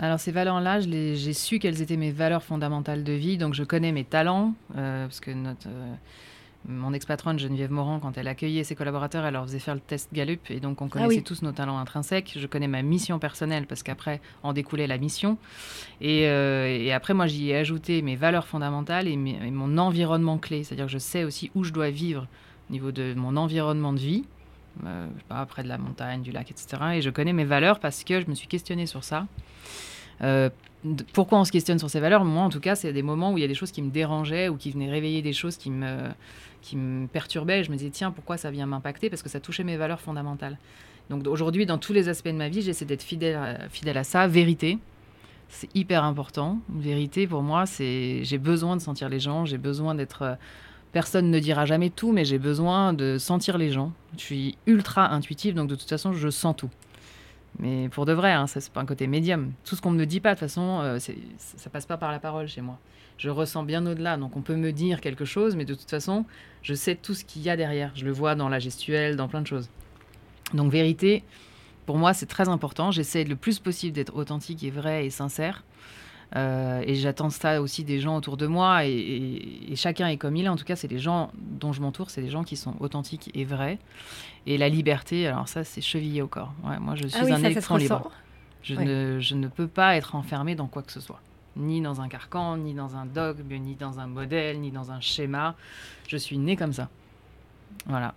Alors 0.00 0.18
ces 0.18 0.32
valeurs-là, 0.32 0.80
j'ai 0.80 1.32
su 1.32 1.58
quelles 1.58 1.82
étaient 1.82 1.96
mes 1.96 2.12
valeurs 2.12 2.42
fondamentales 2.42 3.04
de 3.04 3.12
vie. 3.12 3.36
Donc 3.36 3.54
je 3.54 3.62
connais 3.62 3.92
mes 3.92 4.04
talents, 4.04 4.54
euh, 4.76 5.06
parce 5.06 5.20
que 5.20 5.30
notre, 5.30 5.68
euh, 5.68 5.94
mon 6.66 6.94
ex-patronne 6.94 7.38
Geneviève 7.38 7.70
Morand, 7.70 8.00
quand 8.00 8.16
elle 8.16 8.28
accueillait 8.28 8.64
ses 8.64 8.74
collaborateurs, 8.74 9.26
elle 9.26 9.34
leur 9.34 9.44
faisait 9.44 9.58
faire 9.58 9.74
le 9.74 9.80
test 9.80 10.08
Gallup. 10.12 10.50
Et 10.50 10.60
donc 10.60 10.80
on 10.80 10.86
ah 10.86 10.88
connaissait 10.88 11.20
tous 11.20 11.42
nos 11.42 11.52
talents 11.52 11.78
intrinsèques. 11.78 12.36
Je 12.38 12.46
connais 12.46 12.68
ma 12.68 12.82
mission 12.82 13.18
personnelle, 13.18 13.66
parce 13.66 13.82
qu'après 13.82 14.20
en 14.42 14.54
découlait 14.54 14.86
la 14.86 14.96
mission. 14.96 15.36
Et, 16.00 16.26
euh, 16.26 16.90
après, 16.94 17.14
moi, 17.14 17.26
j'y 17.26 17.50
ai 17.50 17.56
ajouté 17.56 18.00
mes 18.00 18.16
valeurs 18.16 18.46
fondamentales 18.46 19.08
et, 19.08 19.16
mon 19.16 19.76
environnement 19.76 20.38
clé. 20.38 20.64
C'est-à-dire 20.64 20.86
que 20.86 20.92
je 20.92 20.98
sais 20.98 21.24
aussi 21.24 21.50
où 21.54 21.64
je 21.64 21.72
dois 21.72 21.90
vivre 21.90 22.26
au 22.70 22.72
niveau 22.72 22.92
de 22.92 23.12
mon 23.14 23.36
environnement 23.36 23.92
de 23.92 23.98
vie. 23.98 24.24
pas, 25.28 25.44
près 25.46 25.62
de 25.62 25.68
la 25.68 25.76
montagne, 25.76 26.22
du 26.22 26.32
lac, 26.32 26.50
etc. 26.50 26.82
Et 26.94 27.02
je 27.02 27.10
connais 27.10 27.34
mes 27.34 27.44
valeurs 27.44 27.78
parce 27.78 28.04
que 28.04 28.22
je 28.22 28.26
me 28.26 28.34
suis 28.34 28.48
questionnée 28.48 28.86
sur 28.86 29.04
ça. 29.04 29.26
Euh, 30.20 30.50
pourquoi 31.12 31.38
on 31.38 31.44
se 31.44 31.52
questionne 31.52 31.78
sur 31.78 31.88
ces 31.88 32.00
valeurs? 32.00 32.24
Moi, 32.24 32.42
en 32.42 32.50
tout 32.50 32.60
cas, 32.60 32.74
c'est 32.74 32.92
des 32.92 33.02
moments 33.02 33.32
où 33.32 33.38
il 33.38 33.40
y 33.40 33.44
a 33.44 33.48
des 33.48 33.54
choses 33.54 33.70
qui 33.70 33.82
me 33.82 33.90
dérangeaient 33.90 34.48
ou 34.48 34.56
qui 34.56 34.70
venaient 34.70 34.90
réveiller 34.90 35.22
des 35.22 35.32
choses 35.32 35.56
qui 35.56 35.70
me, 35.70 36.08
qui 36.60 36.76
me 36.76 37.06
perturbaient. 37.06 37.62
Je 37.64 37.70
me 37.70 37.76
disais, 37.76 37.90
tiens, 37.90 38.10
pourquoi 38.10 38.36
ça 38.36 38.50
vient 38.50 38.66
m'impacter? 38.66 39.08
Parce 39.08 39.22
que 39.22 39.28
ça 39.28 39.40
touchait 39.40 39.64
mes 39.64 39.76
valeurs 39.76 40.00
fondamentales. 40.00 40.58
Donc 41.10 41.26
aujourd'hui, 41.26 41.66
dans 41.66 41.78
tous 41.78 41.92
les 41.92 42.08
aspects 42.08 42.28
de 42.28 42.32
ma 42.32 42.48
vie, 42.48 42.62
j'essaie 42.62 42.84
d'être 42.84 43.02
fidèle, 43.02 43.68
fidèle 43.70 43.98
à 43.98 44.04
ça. 44.04 44.26
Vérité, 44.26 44.78
c'est 45.48 45.68
hyper 45.76 46.04
important. 46.04 46.58
Vérité, 46.68 47.26
pour 47.26 47.42
moi, 47.42 47.66
c'est 47.66 48.24
j'ai 48.24 48.38
besoin 48.38 48.76
de 48.76 48.80
sentir 48.80 49.08
les 49.08 49.20
gens, 49.20 49.44
j'ai 49.44 49.58
besoin 49.58 49.94
d'être... 49.94 50.22
Euh, 50.22 50.34
personne 50.92 51.30
ne 51.30 51.38
dira 51.38 51.64
jamais 51.64 51.90
tout, 51.90 52.12
mais 52.12 52.24
j'ai 52.24 52.38
besoin 52.38 52.92
de 52.92 53.18
sentir 53.18 53.56
les 53.58 53.70
gens. 53.70 53.92
Je 54.16 54.22
suis 54.22 54.58
ultra 54.66 55.12
intuitive, 55.12 55.54
donc 55.54 55.68
de 55.68 55.74
toute 55.74 55.88
façon, 55.88 56.12
je 56.12 56.28
sens 56.28 56.54
tout. 56.56 56.70
Mais 57.58 57.88
pour 57.88 58.06
de 58.06 58.12
vrai, 58.12 58.32
hein, 58.32 58.46
ça 58.46 58.60
c'est 58.60 58.72
pas 58.72 58.80
un 58.80 58.86
côté 58.86 59.06
médium. 59.06 59.52
Tout 59.64 59.76
ce 59.76 59.82
qu'on 59.82 59.92
ne 59.92 59.98
me 59.98 60.06
dit 60.06 60.20
pas, 60.20 60.30
de 60.30 60.38
toute 60.38 60.48
façon, 60.48 60.80
euh, 60.82 60.98
ça 60.98 61.70
passe 61.70 61.86
pas 61.86 61.96
par 61.96 62.10
la 62.10 62.18
parole 62.18 62.48
chez 62.48 62.60
moi. 62.60 62.78
Je 63.18 63.30
ressens 63.30 63.62
bien 63.62 63.86
au-delà. 63.86 64.16
Donc 64.16 64.36
on 64.36 64.40
peut 64.40 64.56
me 64.56 64.72
dire 64.72 65.00
quelque 65.00 65.24
chose, 65.24 65.54
mais 65.54 65.64
de 65.64 65.74
toute 65.74 65.90
façon, 65.90 66.24
je 66.62 66.74
sais 66.74 66.94
tout 66.94 67.14
ce 67.14 67.24
qu'il 67.24 67.42
y 67.42 67.50
a 67.50 67.56
derrière. 67.56 67.92
Je 67.94 68.04
le 68.04 68.12
vois 68.12 68.34
dans 68.34 68.48
la 68.48 68.58
gestuelle, 68.58 69.16
dans 69.16 69.28
plein 69.28 69.42
de 69.42 69.46
choses. 69.46 69.68
Donc 70.54 70.72
vérité, 70.72 71.22
pour 71.86 71.98
moi, 71.98 72.14
c'est 72.14 72.26
très 72.26 72.48
important. 72.48 72.90
J'essaie 72.90 73.24
le 73.24 73.36
plus 73.36 73.58
possible 73.58 73.92
d'être 73.92 74.16
authentique 74.16 74.64
et 74.64 74.70
vrai 74.70 75.06
et 75.06 75.10
sincère. 75.10 75.62
Euh, 76.34 76.82
et 76.86 76.94
j'attends 76.94 77.28
ça 77.28 77.60
aussi 77.60 77.84
des 77.84 78.00
gens 78.00 78.16
autour 78.16 78.36
de 78.36 78.46
moi. 78.46 78.86
Et, 78.86 79.74
chacun 79.76 80.08
est 80.08 80.16
comme 80.16 80.36
il 80.36 80.44
est. 80.44 80.48
En 80.48 80.56
tout 80.56 80.64
cas, 80.64 80.76
c'est 80.76 80.88
les 80.88 80.98
gens 80.98 81.30
dont 81.36 81.72
je 81.72 81.80
m'entoure, 81.80 82.10
c'est 82.10 82.20
les 82.20 82.30
gens 82.30 82.44
qui 82.44 82.56
sont 82.56 82.74
authentiques 82.80 83.30
et 83.34 83.44
vrais. 83.44 83.78
Et 84.46 84.58
la 84.58 84.68
liberté, 84.68 85.26
alors 85.26 85.48
ça, 85.48 85.64
c'est 85.64 85.80
chevillé 85.80 86.22
au 86.22 86.28
corps. 86.28 86.52
moi, 86.80 86.94
je 86.94 87.04
ah 87.12 87.24
suis 87.24 87.32
un 87.32 87.42
électron 87.42 87.76
libre. 87.76 88.10
Je, 88.62 88.74
ne, 88.76 89.18
je 89.18 89.34
ne 89.34 89.48
peux 89.48 89.66
pas 89.66 89.96
être 89.96 90.14
enfermé 90.14 90.54
dans 90.54 90.68
quoi 90.68 90.82
que 90.82 90.92
ce 90.92 91.00
soit. 91.00 91.20
Ni 91.56 91.80
dans 91.80 92.00
un 92.00 92.08
carcan, 92.08 92.56
ni 92.56 92.74
dans 92.74 92.96
un 92.96 93.06
dogme, 93.06 93.54
ni 93.56 93.74
dans 93.74 93.98
un 93.98 94.06
modèle, 94.06 94.60
ni 94.60 94.70
dans 94.70 94.90
un 94.90 95.00
schéma. 95.00 95.56
Je 96.06 96.16
suis 96.16 96.38
né 96.38 96.56
comme 96.56 96.72
ça. 96.72 96.88
Voilà. 97.86 98.14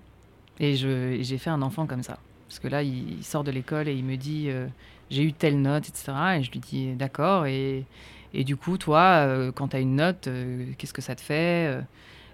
Et 0.60 0.76
j'ai 0.76 1.38
fait 1.38 1.50
un 1.50 1.62
enfant 1.62 1.86
comme 1.86 2.04
ça. 2.04 2.18
Parce 2.48 2.60
que 2.60 2.68
là, 2.68 2.84
il, 2.84 3.24
sort 3.24 3.44
de 3.44 3.52
l'école 3.52 3.88
et 3.88 3.94
il 3.94 4.06
me 4.06 4.16
dit 4.16 4.46
euh, 4.50 4.68
j'ai 5.10 5.24
eu 5.24 5.34
telle 5.34 5.62
note, 5.62 5.88
etc. 5.88 6.14
Et 6.38 6.44
je 6.44 6.52
lui 6.52 6.60
dis 6.60 6.94
d'accord. 6.94 7.46
Et, 7.46 7.86
et, 8.34 8.44
du 8.44 8.56
coup, 8.56 8.78
toi, 8.78 9.26
euh, 9.26 9.52
quand 9.52 9.70
tu 9.70 9.76
as 9.76 9.80
une 9.80 9.96
note, 9.96 10.28
euh, 10.28 10.66
qu'est-ce 10.78 10.94
que 10.94 11.02
ça 11.02 11.16
te 11.16 11.22
fait 11.22 11.80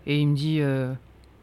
Et 0.06 0.20
il 0.20 0.28
me 0.28 0.36
dit 0.36 0.62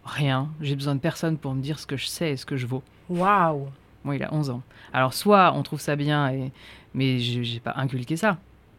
rien. 0.05 0.49
J'ai 0.61 0.75
besoin 0.75 0.95
de 0.95 1.01
personne 1.01 1.37
pour 1.38 1.55
me 1.55 1.61
dire 1.61 1.79
ce 1.79 1.87
que 1.87 1.97
je 1.97 2.07
sais 2.07 2.33
et 2.33 2.37
ce 2.37 2.47
que 2.47 2.57
je 2.57 2.67
vaux. 2.67 2.83
Waouh 3.09 3.69
Moi, 4.05 4.17
il 4.17 4.23
a 4.23 4.33
11 4.33 4.51
ans. 4.51 4.62
Alors, 4.93 5.14
soit 5.14 5.53
on 5.55 5.62
trouve 5.62 5.81
ça 5.81 5.97
bien, 5.97 6.31
et, 6.31 6.53
mais 6.95 7.19
je 7.19 7.41
n'ai 7.41 7.61
pas 7.61 7.75
inculqué 7.77 8.17
ça. 8.17 8.38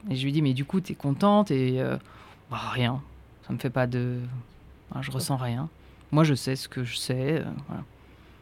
Et 0.10 0.16
je 0.16 0.24
lui 0.24 0.32
dis 0.32 0.42
mais 0.42 0.54
du 0.54 0.66
coup, 0.66 0.80
tu 0.80 0.94
es 0.94 0.96
contente 0.96 1.52
Et 1.52 1.82
bah, 2.50 2.60
rien. 2.72 3.02
Ça 3.48 3.54
me 3.54 3.58
fait 3.58 3.70
pas 3.70 3.88
de. 3.88 4.20
je 5.02 5.12
ressens 5.12 5.38
rien. 5.38 5.70
Moi, 6.12 6.24
je 6.24 6.34
sais 6.34 6.56
ce 6.56 6.68
que 6.68 6.84
je 6.84 6.96
sais. 6.96 7.44
Voilà. 7.68 7.84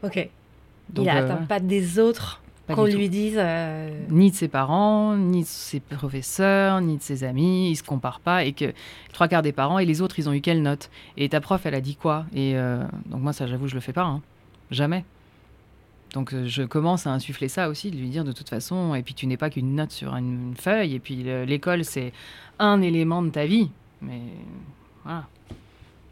Ok 0.04 0.30
il 0.96 1.04
n'attend 1.04 1.42
euh, 1.42 1.46
pas 1.46 1.60
des 1.60 2.00
autres 2.00 2.42
qu'on 2.76 2.86
lui 2.86 3.10
dise. 3.10 3.36
Euh, 3.38 3.90
ni 4.10 4.32
de 4.32 4.36
ses 4.36 4.48
parents, 4.48 5.16
ni 5.16 5.42
de 5.42 5.48
ses 5.48 5.80
professeurs, 5.80 6.82
ni 6.82 6.98
de 6.98 7.02
ses 7.02 7.24
amis. 7.24 7.72
Il 7.72 7.76
se 7.76 7.84
compare 7.84 8.20
pas 8.20 8.44
et 8.44 8.54
que 8.54 8.74
trois 9.14 9.28
quarts 9.28 9.42
des 9.42 9.52
parents 9.52 9.80
et 9.80 9.86
les 9.86 10.02
autres, 10.02 10.20
ils 10.20 10.28
ont 10.30 10.34
eu 10.34 10.42
quelle 10.42 10.62
note? 10.62 10.90
Et 11.18 11.30
ta 11.30 11.42
prof, 11.42 11.66
elle 11.66 11.76
a 11.76 11.82
dit 11.82 11.96
quoi? 11.96 12.26
Et 12.34 12.58
euh, 12.58 12.84
donc 13.08 13.22
moi, 13.22 13.34
ça, 13.34 13.48
j'avoue, 13.48 13.68
je 13.68 13.76
le 13.76 13.82
fais 13.82 13.94
pas. 13.94 14.04
Hein. 14.04 14.22
Jamais. 14.72 15.06
Donc 16.14 16.34
je 16.46 16.64
commence 16.64 17.06
à 17.06 17.12
insuffler 17.12 17.50
ça 17.50 17.70
aussi, 17.70 17.92
de 17.92 17.98
lui 17.98 18.10
dire 18.10 18.24
de 18.24 18.32
toute 18.32 18.50
façon, 18.50 18.96
et 18.96 19.04
puis 19.04 19.14
tu 19.14 19.28
n'es 19.28 19.38
pas 19.38 19.50
qu'une 19.50 19.76
note 19.76 19.92
sur 19.92 20.16
une 20.16 20.54
feuille, 20.58 20.96
et 20.96 21.00
puis 21.00 21.24
l'école 21.46 21.84
c'est 21.84 22.14
un 22.60 22.82
élément 22.82 23.22
de 23.22 23.30
ta 23.30 23.46
vie, 23.46 23.70
mais 24.02 24.22
voilà, 25.04 25.28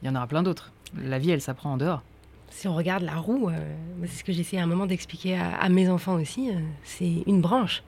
il 0.03 0.07
y 0.07 0.09
en 0.09 0.15
aura 0.15 0.27
plein 0.27 0.43
d'autres. 0.43 0.73
La 1.01 1.17
vie 1.17 1.31
elle 1.31 1.41
s'apprend 1.41 1.73
en 1.73 1.77
dehors 1.77 2.03
si 2.55 2.69
on 2.69 2.75
regarde 2.75 3.03
la 3.03 3.15
roue, 3.15 3.49
euh, 3.49 3.53
c'est 4.05 4.19
ce 4.19 4.23
que 4.23 4.31
j'essaie 4.31 4.57
à 4.57 4.63
un 4.63 4.65
moment 4.65 4.85
d'expliquer 4.85 5.37
à, 5.37 5.67
mes 5.67 5.89
enfants 5.89 6.13
aussi, 6.13 6.49
euh, 6.49 6.53
c'est 6.83 7.23
une 7.27 7.41
branche. 7.41 7.83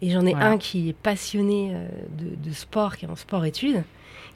Et 0.00 0.10
j'en 0.10 0.24
ai 0.24 0.34
un 0.34 0.58
qui 0.58 0.90
est 0.90 0.92
passionné 0.92 1.72
euh, 1.74 1.88
de, 2.16 2.52
sport, 2.52 2.96
qui 2.96 3.04
est 3.04 3.08
en 3.08 3.16
sport-études. 3.16 3.82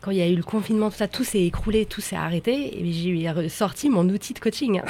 Quand 0.00 0.10
il 0.10 0.16
y 0.16 0.22
a 0.22 0.28
eu 0.28 0.34
le 0.34 0.42
confinement, 0.42 0.90
tout 0.90 0.96
ça, 0.96 1.06
tout 1.06 1.22
s'est 1.22 1.44
écroulé, 1.44 1.86
tout 1.86 2.00
s'est 2.00 2.16
arrêté. 2.16 2.80
Et 2.80 2.92
j'ai 2.92 3.48
sorti 3.48 3.88
mon 3.88 4.08
outil 4.08 4.34
de 4.34 4.40
coaching 4.40 4.80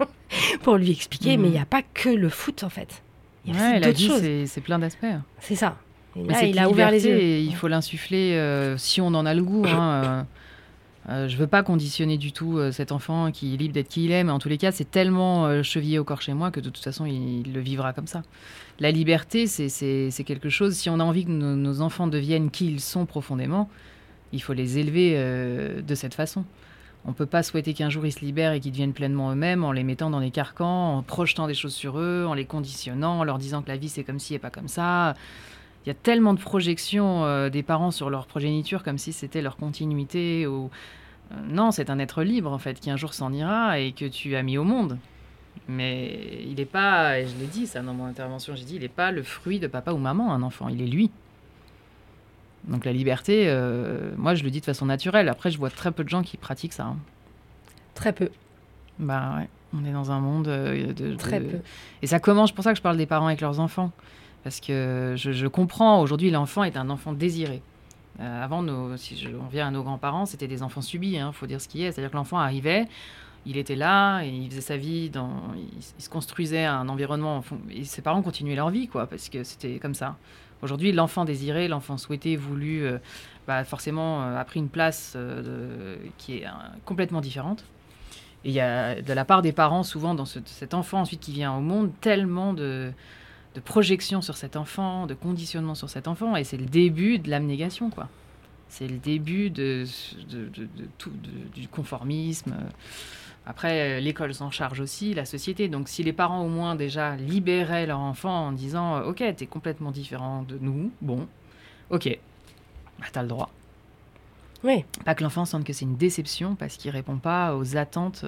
hein, 0.00 0.06
pour 0.62 0.76
lui 0.76 0.92
expliquer, 0.92 1.36
mais 1.36 1.48
il 1.48 1.52
n'y 1.52 1.58
a 1.58 1.66
pas 1.66 1.82
que 1.82 2.08
le 2.08 2.30
foot 2.30 2.64
en 2.64 2.70
fait. 2.70 3.02
Il 3.44 3.54
y 3.54 3.58
a 3.58 3.80
d'autres 3.80 3.98
choses. 3.98 4.22
C'est 4.46 4.60
plein 4.62 4.78
d'aspects. 4.78 5.06
C'est 5.40 5.56
ça. 5.56 5.76
il 6.16 6.58
a 6.58 6.70
ouvert 6.70 6.90
les 6.90 7.06
yeux. 7.06 7.18
Et 7.18 7.42
il 7.42 7.54
faut 7.54 7.68
l'insuffler 7.68 8.74
si 8.78 9.02
on 9.02 9.08
en 9.08 9.26
a 9.26 9.34
le 9.34 9.42
goût. 9.42 9.64
Hein, 9.66 10.02
euh, 10.04 10.22
je 11.08 11.36
veux 11.36 11.46
pas 11.46 11.62
conditionner 11.62 12.18
du 12.18 12.32
tout 12.32 12.58
euh, 12.58 12.70
cet 12.70 12.92
enfant 12.92 13.30
qui 13.32 13.54
est 13.54 13.56
libre 13.56 13.72
d'être 13.72 13.88
qui 13.88 14.04
il 14.04 14.10
est, 14.10 14.24
mais 14.24 14.32
en 14.32 14.38
tous 14.38 14.48
les 14.48 14.58
cas, 14.58 14.72
c'est 14.72 14.90
tellement 14.90 15.46
euh, 15.46 15.62
chevillé 15.62 15.98
au 15.98 16.04
corps 16.04 16.20
chez 16.20 16.34
moi 16.34 16.50
que 16.50 16.60
de 16.60 16.68
toute 16.68 16.84
façon, 16.84 17.06
il, 17.06 17.52
le 17.52 17.60
vivra 17.60 17.92
comme 17.92 18.06
ça. 18.06 18.22
La 18.78 18.90
liberté, 18.90 19.46
c'est 19.46 20.24
quelque 20.24 20.50
chose, 20.50 20.74
si 20.74 20.90
on 20.90 21.00
a 21.00 21.04
envie 21.04 21.24
que 21.24 21.30
nos, 21.30 21.80
enfants 21.80 22.06
deviennent 22.06 22.50
qui 22.50 22.66
ils 22.70 22.80
sont 22.80 23.06
profondément, 23.06 23.70
il 24.32 24.42
faut 24.42 24.52
les 24.52 24.78
élever 24.78 25.16
de 25.82 25.94
cette 25.94 26.14
façon. 26.14 26.44
On 27.04 27.12
peut 27.12 27.26
pas 27.26 27.42
souhaiter 27.42 27.74
qu'un 27.74 27.90
jour 27.90 28.04
ils 28.06 28.12
se 28.12 28.20
libèrent 28.20 28.52
et 28.52 28.60
qu'ils 28.60 28.72
deviennent 28.72 28.92
pleinement 28.92 29.32
eux-mêmes 29.32 29.64
en 29.64 29.72
les 29.72 29.82
mettant 29.82 30.10
dans 30.10 30.20
des 30.20 30.30
carcans, 30.30 30.98
en 30.98 31.02
projetant 31.02 31.46
des 31.46 31.54
choses 31.54 31.74
sur 31.74 31.98
eux, 31.98 32.26
en 32.28 32.34
les 32.34 32.44
conditionnant, 32.44 33.20
en 33.20 33.24
leur 33.24 33.38
disant 33.38 33.62
que 33.62 33.68
la 33.68 33.76
vie 33.76 33.88
c'est 33.88 34.04
comme 34.04 34.18
ci 34.18 34.34
et 34.34 34.38
pas 34.38 34.50
comme 34.50 34.68
ça. 34.68 35.14
Il 35.84 35.88
y 35.88 35.92
a 35.92 35.94
tellement 35.94 36.34
de 36.34 36.40
projections 36.40 37.48
des 37.48 37.62
parents 37.62 37.90
sur 37.90 38.10
leur 38.10 38.26
progéniture 38.26 38.82
comme 38.82 38.98
si 38.98 39.12
c'était 39.12 39.40
leur 39.40 39.56
continuité 39.56 40.46
ou 40.46 40.70
euh, 41.32 41.34
non, 41.48 41.70
c'est 41.70 41.90
un 41.90 41.98
être 41.98 42.22
libre 42.22 42.52
en 42.52 42.58
fait 42.58 42.80
qui 42.80 42.90
un 42.90 42.96
jour 42.96 43.14
s'en 43.14 43.32
ira 43.32 43.78
et 43.78 43.92
que 43.92 44.06
tu 44.06 44.36
as 44.36 44.42
mis 44.42 44.58
au 44.58 44.64
monde. 44.64 44.98
Mais 45.66 46.44
il 46.46 46.54
n'est 46.54 46.64
pas, 46.64 47.18
et 47.18 47.26
je 47.26 47.36
l'ai 47.36 47.46
dit 47.46 47.66
ça 47.66 47.82
dans 47.82 47.92
mon 47.92 48.06
intervention, 48.06 48.54
j'ai 48.54 48.64
dit, 48.64 48.76
il 48.76 48.82
n'est 48.82 48.88
pas 48.88 49.10
le 49.10 49.22
fruit 49.22 49.58
de 49.58 49.66
papa 49.66 49.92
ou 49.92 49.98
maman, 49.98 50.32
un 50.32 50.42
enfant, 50.42 50.68
il 50.68 50.80
est 50.80 50.86
lui. 50.86 51.10
Donc 52.64 52.84
la 52.84 52.92
liberté, 52.92 53.44
euh, 53.48 54.12
moi 54.16 54.34
je 54.34 54.44
le 54.44 54.50
dis 54.50 54.60
de 54.60 54.64
façon 54.64 54.86
naturelle. 54.86 55.28
Après, 55.28 55.50
je 55.50 55.58
vois 55.58 55.70
très 55.70 55.92
peu 55.92 56.04
de 56.04 56.08
gens 56.08 56.22
qui 56.22 56.36
pratiquent 56.36 56.72
ça. 56.72 56.84
Hein. 56.84 56.96
Très 57.94 58.12
peu. 58.12 58.30
Bah 58.98 59.36
ouais, 59.38 59.48
on 59.74 59.84
est 59.84 59.92
dans 59.92 60.10
un 60.10 60.20
monde 60.20 60.48
euh, 60.48 60.92
de, 60.92 61.14
Très 61.16 61.40
peu. 61.40 61.58
Et 62.02 62.06
ça 62.06 62.20
commence, 62.20 62.52
pour 62.52 62.64
ça 62.64 62.72
que 62.72 62.78
je 62.78 62.82
parle 62.82 62.96
des 62.96 63.06
parents 63.06 63.26
avec 63.26 63.40
leurs 63.40 63.60
enfants. 63.60 63.92
Parce 64.48 64.60
que 64.60 65.12
je, 65.14 65.46
comprends, 65.46 66.00
aujourd'hui 66.00 66.30
l'enfant 66.30 66.64
est 66.64 66.78
un 66.78 66.88
enfant 66.88 67.12
désiré. 67.12 67.60
Euh, 68.18 68.42
avant, 68.42 68.64
si 68.96 69.14
je, 69.18 69.28
on 69.28 69.44
revient 69.44 69.60
à 69.60 69.70
nos 69.70 69.82
grands-parents, 69.82 70.24
c'était 70.24 70.48
des 70.48 70.62
enfants 70.62 70.80
subis, 70.80 71.10
il 71.10 71.18
hein, 71.18 71.32
faut 71.32 71.46
dire 71.46 71.60
ce 71.60 71.68
qui 71.68 71.82
est. 71.82 71.92
C'est-à-dire 71.92 72.10
que 72.10 72.16
l'enfant 72.16 72.38
arrivait, 72.38 72.88
il 73.44 73.58
était 73.58 73.76
là, 73.76 74.22
et 74.22 74.28
il 74.30 74.48
faisait 74.48 74.62
sa 74.62 74.78
vie, 74.78 75.10
dans, 75.10 75.28
il, 75.54 76.02
se 76.02 76.08
construisait 76.08 76.64
un 76.64 76.88
environnement, 76.88 77.44
et 77.70 77.84
ses 77.84 78.00
parents 78.00 78.22
continuaient 78.22 78.56
leur 78.56 78.70
vie, 78.70 78.88
quoi, 78.88 79.06
parce 79.06 79.28
que 79.28 79.44
c'était 79.44 79.78
comme 79.78 79.92
ça. 79.92 80.16
Aujourd'hui, 80.62 80.92
l'enfant 80.92 81.26
désiré, 81.26 81.68
l'enfant 81.68 81.98
souhaité, 81.98 82.36
voulu, 82.36 82.86
euh, 82.86 82.96
bah, 83.46 83.64
forcément 83.64 84.22
euh, 84.22 84.38
a 84.38 84.44
pris 84.46 84.60
une 84.60 84.70
place 84.70 85.14
qui 86.16 86.38
est 86.38 86.46
complètement 86.86 87.20
différente. 87.20 87.66
Et 88.44 88.48
il 88.48 88.54
y 88.54 88.60
a 88.60 89.02
de 89.02 89.12
la 89.12 89.26
part 89.26 89.42
des 89.42 89.52
parents, 89.52 89.82
souvent, 89.82 90.14
dans 90.14 90.24
cet 90.24 90.72
enfant 90.72 91.00
ensuite 91.00 91.20
qui 91.20 91.32
vient 91.32 91.52
au 91.52 91.60
monde, 91.60 91.90
tellement 92.00 92.54
de, 92.54 92.94
de 93.54 93.60
projection 93.60 94.20
sur 94.22 94.36
cet 94.36 94.56
enfant, 94.56 95.06
de 95.06 95.14
conditionnement 95.14 95.74
sur 95.74 95.90
cet 95.90 96.08
enfant, 96.08 96.36
et 96.36 96.44
c'est 96.44 96.56
le 96.56 96.66
début 96.66 97.18
de 97.18 97.30
l'abnégation, 97.30 97.90
quoi. 97.90 98.08
C'est 98.68 98.86
le 98.86 98.98
début 98.98 99.48
de, 99.48 99.84
tout, 100.98 101.10
du 101.54 101.68
conformisme. 101.68 102.54
Après, 103.46 103.98
l'école 104.00 104.34
s'en 104.34 104.50
charge 104.50 104.80
aussi, 104.80 105.14
la 105.14 105.24
société. 105.24 105.68
Donc, 105.68 105.88
si 105.88 106.02
les 106.02 106.12
parents 106.12 106.42
au 106.42 106.48
moins 106.48 106.76
déjà 106.76 107.16
libéraient 107.16 107.86
leur 107.86 108.00
enfant 108.00 108.48
en 108.48 108.52
disant 108.52 109.00
Ok, 109.04 109.24
t'es 109.36 109.46
complètement 109.46 109.90
différent 109.90 110.42
de 110.42 110.58
nous, 110.60 110.92
bon, 111.00 111.26
ok, 111.88 112.18
bah, 112.98 113.06
t'as 113.10 113.22
le 113.22 113.28
droit. 113.28 113.48
Oui. 114.64 114.84
Pas 115.06 115.14
que 115.14 115.22
l'enfant 115.22 115.46
sente 115.46 115.64
que 115.64 115.72
c'est 115.72 115.86
une 115.86 115.96
déception 115.96 116.54
parce 116.54 116.76
qu'il 116.76 116.90
répond 116.90 117.16
pas 117.16 117.56
aux 117.56 117.76
attentes. 117.76 118.26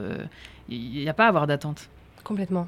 Il 0.71 0.91
n'y 0.91 1.09
a 1.09 1.15
pas 1.15 1.27
à 1.27 1.29
avoir 1.29 1.47
d'attente. 1.47 1.91
Complètement. 2.25 2.67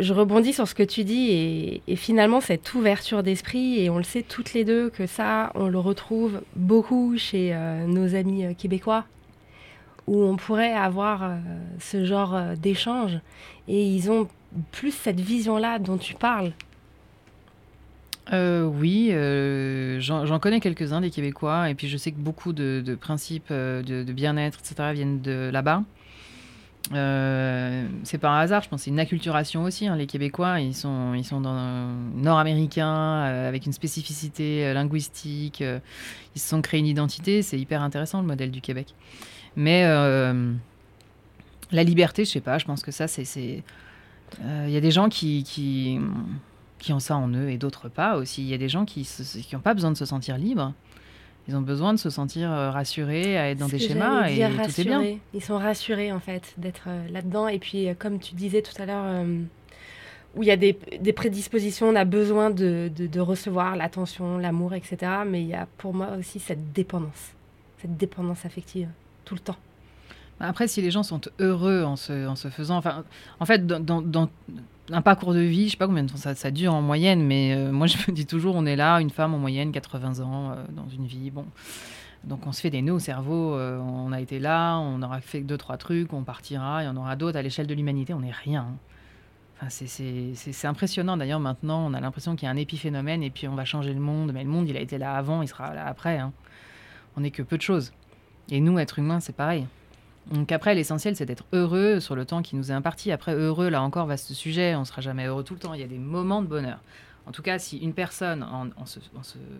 Je 0.00 0.12
rebondis 0.12 0.52
sur 0.52 0.66
ce 0.66 0.74
que 0.74 0.82
tu 0.82 1.04
dis 1.04 1.80
et, 1.86 1.96
finalement 1.96 2.40
cette 2.40 2.74
ouverture 2.74 3.22
d'esprit, 3.22 3.80
et 3.80 3.90
on 3.90 3.98
le 3.98 4.02
sait 4.02 4.22
toutes 4.22 4.52
les 4.52 4.64
deux 4.64 4.90
que 4.90 5.06
ça, 5.06 5.52
on 5.54 5.68
le 5.68 5.78
retrouve 5.78 6.42
beaucoup 6.56 7.16
chez 7.16 7.54
euh, 7.54 7.86
nos 7.86 8.16
amis 8.16 8.44
euh, 8.44 8.54
québécois, 8.54 9.04
où 10.08 10.20
on 10.24 10.36
pourrait 10.36 10.72
avoir 10.72 11.22
euh, 11.22 11.36
ce 11.78 12.04
genre 12.04 12.56
d'échange, 12.56 13.20
et 13.68 13.86
ils 13.86 14.10
ont 14.10 14.26
plus 14.72 14.90
cette 14.90 15.20
vision-là 15.20 15.78
dont 15.78 15.96
tu 15.96 16.14
parles. 16.14 16.52
Oui, 18.32 19.12
j'en 20.00 20.38
connais 20.40 20.58
quelques-uns 20.58 21.02
des 21.02 21.10
Québécois, 21.10 21.70
et 21.70 21.74
puis 21.74 21.88
je 21.88 21.96
sais 21.96 22.10
que 22.10 22.18
beaucoup 22.18 22.52
de, 22.52 22.96
principes 23.00 23.52
de 23.52 24.12
bien-être, 24.12 24.58
etc., 24.58 24.92
viennent 24.92 25.20
de 25.20 25.50
là-bas. 25.52 25.84
Euh, 26.92 27.88
c'est 28.02 28.18
par 28.18 28.34
hasard, 28.34 28.62
je 28.62 28.68
pense, 28.68 28.82
c'est 28.82 28.90
une 28.90 29.00
acculturation 29.00 29.64
aussi. 29.64 29.88
hein. 29.88 29.96
Les 29.96 30.06
Québécois, 30.06 30.60
ils 30.60 30.74
sont, 30.74 31.14
ils 31.14 31.24
sont 31.24 31.40
dans 31.40 31.54
un 31.54 31.94
nord-américain 32.14 32.94
euh, 32.94 33.48
avec 33.48 33.64
une 33.64 33.72
spécificité 33.72 34.66
euh, 34.66 34.74
linguistique. 34.74 35.60
ils 35.60 36.40
se 36.40 36.48
sont 36.48 36.60
créés 36.60 36.80
une 36.80 36.86
identité. 36.86 37.42
C'est 37.42 37.58
hyper 37.58 37.82
intéressant 37.82 38.20
le 38.20 38.26
modèle 38.26 38.50
du 38.50 38.60
Québec. 38.60 38.94
Mais 39.56 39.84
la 41.70 41.82
liberté, 41.82 42.24
je 42.24 42.30
sais 42.30 42.40
pas. 42.40 42.58
Je 42.58 42.66
pense 42.66 42.82
que 42.82 42.90
ça, 42.90 43.08
c'est, 43.08 43.62
il 44.42 44.70
y 44.70 44.76
a 44.76 44.80
des 44.80 44.90
gens 44.90 45.08
qui, 45.08 45.42
qui, 45.44 45.98
qui 46.78 46.92
ont 46.92 47.00
ça 47.00 47.16
en 47.16 47.28
eux 47.28 47.48
et 47.48 47.56
d'autres 47.56 47.88
pas 47.88 48.16
aussi. 48.16 48.42
Il 48.42 48.48
y 48.48 48.54
a 48.54 48.58
des 48.58 48.68
gens 48.68 48.84
qui 48.84 49.08
n'ont 49.52 49.60
pas 49.60 49.74
besoin 49.74 49.90
de 49.90 49.96
se 49.96 50.04
sentir 50.04 50.36
libres. 50.36 50.72
Ils 51.48 51.56
ont 51.56 51.60
besoin 51.60 51.92
de 51.92 51.98
se 51.98 52.08
sentir 52.10 52.50
euh, 52.50 52.70
rassurés, 52.70 53.36
à 53.36 53.50
être 53.50 53.58
dans 53.58 53.66
des 53.68 53.78
schémas 53.88 54.28
et 54.30 54.36
tout 54.54 54.58
est 54.62 54.84
bien. 54.84 55.00
Ils 55.34 55.42
sont 55.44 55.58
rassurés 55.58 56.10
en 56.12 56.20
fait 56.20 56.54
d'être 56.56 56.84
euh, 56.88 57.06
là-dedans. 57.10 57.48
Et 57.48 57.58
puis, 57.58 57.88
euh, 57.88 57.94
comme 57.98 58.18
tu 58.18 58.34
disais 58.34 58.62
tout 58.62 58.80
à 58.80 58.86
l'heure, 58.86 59.24
où 60.36 60.42
il 60.42 60.46
y 60.46 60.50
a 60.50 60.56
des, 60.56 60.78
des 61.00 61.12
prédispositions, 61.12 61.88
on 61.88 61.94
a 61.96 62.04
besoin 62.04 62.50
de, 62.50 62.90
de- 62.96 63.06
de 63.06 63.20
recevoir 63.20 63.76
l'attention, 63.76 64.38
l'amour, 64.38 64.74
etc. 64.74 64.96
Mais 65.26 65.42
il 65.42 65.48
y 65.48 65.54
a 65.54 65.68
pour 65.78 65.92
moi 65.94 66.08
aussi 66.18 66.40
cette 66.40 66.72
dépendance, 66.72 67.32
cette 67.80 67.96
dépendance 67.96 68.44
affective, 68.46 68.88
tout 69.24 69.34
le 69.34 69.40
temps. 69.40 69.56
Après, 70.40 70.68
si 70.68 70.82
les 70.82 70.90
gens 70.90 71.02
sont 71.02 71.20
heureux 71.38 71.84
en 71.84 71.96
se, 71.96 72.48
faisant. 72.50 72.76
Enfin, 72.76 73.04
en 73.40 73.46
fait, 73.46 73.66
dans, 73.66 74.28
un 74.90 75.02
parcours 75.02 75.32
de 75.32 75.40
vie, 75.40 75.66
je 75.66 75.72
sais 75.72 75.76
pas 75.76 75.86
combien 75.86 76.02
de 76.02 76.10
temps 76.10 76.34
ça, 76.34 76.50
dure 76.50 76.74
en 76.74 76.82
moyenne, 76.82 77.22
mais 77.22 77.54
euh, 77.54 77.72
moi, 77.72 77.86
je 77.88 77.96
me 77.96 78.12
dis 78.12 78.26
toujours, 78.26 78.54
on 78.56 78.66
est 78.66 78.76
là, 78.76 79.00
une 79.00 79.10
femme 79.10 79.34
en 79.34 79.38
moyenne, 79.38 79.72
80 79.72 80.20
ans, 80.20 80.50
euh, 80.50 80.54
dans 80.70 80.88
une 80.88 81.06
vie. 81.06 81.30
Bon. 81.30 81.46
Donc, 82.24 82.46
on 82.46 82.52
se 82.52 82.60
fait 82.60 82.70
des 82.70 82.82
nœuds 82.82 82.94
au 82.94 82.98
cerveau. 82.98 83.54
euh, 83.54 83.78
on 83.78 84.12
a 84.12 84.20
été 84.20 84.38
là, 84.38 84.78
on 84.78 85.02
aura 85.02 85.20
fait 85.20 85.40
deux, 85.40 85.58
trois 85.58 85.76
trucs, 85.76 86.12
on 86.12 86.22
partira, 86.22 86.82
il 86.82 86.86
y 86.86 86.88
en 86.88 86.96
aura 86.96 87.16
d'autres. 87.16 87.38
À 87.38 87.42
l'échelle 87.42 87.66
de 87.66 87.74
l'humanité, 87.74 88.14
on 88.14 88.20
n'est 88.20 88.32
rien. 88.32 88.66
Enfin, 89.56 89.68
c'est 89.68 90.66
impressionnant. 90.66 91.16
D'ailleurs, 91.16 91.40
maintenant, 91.40 91.86
on 91.86 91.94
a 91.94 92.00
l'impression 92.00 92.34
qu'il 92.34 92.46
y 92.46 92.48
a 92.48 92.50
un 92.50 92.56
épiphénomène 92.56 93.22
et 93.22 93.30
puis 93.30 93.46
on 93.46 93.54
va 93.54 93.64
changer 93.64 93.92
le 93.92 94.00
monde. 94.00 94.32
Mais 94.32 94.42
le 94.42 94.50
monde, 94.50 94.68
il 94.68 94.76
a 94.76 94.80
été 94.80 94.98
là 94.98 95.14
avant, 95.14 95.42
il 95.42 95.48
sera 95.48 95.74
là 95.74 95.86
après. 95.86 96.18
hein. 96.18 96.32
On 97.16 97.20
n'est 97.20 97.30
que 97.30 97.42
peu 97.42 97.56
de 97.56 97.62
choses. 97.62 97.92
Et 98.50 98.60
nous, 98.60 98.78
êtres 98.78 98.98
humains, 98.98 99.20
c'est 99.20 99.36
pareil. 99.36 99.66
Donc 100.30 100.52
après, 100.52 100.74
l'essentiel, 100.74 101.16
c'est 101.16 101.26
d'être 101.26 101.44
heureux 101.52 102.00
sur 102.00 102.16
le 102.16 102.24
temps 102.24 102.42
qui 102.42 102.56
nous 102.56 102.70
est 102.70 102.74
imparti. 102.74 103.12
Après, 103.12 103.34
heureux, 103.34 103.68
là 103.68 103.82
encore, 103.82 104.06
vaste 104.06 104.32
sujet, 104.32 104.74
on 104.74 104.80
ne 104.80 104.84
sera 104.84 105.02
jamais 105.02 105.26
heureux 105.26 105.44
tout 105.44 105.54
le 105.54 105.60
temps. 105.60 105.74
Il 105.74 105.80
y 105.80 105.84
a 105.84 105.88
des 105.88 105.98
moments 105.98 106.42
de 106.42 106.46
bonheur. 106.46 106.78
En 107.26 107.32
tout 107.32 107.42
cas, 107.42 107.58
si 107.58 107.78
une 107.78 107.94
personne, 107.94 108.42
en, 108.42 108.86
se, 108.86 108.98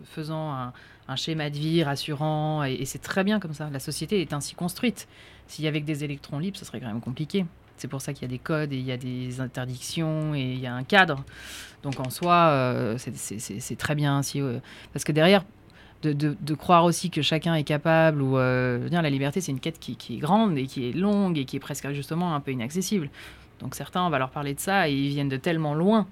faisant 0.05 0.53
un, 1.07 1.15
schéma 1.15 1.49
de 1.49 1.57
vie 1.57 1.83
rassurant, 1.83 2.63
et, 2.63 2.85
c'est 2.85 2.99
très 2.99 3.23
bien 3.23 3.39
comme 3.39 3.53
ça, 3.53 3.69
la 3.71 3.79
société 3.79 4.21
est 4.21 4.33
ainsi 4.33 4.55
construite. 4.55 5.07
S'il 5.47 5.65
y 5.65 5.67
avait 5.67 5.81
que 5.81 5.85
des 5.85 6.03
électrons 6.03 6.39
libres, 6.39 6.57
ce 6.57 6.65
serait 6.65 6.79
quand 6.79 6.87
même 6.87 7.01
compliqué. 7.01 7.45
C'est 7.77 7.87
pour 7.87 8.01
ça 8.01 8.13
qu'il 8.13 8.21
y 8.23 8.25
a 8.25 8.29
des 8.29 8.39
codes 8.39 8.71
et 8.71 8.77
il 8.77 8.85
y 8.85 8.91
a 8.91 8.97
des 8.97 9.41
interdictions 9.41 10.33
et 10.33 10.53
il 10.53 10.59
y 10.59 10.67
a 10.67 10.73
un 10.73 10.83
cadre. 10.83 11.23
Donc 11.83 11.99
en 11.99 12.09
soi, 12.09 12.49
euh, 12.51 12.97
c'est- 12.97 13.75
très 13.75 13.95
bien 13.95 14.21
euh, 14.35 14.59
parce 14.93 15.03
que 15.03 15.11
derrière, 15.11 15.43
de, 16.01 16.13
de- 16.13 16.37
de 16.39 16.53
croire 16.53 16.83
aussi 16.83 17.09
que 17.09 17.21
chacun 17.21 17.55
est 17.55 17.63
capable, 17.63 18.21
ou 18.21 18.37
euh, 18.37 18.87
dire, 18.89 19.01
la 19.01 19.09
liberté, 19.09 19.41
c'est 19.41 19.51
une 19.51 19.59
quête 19.59 19.79
qui, 19.79 19.95
qui 19.95 20.15
est 20.15 20.19
grande 20.19 20.57
et 20.57 20.65
qui 20.67 20.89
est 20.89 20.91
longue 20.93 21.37
et 21.37 21.45
qui 21.45 21.55
est 21.55 21.59
presque 21.59 21.89
justement 21.91 22.35
un 22.35 22.39
peu 22.39 22.51
inaccessible. 22.51 23.09
Donc 23.59 23.75
certains, 23.75 24.05
on 24.05 24.09
va 24.09 24.19
leur 24.19 24.29
parler 24.29 24.53
de 24.53 24.59
ça 24.59 24.89
et 24.89 24.93
ils 24.93 25.09
viennent 25.09 25.29
de 25.29 25.37
tellement 25.37 25.73
loin 25.73 26.07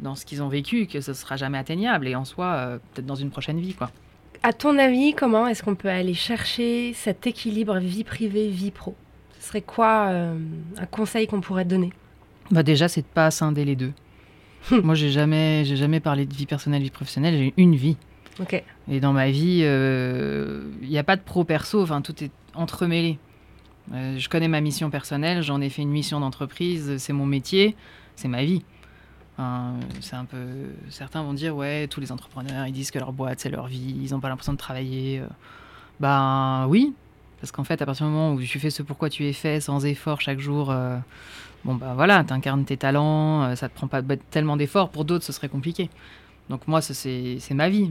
dans 0.00 0.14
ce 0.14 0.24
qu'ils 0.24 0.42
ont 0.42 0.48
vécu 0.48 0.86
que 0.86 1.00
ce 1.00 1.12
sera 1.12 1.36
jamais 1.36 1.58
atteignable. 1.58 2.08
Et 2.08 2.14
en 2.14 2.24
soi, 2.24 2.46
euh, 2.46 2.78
peut-être 2.94 3.06
dans 3.06 3.14
une 3.14 3.30
prochaine 3.30 3.60
vie, 3.60 3.74
quoi. 3.74 3.90
À 4.42 4.52
ton 4.52 4.78
avis, 4.78 5.14
comment 5.14 5.46
est-ce 5.48 5.62
qu'on 5.64 5.74
peut 5.74 5.88
aller 5.90 6.14
chercher 6.14 6.92
cet 6.94 7.26
équilibre 7.26 7.78
vie 7.78 8.04
privée, 8.04 8.48
vie 8.48 8.70
pro? 8.70 8.94
Ce 9.40 9.48
serait 9.48 9.62
quoi 9.62 10.06
euh, 10.08 10.38
un 10.78 10.86
conseil 10.86 11.26
qu'on 11.26 11.40
pourrait 11.40 11.64
te 11.64 11.70
donner? 11.70 11.92
Bah 12.50 12.62
déjà, 12.62 12.88
c'est 12.88 13.02
de 13.02 13.06
pas 13.06 13.30
scinder 13.30 13.64
les 13.64 13.76
deux. 13.76 13.92
Moi, 14.70 14.94
j'ai 14.94 15.10
jamais, 15.10 15.64
j'ai 15.64 15.76
jamais 15.76 16.00
parlé 16.00 16.24
de 16.26 16.34
vie 16.34 16.46
personnelle, 16.46 16.82
vie 16.82 16.90
professionnelle. 16.90 17.34
J'ai 17.36 17.54
une 17.56 17.74
vie. 17.76 17.96
Et 18.88 19.00
dans 19.00 19.12
ma 19.12 19.30
vie, 19.30 19.60
il 19.62 20.88
n'y 20.88 20.98
a 20.98 21.04
pas 21.04 21.16
de 21.16 21.22
pro-perso, 21.22 21.82
enfin, 21.82 22.02
tout 22.02 22.22
est 22.22 22.30
entremêlé. 22.54 23.18
Euh, 23.94 24.18
je 24.18 24.28
connais 24.28 24.48
ma 24.48 24.60
mission 24.60 24.90
personnelle, 24.90 25.42
j'en 25.42 25.60
ai 25.60 25.70
fait 25.70 25.82
une 25.82 25.90
mission 25.90 26.20
d'entreprise, 26.20 26.98
c'est 26.98 27.12
mon 27.12 27.26
métier, 27.26 27.74
c'est 28.16 28.28
ma 28.28 28.44
vie. 28.44 28.62
C'est 30.00 30.16
un 30.16 30.24
peu. 30.24 30.36
Certains 30.90 31.22
vont 31.22 31.32
dire, 31.32 31.54
ouais, 31.54 31.86
tous 31.86 32.00
les 32.00 32.10
entrepreneurs, 32.10 32.66
ils 32.66 32.72
disent 32.72 32.90
que 32.90 32.98
leur 32.98 33.12
boîte, 33.12 33.38
c'est 33.38 33.50
leur 33.50 33.68
vie, 33.68 33.94
ils 34.02 34.10
n'ont 34.10 34.18
pas 34.20 34.28
l'impression 34.28 34.52
de 34.52 34.58
travailler. 34.58 35.20
Euh, 35.20 35.26
Ben 36.00 36.66
oui, 36.68 36.92
parce 37.40 37.52
qu'en 37.52 37.64
fait, 37.64 37.80
à 37.80 37.86
partir 37.86 38.06
du 38.06 38.12
moment 38.12 38.34
où 38.34 38.42
tu 38.42 38.58
fais 38.58 38.70
ce 38.70 38.82
pourquoi 38.82 39.10
tu 39.10 39.24
es 39.26 39.32
fait, 39.32 39.60
sans 39.60 39.84
effort 39.86 40.20
chaque 40.20 40.40
jour, 40.40 40.70
euh, 40.70 40.98
bon, 41.64 41.76
bah 41.76 41.92
voilà, 41.94 42.24
tu 42.24 42.32
incarnes 42.32 42.64
tes 42.64 42.76
talents, 42.76 43.44
euh, 43.44 43.54
ça 43.54 43.68
te 43.68 43.74
prend 43.74 43.86
pas 43.86 44.02
tellement 44.30 44.56
d'efforts. 44.56 44.90
Pour 44.90 45.04
d'autres, 45.04 45.24
ce 45.24 45.32
serait 45.32 45.48
compliqué. 45.48 45.88
Donc 46.50 46.66
moi, 46.66 46.80
c'est 46.80 47.54
ma 47.54 47.68
vie. 47.68 47.90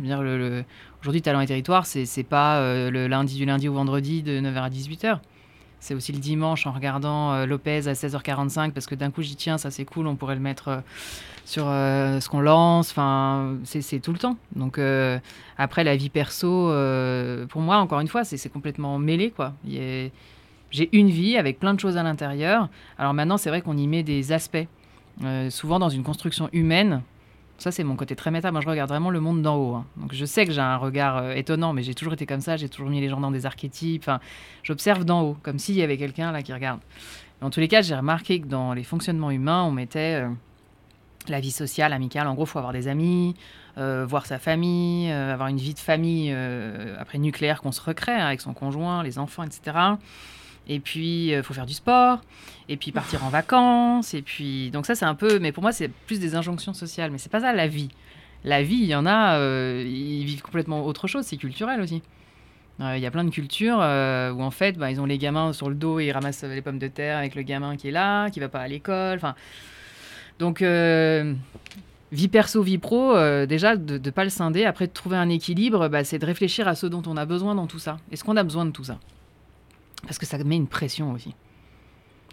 Aujourd'hui, 1.02 1.22
Talent 1.22 1.42
et 1.42 1.48
Territoire, 1.48 1.86
c'est 1.86 2.24
pas 2.24 2.58
euh, 2.58 2.90
le 2.90 3.08
lundi 3.08 3.36
du 3.36 3.46
lundi 3.46 3.68
au 3.70 3.74
vendredi 3.74 4.24
de 4.24 4.40
9h 4.40 4.56
à 4.56 4.70
18h. 4.70 5.20
C'est 5.80 5.94
aussi 5.94 6.12
le 6.12 6.18
dimanche 6.18 6.66
en 6.66 6.72
regardant 6.72 7.34
euh, 7.34 7.46
Lopez 7.46 7.88
à 7.88 7.94
16h45 7.94 8.72
parce 8.72 8.88
que 8.88 8.96
d'un 8.96 9.12
coup, 9.12 9.22
j'y 9.22 9.36
tiens, 9.36 9.60
ça 9.60 9.70
c'est 9.70 9.86
cool, 9.86 10.08
on 10.08 10.16
pourrait 10.16 10.34
le 10.34 10.42
mettre 10.42 10.68
euh, 10.70 10.80
sur 11.46 11.66
ce 11.66 12.28
qu'on 12.30 12.42
lance. 12.42 12.90
Enfin, 12.90 13.58
c'est 13.64 14.00
tout 14.00 14.12
le 14.12 14.18
temps. 14.18 14.38
Donc 14.56 14.80
après, 15.58 15.84
la 15.84 15.96
vie 15.96 16.10
perso, 16.10 16.74
pour 17.48 17.62
moi, 17.62 17.78
encore 17.78 18.00
une 18.00 18.08
fois, 18.08 18.24
c'est 18.24 18.50
complètement 18.50 18.98
mêlé. 18.98 19.34
J'ai 19.66 20.90
une 20.92 21.10
vie 21.10 21.38
avec 21.38 21.60
plein 21.60 21.74
de 21.74 21.80
choses 21.80 21.96
à 21.96 22.04
l'intérieur. 22.04 22.68
Alors 22.98 23.14
maintenant, 23.14 23.38
c'est 23.38 23.50
vrai 23.50 23.62
qu'on 23.62 23.78
y 23.78 23.88
met 23.88 24.04
des 24.04 24.34
aspects. 24.34 24.68
Souvent 25.50 25.80
dans 25.80 25.88
une 25.88 26.04
construction 26.04 26.50
humaine, 26.52 27.02
ça, 27.58 27.72
c'est 27.72 27.84
mon 27.84 27.96
côté 27.96 28.16
très 28.16 28.30
méta. 28.30 28.52
Moi, 28.52 28.62
je 28.62 28.68
regarde 28.68 28.90
vraiment 28.90 29.10
le 29.10 29.20
monde 29.20 29.42
d'en 29.42 29.56
haut. 29.56 29.76
hein. 29.76 29.86
Donc, 29.98 30.14
je 30.14 30.26
sais 30.26 30.46
que 30.46 30.52
j'ai 30.52 30.62
un 30.62 30.78
regard 30.78 31.18
euh, 31.18 31.34
étonnant, 31.34 31.74
mais 31.74 31.82
j'ai 31.82 31.96
toujours 31.96 32.14
été 32.14 32.26
comme 32.26 32.42
ça. 32.42 32.56
J'ai 32.56 32.70
toujours 32.70 32.90
mis 32.90 33.02
les 33.02 33.10
gens 33.10 33.20
dans 33.20 33.32
des 33.32 33.46
archétypes. 33.46 34.04
Enfin, 34.04 34.20
j'observe 34.64 35.06
d'en 35.06 35.22
haut, 35.24 35.38
comme 35.42 35.58
s'il 35.58 35.76
y 35.76 35.82
avait 35.82 35.98
quelqu'un 35.98 36.32
là 36.32 36.44
qui 36.44 36.54
regarde. 36.54 36.80
Dans 37.42 37.50
tous 37.50 37.60
les 37.60 37.68
cas, 37.68 37.82
j'ai 37.82 37.96
remarqué 37.96 38.40
que 38.40 38.48
dans 38.48 38.74
les 38.74 38.84
fonctionnements 38.84 39.32
humains, 39.32 39.64
on 39.64 39.72
mettait 39.72 40.22
euh, 40.24 40.30
la 41.28 41.40
vie 41.40 41.52
sociale, 41.52 41.94
amicale. 41.94 42.28
En 42.28 42.36
gros, 42.36 42.46
faut 42.46 42.60
avoir 42.60 42.74
des 42.74 42.88
amis, 42.88 43.36
euh, 43.80 44.06
voir 44.08 44.28
sa 44.28 44.38
famille, 44.38 45.12
avoir 45.12 45.48
une 45.48 45.58
vie 45.58 45.74
de 45.74 45.80
famille 45.80 46.36
après 47.00 47.18
nucléaire 47.18 47.62
qu'on 47.62 47.72
se 47.72 47.82
recrée 47.82 48.14
hein, 48.14 48.28
avec 48.28 48.42
son 48.42 48.54
conjoint, 48.54 49.02
les 49.02 49.18
enfants, 49.18 49.44
etc. 49.44 49.78
Et 50.68 50.80
puis, 50.80 51.30
il 51.30 51.44
faut 51.44 51.54
faire 51.54 51.66
du 51.66 51.74
sport, 51.74 52.22
et 52.68 52.76
puis 52.78 52.92
partir 52.92 53.24
en 53.24 53.30
vacances, 53.30 54.14
et 54.14 54.22
puis... 54.22 54.70
Donc 54.72 54.86
ça, 54.86 54.96
c'est 54.96 55.06
un 55.06 55.16
peu... 55.16 55.40
Mais 55.40 55.52
pour 55.52 55.64
moi, 55.64 55.72
c'est 55.72 55.88
plus 55.88 56.20
des 56.20 56.36
injonctions 56.36 56.74
sociales, 56.74 57.10
mais 57.10 57.18
c'est 57.18 57.32
pas 57.32 57.40
ça 57.40 57.54
la 57.54 57.68
vie. 57.68 57.90
La 58.44 58.62
vie, 58.62 58.76
il 58.76 58.86
y 58.86 58.96
en 58.96 59.06
a, 59.06 59.38
euh, 59.38 59.84
ils 59.86 60.26
vivent 60.26 60.42
complètement 60.42 60.86
autre 60.86 61.08
chose, 61.08 61.26
c'est 61.26 61.38
culturel 61.38 61.82
aussi. 61.82 62.04
Euh, 62.82 62.96
Il 62.96 63.02
y 63.02 63.06
a 63.06 63.12
plein 63.12 63.24
de 63.24 63.32
cultures 63.32 63.80
euh, 63.82 64.32
où 64.32 64.44
en 64.44 64.52
fait, 64.52 64.78
bah, 64.78 64.92
ils 64.92 65.02
ont 65.02 65.06
les 65.06 65.18
gamins 65.18 65.54
sur 65.54 65.70
le 65.70 65.76
dos 65.76 66.00
et 66.00 66.06
ils 66.06 66.12
ramassent 66.12 66.44
les 66.44 66.62
pommes 66.62 66.78
de 66.78 66.88
terre 66.88 67.18
avec 67.18 67.34
le 67.34 67.42
gamin 67.42 67.76
qui 67.76 67.88
est 67.88 67.92
là, 67.92 68.30
qui 68.30 68.40
va 68.40 68.50
pas 68.50 68.60
à 68.60 68.68
l'école. 68.68 69.18
Enfin, 69.18 69.34
donc 70.38 70.62
euh, 70.62 71.34
vie 72.12 72.28
perso, 72.28 72.62
vie 72.62 72.78
pro, 72.78 73.16
euh, 73.16 73.48
déjà 73.48 73.76
de 73.76 73.98
ne 73.98 74.10
pas 74.12 74.24
le 74.24 74.30
scinder. 74.30 74.66
Après, 74.66 74.86
de 74.86 74.94
trouver 74.94 75.18
un 75.18 75.30
équilibre, 75.30 75.88
bah, 75.88 76.04
c'est 76.04 76.20
de 76.20 76.26
réfléchir 76.26 76.68
à 76.68 76.76
ce 76.76 76.86
dont 76.86 77.02
on 77.08 77.18
a 77.18 77.26
besoin 77.26 77.56
dans 77.56 77.68
tout 77.68 77.80
ça. 77.80 77.98
Est-ce 78.12 78.24
qu'on 78.24 78.38
a 78.38 78.44
besoin 78.44 78.66
de 78.66 78.72
tout 78.72 78.84
ça? 78.84 79.00
Parce 80.04 80.18
que 80.18 80.26
ça 80.26 80.38
met 80.44 80.56
une 80.56 80.68
pression 80.68 81.12
aussi. 81.12 81.36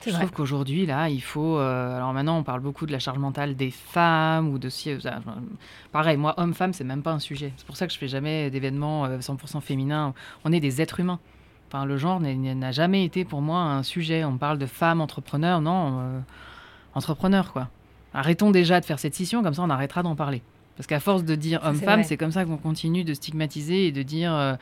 Je 0.05 0.11
vrai. 0.11 0.21
trouve 0.21 0.33
qu'aujourd'hui, 0.33 0.85
là, 0.85 1.09
il 1.09 1.23
faut. 1.23 1.59
euh, 1.59 1.97
alors 1.97 2.13
maintenant, 2.13 2.37
on 2.39 2.43
parle 2.43 2.61
beaucoup 2.61 2.85
de 2.85 2.93
la 2.93 2.99
charge 2.99 3.19
mentale 3.19 3.57
des 3.57 3.71
femmes 3.71 4.49
ou 4.49 4.59
de 4.59 4.69
Pareil, 5.93 6.17
moi, 6.19 6.35
homme-femme, 6.37 6.73
c'est 6.75 6.85
même 6.85 7.03
pas 7.03 7.13
un 7.13 7.19
sujet. 7.19 7.53
C'est 7.57 7.67
pour 7.67 7.77
ça 7.77 7.87
que 7.87 7.93
je 7.93 7.99
fais 7.99 8.09
jamais 8.09 8.51
d'événements 8.51 9.07
euh, 9.07 9.19
100% 9.19 9.61
féminins. 9.61 10.13
On 10.45 10.53
est 10.53 10.61
des 10.61 10.83
êtres 10.83 11.01
humains. 11.01 11.21
Enfin, 11.69 11.87
le 11.87 11.97
genre 11.97 12.21
n'a 12.21 12.73
jamais 12.73 13.05
été 13.05 13.25
pour 13.25 13.41
moi 13.41 13.61
un 13.61 13.83
sujet. 13.83 14.25
On 14.25 14.37
parle 14.37 14.59
de 14.59 14.67
femmes 14.67 15.01
entrepreneurs, 15.01 15.61
non, 15.61 16.01
euh, 16.01 16.21
entrepreneurs, 16.95 17.53
quoi. 17.53 17.69
Arrêtons 18.13 18.51
déjà 18.51 18.81
de 18.81 18.85
faire 18.85 18.99
cette 18.99 19.15
scission, 19.15 19.43
comme 19.43 19.55
ça 19.55 19.63
on 19.63 19.71
arrêtera 19.71 20.03
d'en 20.03 20.15
parler. 20.15 20.43
Parce 20.77 20.87
qu'à 20.87 21.01
force 21.01 21.25
de 21.25 21.35
dire 21.35 21.61
homme-femme, 21.65 22.03
c'est 22.05 22.17
comme 22.17 22.33
ça 22.33 22.45
qu'on 22.45 22.57
continue 22.57 23.05
de 23.05 23.15
stigmatiser 23.15 23.87
et 23.87 23.93
de 23.93 24.03
dire 24.03 24.33
euh, 24.35 24.55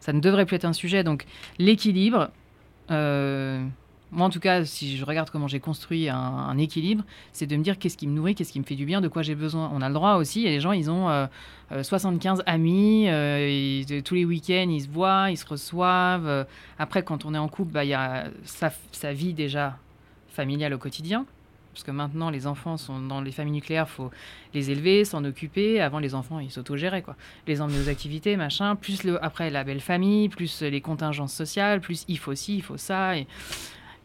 ça 0.00 0.12
ne 0.12 0.20
devrait 0.20 0.46
plus 0.46 0.56
être 0.56 0.64
un 0.64 0.72
sujet. 0.72 1.02
Donc 1.04 1.26
l'équilibre, 1.58 2.30
euh, 2.90 3.64
moi 4.10 4.26
en 4.26 4.30
tout 4.30 4.40
cas, 4.40 4.64
si 4.64 4.96
je 4.96 5.04
regarde 5.04 5.30
comment 5.30 5.46
j'ai 5.46 5.60
construit 5.60 6.08
un, 6.08 6.58
équilibre, 6.58 7.04
c'est 7.32 7.46
de 7.46 7.56
me 7.56 7.62
dire 7.62 7.78
qu'est-ce 7.78 7.96
qui 7.96 8.06
me 8.06 8.12
nourrit, 8.12 8.34
qu'est-ce 8.34 8.52
qui 8.52 8.58
me 8.58 8.64
fait 8.64 8.74
du 8.74 8.84
bien, 8.84 9.00
de 9.00 9.08
quoi 9.08 9.22
j'ai 9.22 9.34
besoin. 9.34 9.70
On 9.72 9.82
a 9.82 9.88
le 9.88 9.94
droit 9.94 10.14
aussi, 10.14 10.46
et 10.46 10.50
les 10.50 10.60
gens, 10.60 10.72
ils 10.72 10.90
ont 10.90 11.28
75 11.82 12.42
amis, 12.46 13.06
tous 14.04 14.14
les 14.14 14.24
week-ends, 14.24 14.68
ils 14.68 14.82
se 14.82 14.88
voient, 14.88 15.30
ils 15.30 15.36
se 15.36 15.46
reçoivent. 15.46 16.46
après, 16.78 17.04
quand 17.04 17.24
on 17.24 17.34
est 17.34 17.38
en 17.38 17.48
couple, 17.48 17.72
bah, 17.72 17.84
il 17.84 17.90
y 17.90 17.94
a 17.94 18.24
sa 18.44 19.12
vie 19.12 19.32
déjà 19.32 19.78
familiale 20.28 20.74
au 20.74 20.78
quotidien 20.78 21.24
parce 21.80 21.86
que 21.86 21.92
maintenant 21.92 22.28
les 22.28 22.46
enfants 22.46 22.76
sont 22.76 23.00
dans 23.00 23.22
les 23.22 23.32
familles 23.32 23.54
nucléaires, 23.54 23.88
faut 23.88 24.10
les 24.52 24.70
élever, 24.70 25.06
s'en 25.06 25.24
occuper. 25.24 25.80
Avant 25.80 25.98
les 25.98 26.14
enfants 26.14 26.38
ils 26.38 26.50
s'autogéraient 26.50 27.00
quoi, 27.00 27.16
les 27.46 27.62
emmener 27.62 27.80
aux 27.80 27.88
activités, 27.88 28.36
machin. 28.36 28.76
Plus 28.76 29.02
le 29.02 29.24
après 29.24 29.48
la 29.48 29.64
belle 29.64 29.80
famille, 29.80 30.28
plus 30.28 30.60
les 30.60 30.82
contingences 30.82 31.32
sociales, 31.32 31.80
plus 31.80 32.04
il 32.06 32.18
faut 32.18 32.34
ci, 32.34 32.56
il 32.56 32.62
faut 32.62 32.76
ça 32.76 33.16
et 33.16 33.26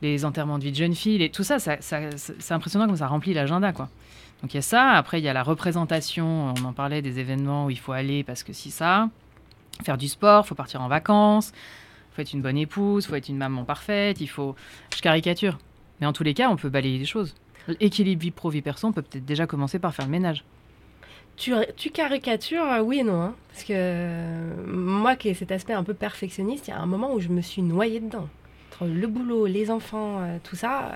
les 0.01 0.23
enterrements 0.23 0.57
de 0.57 0.63
vie 0.63 0.71
de 0.71 0.77
jeunes 0.77 0.95
filles, 0.95 1.21
et 1.21 1.29
tout 1.29 1.43
ça, 1.43 1.59
ça, 1.59 1.77
c'est 1.81 2.51
impressionnant 2.53 2.85
comme 2.85 2.95
ça 2.95 3.07
remplit 3.07 3.33
l'agenda 3.33 3.73
quoi. 3.73 3.89
Donc 4.41 4.53
il 4.53 4.57
y 4.57 4.59
a 4.59 4.61
ça. 4.61 4.91
Après 4.91 5.19
il 5.19 5.25
y 5.25 5.27
a 5.27 5.33
la 5.33 5.43
représentation. 5.43 6.53
On 6.57 6.63
en 6.63 6.71
parlait 6.71 7.01
des 7.01 7.19
événements 7.19 7.65
où 7.65 7.71
il 7.71 7.79
faut 7.79 7.91
aller 7.91 8.23
parce 8.23 8.43
que 8.43 8.53
si 8.53 8.71
ça, 8.71 9.09
faire 9.83 9.97
du 9.97 10.07
sport, 10.07 10.47
faut 10.47 10.55
partir 10.55 10.81
en 10.81 10.87
vacances, 10.87 11.51
faut 12.13 12.21
être 12.21 12.31
une 12.31 12.41
bonne 12.41 12.57
épouse, 12.57 13.05
faut 13.05 13.15
être 13.15 13.27
une 13.27 13.37
maman 13.37 13.65
parfaite. 13.65 14.21
Il 14.21 14.27
faut, 14.27 14.55
je 14.95 15.01
caricature. 15.01 15.57
Mais 15.99 16.07
en 16.07 16.13
tous 16.13 16.23
les 16.23 16.33
cas, 16.33 16.49
on 16.49 16.55
peut 16.55 16.69
balayer 16.69 16.97
les 16.97 17.05
choses. 17.05 17.35
L'équilibre 17.79 18.21
vie 18.21 18.31
pro, 18.31 18.49
vie 18.49 18.61
perso, 18.61 18.87
on 18.87 18.91
peut 18.91 19.01
peut-être 19.01 19.25
déjà 19.25 19.47
commencer 19.47 19.79
par 19.79 19.93
faire 19.93 20.05
le 20.05 20.11
ménage. 20.11 20.43
Tu, 21.37 21.53
tu 21.75 21.89
caricatures, 21.89 22.63
euh, 22.63 22.81
oui 22.81 22.99
et 22.99 23.03
non. 23.03 23.21
Hein. 23.21 23.33
parce 23.51 23.63
que 23.65 23.73
euh, 23.75 24.53
moi 24.67 25.15
qui 25.15 25.29
ai 25.29 25.33
cet 25.33 25.51
aspect 25.51 25.73
un 25.73 25.83
peu 25.83 25.93
perfectionniste, 25.93 26.67
il 26.67 26.71
y 26.71 26.73
a 26.73 26.79
un 26.79 26.85
moment 26.85 27.13
où 27.13 27.19
je 27.19 27.27
me 27.27 27.41
suis 27.41 27.61
noyée 27.61 27.99
dedans. 27.99 28.29
Entre 28.71 28.87
le 28.87 29.07
boulot, 29.07 29.45
les 29.45 29.69
enfants, 29.69 30.19
euh, 30.19 30.37
tout 30.43 30.55
ça, 30.55 30.91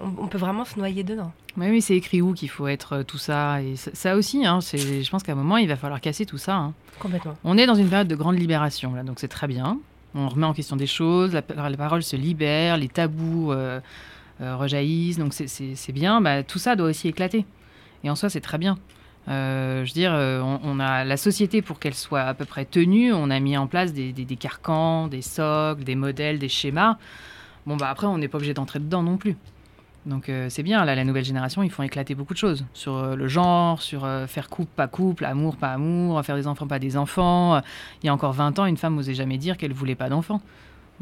on, 0.00 0.28
peut 0.28 0.38
vraiment 0.38 0.64
se 0.64 0.78
noyer 0.78 1.02
dedans. 1.02 1.32
Oui, 1.56 1.66
oui, 1.70 1.80
c'est 1.82 1.96
écrit 1.96 2.20
où 2.22 2.32
qu'il 2.34 2.50
faut 2.50 2.68
être 2.68 3.02
tout 3.02 3.18
ça. 3.18 3.62
Et 3.62 3.76
ça, 3.76 4.16
aussi, 4.16 4.44
hein, 4.46 4.60
je 4.60 5.08
pense 5.10 5.22
qu'à 5.22 5.32
un 5.32 5.36
moment, 5.36 5.56
il 5.56 5.68
va 5.68 5.76
falloir 5.76 6.00
casser 6.00 6.26
tout 6.26 6.38
ça. 6.38 6.56
Hein. 6.56 6.74
Complètement. 6.98 7.36
On 7.44 7.56
est 7.56 7.66
dans 7.66 7.74
une 7.74 7.88
période 7.88 8.08
de 8.08 8.16
grande 8.16 8.38
libération, 8.38 8.94
là, 8.94 9.02
donc 9.02 9.18
c'est 9.18 9.28
très 9.28 9.46
bien. 9.46 9.78
On 10.14 10.28
remet 10.28 10.46
en 10.46 10.52
question 10.52 10.76
des 10.76 10.86
choses, 10.86 11.32
la, 11.32 11.42
la 11.68 11.76
parole 11.76 12.02
se 12.02 12.16
libère, 12.16 12.76
les 12.76 12.88
tabous 12.88 13.52
rejaillissent. 14.42 15.18
Donc 15.18 15.32
c'est 15.34 15.92
bien. 15.92 16.20
Bah, 16.20 16.42
tout 16.42 16.58
ça 16.58 16.76
doit 16.76 16.88
aussi 16.88 17.08
éclater. 17.08 17.44
Et 18.04 18.10
en 18.10 18.16
soi, 18.16 18.28
c'est 18.28 18.40
très 18.40 18.58
bien. 18.58 18.78
Euh, 19.28 19.84
je 19.84 19.90
veux 19.90 19.94
dire, 19.94 20.12
euh, 20.14 20.40
on, 20.40 20.80
a 20.80 21.04
la 21.04 21.16
société 21.16 21.62
pour 21.62 21.78
qu'elle 21.78 21.94
soit 21.94 22.22
à 22.22 22.34
peu 22.34 22.44
près 22.44 22.64
tenue. 22.64 23.12
On 23.12 23.30
a 23.30 23.38
mis 23.38 23.56
en 23.56 23.66
place 23.66 23.92
des, 23.92 24.12
des, 24.12 24.36
carcans, 24.36 25.06
des 25.06 25.22
socles, 25.22 25.84
des 25.84 25.94
modèles, 25.94 26.38
des 26.38 26.48
schémas. 26.48 26.98
Bon, 27.66 27.76
bah 27.76 27.88
après, 27.88 28.06
on 28.06 28.18
n'est 28.18 28.28
pas 28.28 28.38
obligé 28.38 28.54
d'entrer 28.54 28.80
dedans 28.80 29.02
non 29.02 29.16
plus. 29.16 29.36
Donc 30.04 30.32
c'est 30.48 30.64
bien, 30.64 30.84
là, 30.84 30.96
la 30.96 31.04
nouvelle 31.04 31.24
génération, 31.24 31.62
ils 31.62 31.70
font 31.70 31.84
éclater 31.84 32.16
beaucoup 32.16 32.32
de 32.32 32.38
choses. 32.38 32.64
Sur 32.74 33.14
le 33.14 33.28
genre, 33.28 33.80
sur 33.80 34.04
faire 34.26 34.48
couple, 34.48 34.72
pas 34.74 34.88
couple, 34.88 35.24
amour, 35.24 35.56
pas 35.56 35.72
amour, 35.72 36.20
faire 36.24 36.34
des 36.34 36.48
enfants, 36.48 36.66
pas 36.66 36.80
des 36.80 36.96
enfants. 36.96 37.60
Il 38.02 38.06
y 38.06 38.08
a 38.08 38.12
encore 38.12 38.32
20 38.32 38.58
ans, 38.58 38.66
une 38.66 38.76
femme 38.76 38.96
n'osait 38.96 39.14
jamais 39.14 39.38
dire 39.38 39.56
qu'elle 39.56 39.72
voulait 39.72 39.94
pas 39.94 40.08
d'enfants. 40.08 40.42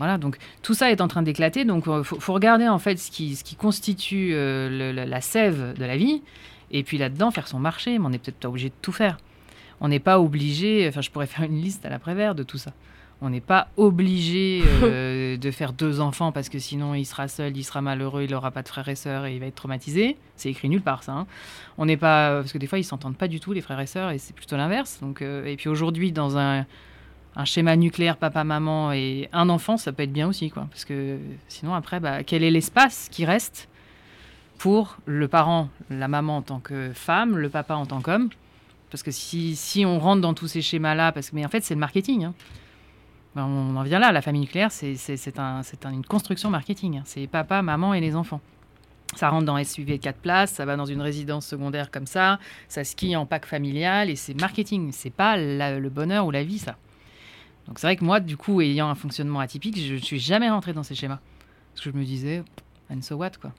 Voilà, 0.01 0.17
donc 0.17 0.39
tout 0.63 0.73
ça 0.73 0.91
est 0.91 1.03
en 1.03 1.09
train 1.09 1.21
d'éclater. 1.21 1.67
Donc 1.67 1.85
il 1.87 1.93
euh, 1.93 2.03
faut, 2.03 2.33
regarder 2.33 2.67
en 2.67 2.79
fait 2.79 2.97
ce 2.97 3.11
qui, 3.11 3.37
ce 3.37 3.45
qui 3.45 3.55
constitue 3.55 4.31
euh, 4.33 4.93
la 4.93 5.21
sève 5.21 5.75
de 5.79 5.85
la 5.85 5.99
vie, 5.99 6.23
et 6.71 6.83
puis 6.83 6.97
là-dedans 6.97 7.31
faire 7.31 7.47
son 7.47 7.59
marché. 7.59 7.99
Mais 7.99 8.07
on 8.07 8.09
n'est 8.09 8.19
peut-être 8.19 8.39
pas 8.39 8.49
obligé 8.49 8.71
de 8.71 8.75
tout 8.81 8.93
faire. 8.93 9.19
On 9.83 9.89
n'est 9.89 10.01
pas 10.01 10.19
obligé. 10.19 10.89
Enfin, 10.89 11.03
je 11.03 11.11
pourrais 11.11 11.27
faire 11.27 11.45
une 11.45 11.61
liste 11.61 11.85
à 11.85 11.91
l'après-vert 11.91 12.35
de 12.35 12.43
tout 12.43 12.57
ça. 12.57 12.73
On 13.21 13.29
n'est 13.29 13.43
pas 13.43 13.69
obligé 13.77 14.63
euh, 14.83 15.37
de 15.37 15.51
faire 15.51 15.75
deux 15.75 16.01
enfants 16.01 16.33
parce 16.33 16.49
que 16.49 16.59
sinon 16.59 16.95
il 16.95 17.05
sera 17.05 17.29
seul, 17.29 17.55
il 17.55 17.65
sera 17.65 17.83
malheureux, 17.83 18.23
il 18.23 18.31
n'aura 18.31 18.51
pas 18.53 18.63
de 18.63 18.69
frères 18.69 18.89
et 18.89 18.95
sœurs 18.95 19.27
et 19.27 19.35
il 19.35 19.41
va 19.41 19.47
être 19.47 19.55
traumatisé. 19.55 20.17
C'est 20.37 20.49
écrit 20.49 20.71
nulle 20.71 20.81
part 20.81 21.03
ça. 21.03 21.13
Hein. 21.13 21.27
On 21.77 21.85
n'est 21.85 21.99
pas 21.99 22.39
parce 22.41 22.55
que 22.55 22.57
des 22.57 22.67
fois 22.67 22.79
ils 22.79 22.85
s'entendent 22.85 23.19
pas 23.19 23.29
du 23.29 23.39
tout 23.39 23.53
les 23.53 23.61
frères 23.61 23.81
et 23.81 23.87
sœurs 23.87 24.13
et 24.13 24.17
c'est 24.17 24.35
plutôt 24.35 24.57
l'inverse. 24.57 25.01
Donc 25.03 25.21
et 25.21 25.55
puis 25.59 25.69
aujourd'hui 25.69 26.13
dans 26.13 26.39
un 26.39 26.65
un 27.37 27.45
schéma 27.45 27.77
nucléaire 27.77 28.17
papa-maman 28.17 28.93
et 28.93 29.29
un 29.33 29.49
enfant, 29.49 29.77
ça 29.77 29.93
peut 29.93 30.03
être 30.03 30.13
bien 30.13 30.29
aussi, 30.29 30.51
quoi. 30.51 30.67
Parce 30.71 30.85
que 30.85 31.19
sinon, 31.49 31.75
après, 31.75 32.01
bah, 32.01 32.25
quel 32.25 32.43
est 32.43 32.51
l'espace 32.51 33.09
qui 33.11 33.25
reste 33.25 33.69
pour 34.59 34.99
le 35.07 35.29
parent, 35.29 35.69
la 35.91 36.09
maman 36.09 36.39
en 36.39 36.43
tant 36.43 36.61
que 36.61 36.93
femme, 36.93 37.39
le 37.39 37.49
papa 37.49 37.75
en 37.75 37.87
tant 37.87 38.01
qu'homme? 38.01 38.31
Parce 38.91 39.03
que 39.03 39.13
si, 39.13 39.55
si, 39.55 39.87
on 39.87 40.01
rentre 40.01 40.21
dans 40.21 40.35
tous 40.35 40.49
ces 40.49 40.63
schémas-là, 40.63 41.13
parce 41.13 41.31
que, 41.31 41.37
mais 41.37 41.47
en 41.47 41.49
fait, 41.49 41.63
c'est 41.63 41.75
le 41.75 41.81
marketing. 41.81 42.25
Hein. 42.25 42.35
Ben, 43.37 43.45
on 43.45 43.77
en 43.77 43.83
vient 43.85 44.01
là, 44.01 44.11
la 44.11 44.23
famille 44.23 44.43
nucléaire, 44.43 44.73
c'est 44.73 45.39
un, 45.39 45.61
un, 45.85 45.93
une 45.93 46.05
construction 46.05 46.51
marketing. 46.51 46.99
Hein. 46.99 47.03
C'est 47.05 47.29
papa, 47.29 47.63
maman 47.63 47.95
et 47.95 48.01
les 48.01 48.17
enfants. 48.17 48.41
Ça 49.15 49.29
rentre 49.29 49.47
dans 49.47 49.63
SUV 49.63 49.99
4 49.99 50.19
places, 50.19 50.53
ça 50.53 50.65
va 50.65 50.77
dans 50.77 50.85
une 50.85 51.01
résidence 51.01 51.47
secondaire 51.47 51.91
comme 51.91 52.07
ça, 52.07 52.39
ça 52.69 52.85
skie 52.85 53.17
en 53.17 53.27
pack 53.27 53.45
familial 53.45 54.09
et 54.09 54.15
c'est 54.15 54.35
marketing. 54.41 54.91
C'est 54.93 55.11
pas 55.11 55.37
le 55.37 55.89
bonheur 55.89 56.27
ou 56.27 56.31
la 56.33 56.45
vie, 56.45 56.59
ça. 56.59 56.77
Donc 57.71 57.79
c'est 57.79 57.87
vrai 57.87 57.95
que 57.95 58.05
moi, 58.05 58.19
du 58.19 58.37
coup, 58.37 58.61
ayant 58.61 58.89
un 58.89 58.97
fonctionnement 58.97 59.39
atypique, 59.39 59.79
je 59.79 59.95
ne 59.95 59.99
suis 60.01 60.19
jamais 60.19 60.51
rentrée 60.51 60.73
dans 60.73 60.83
ces 60.83 60.97
schémas. 60.97 61.21
Parce 61.73 61.85
que 61.85 61.93
je 61.93 61.97
me 61.97 62.05
disais, 62.05 62.43
and 62.93 63.01
so 63.01 63.15
what, 63.15 63.31
quoi. 63.41 63.53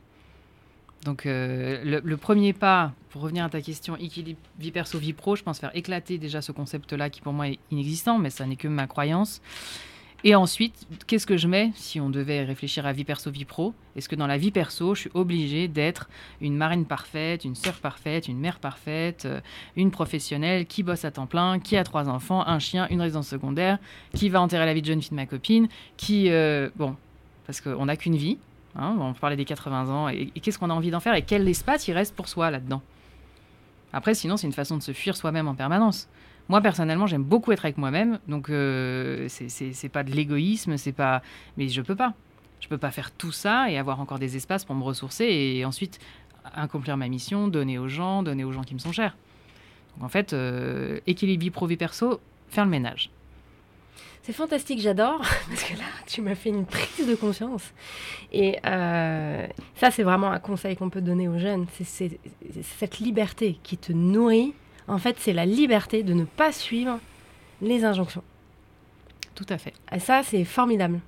Donc 1.05 1.25
euh, 1.25 2.01
le, 2.03 2.17
premier 2.17 2.51
pas, 2.51 2.91
pour 3.09 3.21
revenir 3.21 3.45
à 3.45 3.49
ta 3.49 3.61
question, 3.61 3.95
équilibre 3.95 4.39
vie 4.59 4.71
perso, 4.71 4.99
vie 4.99 5.13
pro, 5.13 5.37
je 5.37 5.43
pense 5.43 5.59
faire 5.59 5.75
éclater 5.75 6.17
déjà 6.17 6.41
ce 6.41 6.51
concept-là 6.51 7.09
qui 7.09 7.21
pour 7.21 7.31
moi 7.31 7.47
est 7.47 7.59
inexistant, 7.71 8.19
mais 8.19 8.29
ça 8.29 8.45
n'est 8.45 8.57
que 8.57 8.67
ma 8.67 8.85
croyance. 8.85 9.41
Et 10.23 10.35
ensuite, 10.35 10.87
qu'est-ce 11.07 11.25
que 11.25 11.35
je 11.35 11.47
mets 11.47 11.71
si 11.73 11.99
on 11.99 12.09
devait 12.09 12.43
réfléchir 12.43 12.85
à 12.85 12.93
vie 12.93 13.03
perso, 13.03 13.31
vie 13.31 13.45
pro? 13.45 13.73
Est-ce 13.95 14.07
que 14.07 14.15
dans 14.15 14.27
la 14.27 14.37
vie 14.37 14.51
perso, 14.51 14.93
je 14.93 15.01
suis 15.01 15.11
obligée 15.15 15.67
d'être 15.67 16.09
une 16.41 16.55
marraine 16.55 16.85
parfaite, 16.85 17.43
une 17.43 17.55
sœur 17.55 17.73
parfaite, 17.79 18.27
une 18.27 18.37
mère 18.37 18.59
parfaite, 18.59 19.25
euh, 19.25 19.41
une 19.75 19.89
professionnelle 19.89 20.67
qui 20.67 20.83
bosse 20.83 21.05
à 21.05 21.11
temps 21.11 21.25
plein, 21.25 21.59
qui 21.59 21.75
a 21.75 21.83
trois 21.83 22.07
enfants, 22.07 22.47
un 22.47 22.59
chien, 22.59 22.87
une 22.91 23.01
résidence 23.01 23.29
secondaire, 23.29 23.79
qui 24.13 24.29
va 24.29 24.41
enterrer 24.41 24.65
la 24.65 24.75
vie 24.75 24.81
de 24.81 24.87
jeune 24.87 25.01
fille 25.01 25.11
de 25.11 25.15
ma 25.15 25.25
copine, 25.25 25.67
qui... 25.97 26.29
Euh, 26.29 26.69
bon, 26.75 26.95
parce 27.47 27.59
qu'on 27.59 27.85
n'a 27.85 27.97
qu'une 27.97 28.15
vie, 28.15 28.37
hein, 28.75 28.95
on 28.99 29.13
parlait 29.13 29.35
des 29.35 29.45
80 29.45 29.89
ans, 29.89 30.07
et, 30.07 30.27
qu'est-ce 30.27 30.59
qu'on 30.59 30.69
a 30.69 30.73
envie 30.73 30.91
d'en 30.91 30.99
faire 30.99 31.15
et 31.15 31.23
quel 31.23 31.47
espace 31.49 31.87
il 31.87 31.93
reste 31.93 32.15
pour 32.15 32.27
soi 32.27 32.51
là-dedans? 32.51 32.83
Après, 33.91 34.13
sinon, 34.13 34.37
c'est 34.37 34.47
une 34.47 34.53
façon 34.53 34.77
de 34.77 34.83
se 34.83 34.93
fuir 34.93 35.17
soi-même 35.17 35.47
en 35.47 35.55
permanence. 35.55 36.07
Moi, 36.51 36.59
personnellement, 36.59 37.07
j'aime 37.07 37.23
beaucoup 37.23 37.53
être 37.53 37.63
avec 37.63 37.77
moi-même, 37.77 38.19
donc 38.27 38.49
euh, 38.49 39.29
c'est 39.29 39.87
pas 39.87 40.03
de 40.03 40.11
l'égoïsme, 40.11 40.75
c'est 40.75 40.91
pas. 40.91 41.21
Mais 41.55 41.69
je 41.69 41.81
peux 41.81 41.95
pas. 41.95 42.13
Je 42.59 42.67
peux 42.67 42.77
pas 42.77 42.91
faire 42.91 43.09
tout 43.11 43.31
ça 43.31 43.71
et 43.71 43.77
avoir 43.77 44.01
encore 44.01 44.19
des 44.19 44.35
espaces 44.35 44.65
pour 44.65 44.75
me 44.75 44.83
ressourcer 44.83 45.23
et 45.23 45.63
ensuite 45.63 45.97
accomplir 46.53 46.97
ma 46.97 47.07
mission, 47.07 47.47
donner 47.47 47.77
aux 47.77 47.87
gens, 47.87 48.21
donner 48.21 48.43
aux 48.43 48.51
gens 48.51 48.63
qui 48.63 48.73
me 48.73 48.79
sont 48.79 48.91
chers. 48.91 49.15
Donc 49.95 50.03
en 50.03 50.09
fait, 50.09 50.33
euh, 50.33 50.99
équilibre 51.07 51.41
vie 51.41 51.51
pro-vie 51.51 51.77
perso, 51.77 52.19
faire 52.49 52.65
le 52.65 52.71
ménage. 52.71 53.11
C'est 54.23 54.33
fantastique, 54.33 54.81
j'adore, 54.81 55.19
parce 55.47 55.63
que 55.63 55.77
là, 55.77 55.85
tu 56.05 56.21
m'as 56.21 56.35
fait 56.35 56.49
une 56.49 56.65
prise 56.65 57.07
de 57.07 57.15
conscience. 57.15 57.71
Et 58.33 58.57
euh, 58.65 59.47
ça, 59.75 59.89
c'est 59.89 60.03
vraiment 60.03 60.31
un 60.31 60.39
conseil 60.39 60.75
qu'on 60.75 60.89
peut 60.89 60.99
donner 60.99 61.29
aux 61.29 61.39
jeunes. 61.39 61.65
C'est 61.81 62.19
cette 62.61 62.99
liberté 62.99 63.57
qui 63.63 63.77
te 63.77 63.93
nourrit 63.93 64.53
en 64.87 64.97
fait, 64.97 65.17
c'est 65.19 65.33
la 65.33 65.45
liberté 65.45 66.03
de 66.03 66.13
ne 66.13 66.25
pas 66.25 66.51
suivre 66.51 66.99
les 67.61 67.83
injonctions. 67.83 68.23
Tout 69.35 69.45
à 69.49 69.57
fait. 69.57 69.73
Et 69.91 69.99
ça, 69.99 70.21
c'est 70.23 70.43
formidable. 70.43 70.99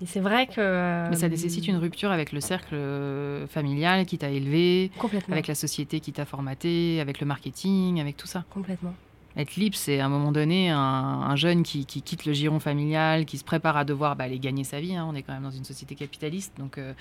Et 0.00 0.06
c'est 0.06 0.20
vrai 0.20 0.46
que. 0.46 1.10
Mais 1.10 1.16
ça 1.16 1.28
nécessite 1.28 1.66
une 1.66 1.76
rupture 1.76 2.10
avec 2.10 2.32
le 2.32 2.40
cercle 2.40 2.74
euh, 2.74 3.46
familial 3.48 4.06
qui 4.06 4.18
t'a 4.18 4.30
élevé, 4.30 4.92
avec 5.28 5.48
la 5.48 5.54
société 5.54 6.00
qui 6.00 6.12
t'a 6.12 6.24
formaté, 6.24 7.00
avec 7.00 7.20
le 7.20 7.26
marketing, 7.26 8.00
avec 8.00 8.16
tout 8.16 8.28
ça. 8.28 8.44
Complètement. 8.50 8.94
Être 9.36 9.56
libre, 9.56 9.76
c'est 9.76 10.00
à 10.00 10.06
un 10.06 10.08
moment 10.08 10.32
donné 10.32 10.70
un, 10.70 11.36
jeune 11.36 11.62
qui, 11.62 11.84
quitte 11.84 12.26
le 12.26 12.32
giron 12.32 12.58
familial, 12.58 13.24
qui 13.24 13.38
se 13.38 13.44
prépare 13.44 13.76
à 13.76 13.84
devoir 13.84 14.16
bah, 14.16 14.24
aller 14.24 14.38
gagner 14.38 14.64
sa 14.64 14.80
vie. 14.80 14.96
Hein. 14.96 15.06
On 15.08 15.14
est 15.14 15.22
quand 15.22 15.32
même 15.32 15.42
dans 15.42 15.50
une 15.50 15.64
société 15.64 15.94
capitaliste, 15.94 16.54
donc 16.58 16.78
euh, 16.78 16.92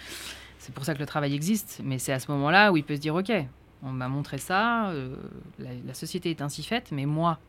c'est 0.60 0.74
pour 0.74 0.86
ça 0.86 0.94
que 0.94 1.00
le 1.00 1.06
travail 1.06 1.34
existe. 1.34 1.82
Mais 1.84 2.00
c'est 2.00 2.14
à 2.14 2.20
ce 2.20 2.32
moment-là 2.32 2.72
où 2.72 2.78
il 2.78 2.84
peut 2.84 2.96
se 2.96 3.02
dire 3.02 3.16
ok, 3.16 3.32
on 3.84 3.92
m'a 3.92 4.08
montré 4.08 4.38
ça, 4.38 4.90
euh, 4.90 5.16
la, 5.60 5.94
société 5.94 6.30
est 6.30 6.42
ainsi 6.42 6.64
faite, 6.64 6.90
mais 6.92 7.06
moi, 7.06 7.40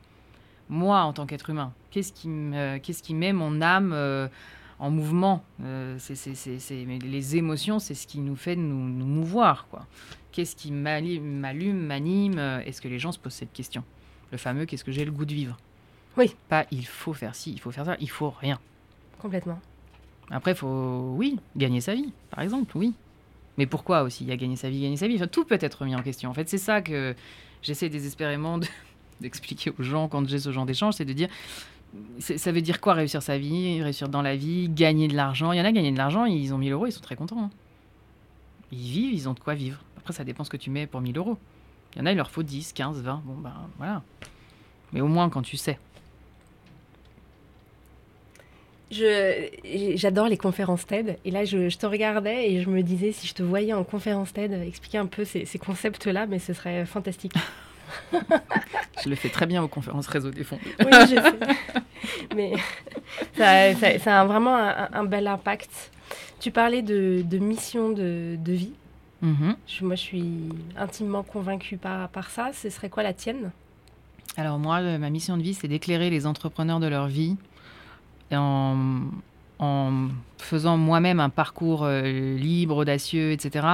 moi 0.69 1.01
en 1.01 1.13
tant 1.13 1.27
qu'être 1.27 1.51
humain, 1.51 1.73
qu'est-ce 1.91 2.13
qui, 2.13 2.29
qu'est-ce 2.83 3.03
qui 3.03 3.15
met 3.15 3.33
mon 3.33 3.61
âme 3.63 3.93
euh, 3.93 4.29
en 4.79 4.91
mouvement 4.91 5.43
euh, 5.63 5.97
c'est, 5.99 6.87
Les 7.03 7.37
émotions, 7.37 7.79
c'est 7.79 7.95
ce 7.95 8.07
qui 8.07 8.21
nous 8.21 8.37
fait 8.37 8.57
nous, 8.57 8.75
mouvoir. 8.75 9.67
Quoi. 9.69 9.87
Qu'est-ce 10.33 10.55
qui 10.55 10.71
m'allume, 10.71 11.87
m'anime 11.87 12.39
Est-ce 12.39 12.81
que 12.81 12.89
les 12.89 12.99
gens 12.99 13.13
se 13.13 13.19
posent 13.19 13.35
cette 13.35 13.53
question? 13.53 13.83
Le 14.31 14.39
fameux 14.39 14.67
qu'est-ce 14.67 14.85
que 14.85 14.93
j'ai 14.93 15.05
le 15.05 15.13
goût 15.13 15.25
de 15.25 15.35
vivre? 15.35 15.57
Oui. 16.17 16.35
Pas 16.49 16.67
il 16.71 16.87
faut 16.87 17.15
faire 17.15 17.35
ci, 17.35 17.53
il 17.53 17.61
faut 17.61 17.71
faire 17.71 17.87
ça, 17.87 17.97
il 18.01 18.11
faut 18.11 18.31
rien. 18.31 18.59
Complètement. 19.19 19.59
Après, 20.31 20.53
il 20.53 20.57
faut, 20.57 21.15
oui, 21.17 21.39
gagner 21.57 21.81
sa 21.81 21.95
vie, 21.95 22.13
par 22.31 22.41
exemple, 22.41 22.77
oui. 22.77 22.93
Mais 23.59 23.67
pourquoi 23.67 24.03
aussi? 24.03 24.25
Il 24.25 24.31
a 24.31 24.37
gagner 24.37 24.57
sa 24.57 24.71
vie, 24.71 24.81
gagner 24.81 24.97
sa 24.97 25.09
vie. 25.09 25.21
tout 25.31 25.45
peut 25.45 25.59
être 25.61 25.85
mis 25.85 25.95
en 25.95 26.03
question. 26.03 26.31
En 26.31 26.35
fait, 26.35 26.49
c'est 26.49 26.59
ça 26.59 26.81
que 26.81 27.15
j'essaie 27.61 27.89
désespérément 27.89 28.59
d'expliquer 29.21 29.73
aux 29.79 29.83
gens 29.83 30.09
quand 30.09 30.27
j'ai 30.27 30.39
ce 30.39 30.53
genre 30.53 30.65
d'échange, 30.65 30.95
c'est 30.95 31.05
de 31.05 31.13
dire 31.13 31.29
ça 32.21 32.53
veut 32.53 32.61
dire 32.61 32.81
quoi 32.81 32.95
réussir 32.95 33.23
sa 33.23 33.39
vie, 33.39 33.83
réussir 33.83 34.09
dans 34.09 34.23
la 34.23 34.37
vie, 34.37 34.69
gagner 34.69 35.09
de 35.09 35.17
l'argent? 35.17 35.53
Il 35.53 35.59
y 35.59 35.61
en 35.61 35.65
a 35.65 35.73
gagné 35.73 35.91
de 35.91 35.97
l'argent, 35.97 36.27
ils 36.27 36.53
ont 36.53 36.59
1000 36.59 36.73
euros, 36.73 36.87
ils 36.87 36.93
sont 36.93 37.01
très 37.01 37.17
contents. 37.17 37.45
Hein. 37.45 37.51
Ils 38.71 38.79
vivent, 38.79 39.15
ils 39.15 39.29
ont 39.29 39.33
de 39.33 39.41
quoi 39.41 39.55
vivre. 39.55 39.81
Après, 39.97 40.13
ça 40.13 40.23
dépend 40.23 40.45
ce 40.45 40.51
que 40.51 40.59
tu 40.59 40.71
mets 40.71 40.87
pour 40.87 41.01
1000 41.01 41.17
euros. 41.17 41.39
Il 41.95 42.01
y 42.01 42.03
en 42.03 42.07
a, 42.07 42.13
il 42.13 42.17
leur 42.17 42.31
faut 42.31 42.43
10, 42.43 42.75
15, 42.75 43.01
20. 43.01 43.23
Bon, 43.25 43.35
ben 43.37 43.55
voilà. 43.79 44.03
Mais 44.93 45.01
au 45.01 45.09
moins 45.09 45.31
quand 45.31 45.43
tu 45.43 45.57
sais. 45.57 45.79
J'adore 48.91 50.29
les 50.29 50.37
conférences 50.37 50.87
TED. 50.87 51.19
Et 51.25 51.31
là, 51.31 51.45
je, 51.45 51.77
te 51.77 51.87
regardais 51.87 52.51
et 52.51 52.63
je 52.63 52.71
me 52.71 52.83
disais, 52.83 53.13
si 53.13 53.27
je 53.27 53.35
te 53.35 53.43
voyais 53.43 53.75
en 53.75 53.85
conférence 53.85 54.33
TED, 54.33 54.53
expliquer 54.67 54.99
un 54.99 55.07
peu 55.07 55.25
ces, 55.25 55.47
concepts-là, 55.59 56.27
mais 56.27 56.39
ce 56.39 56.53
serait 56.53 56.87
fantastique. 56.87 57.35
je 58.13 59.09
le 59.09 59.17
fais 59.17 59.29
très 59.29 59.47
bien 59.47 59.63
aux 59.63 59.69
conférences 59.69 60.07
réseau 60.07 60.31
des 60.31 60.45
fonds. 60.45 60.59
oui, 60.81 60.93
je 61.03 61.21
sais. 61.21 61.39
Mais 62.35 62.53
ça, 63.99 64.21
a 64.21 64.25
vraiment 64.25 64.57
un, 64.57 65.05
bel 65.05 65.27
impact. 65.27 65.91
Tu 66.41 66.51
parlais 66.51 66.83
de, 66.83 67.39
mission 67.39 67.91
de, 67.91 68.39
vie. 68.47 68.73
Mm-hmm. 69.23 69.83
moi, 69.83 69.97
je 69.97 70.01
suis 70.01 70.35
intimement 70.77 71.23
convaincue 71.23 71.77
par, 71.77 72.09
par 72.09 72.31
ça. 72.31 72.51
Ce 72.55 72.71
serait 72.71 72.89
quoi 72.89 73.03
la 73.03 73.13
tienne? 73.13 73.51
Alors 74.39 74.59
moi, 74.59 74.81
ma 74.99 75.11
mission 75.11 75.37
de 75.37 75.43
vie, 75.43 75.55
c'est 75.55 75.67
d'éclairer 75.67 76.11
les 76.11 76.25
entrepreneurs 76.25 76.79
de 76.79 76.87
leur 76.87 77.09
vie 77.09 77.37
en, 78.37 78.77
en 79.59 80.09
faisant 80.39 80.77
moi-même 80.77 81.21
un 81.21 81.31
parcours 81.31 81.85
euh, 81.85 82.37
libre, 82.37 82.77
audacieux, 82.77 83.33
etc., 83.33 83.67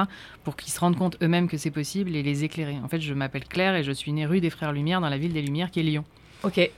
pour 0.42 0.56
qu'ils 0.56 0.72
se 0.72 0.80
rendent 0.80 0.96
compte 0.96 1.16
eux-mêmes 1.22 1.48
que 1.48 1.56
c'est 1.56 1.70
possible 1.70 2.16
et 2.16 2.22
les 2.22 2.44
éclairer. 2.44 2.78
En 2.82 2.88
fait, 2.88 3.00
je 3.00 3.14
m'appelle 3.14 3.44
Claire 3.44 3.74
et 3.74 3.82
je 3.82 3.92
suis 3.92 4.12
née 4.12 4.26
rue 4.26 4.40
des 4.40 4.50
Frères 4.50 4.72
Lumière 4.72 5.00
dans 5.00 5.08
la 5.08 5.18
ville 5.18 5.32
des 5.32 5.42
Lumières 5.42 5.70
qui 5.70 5.80
est 5.80 5.84
Lyon. 5.84 6.04
Ok. 6.42 6.70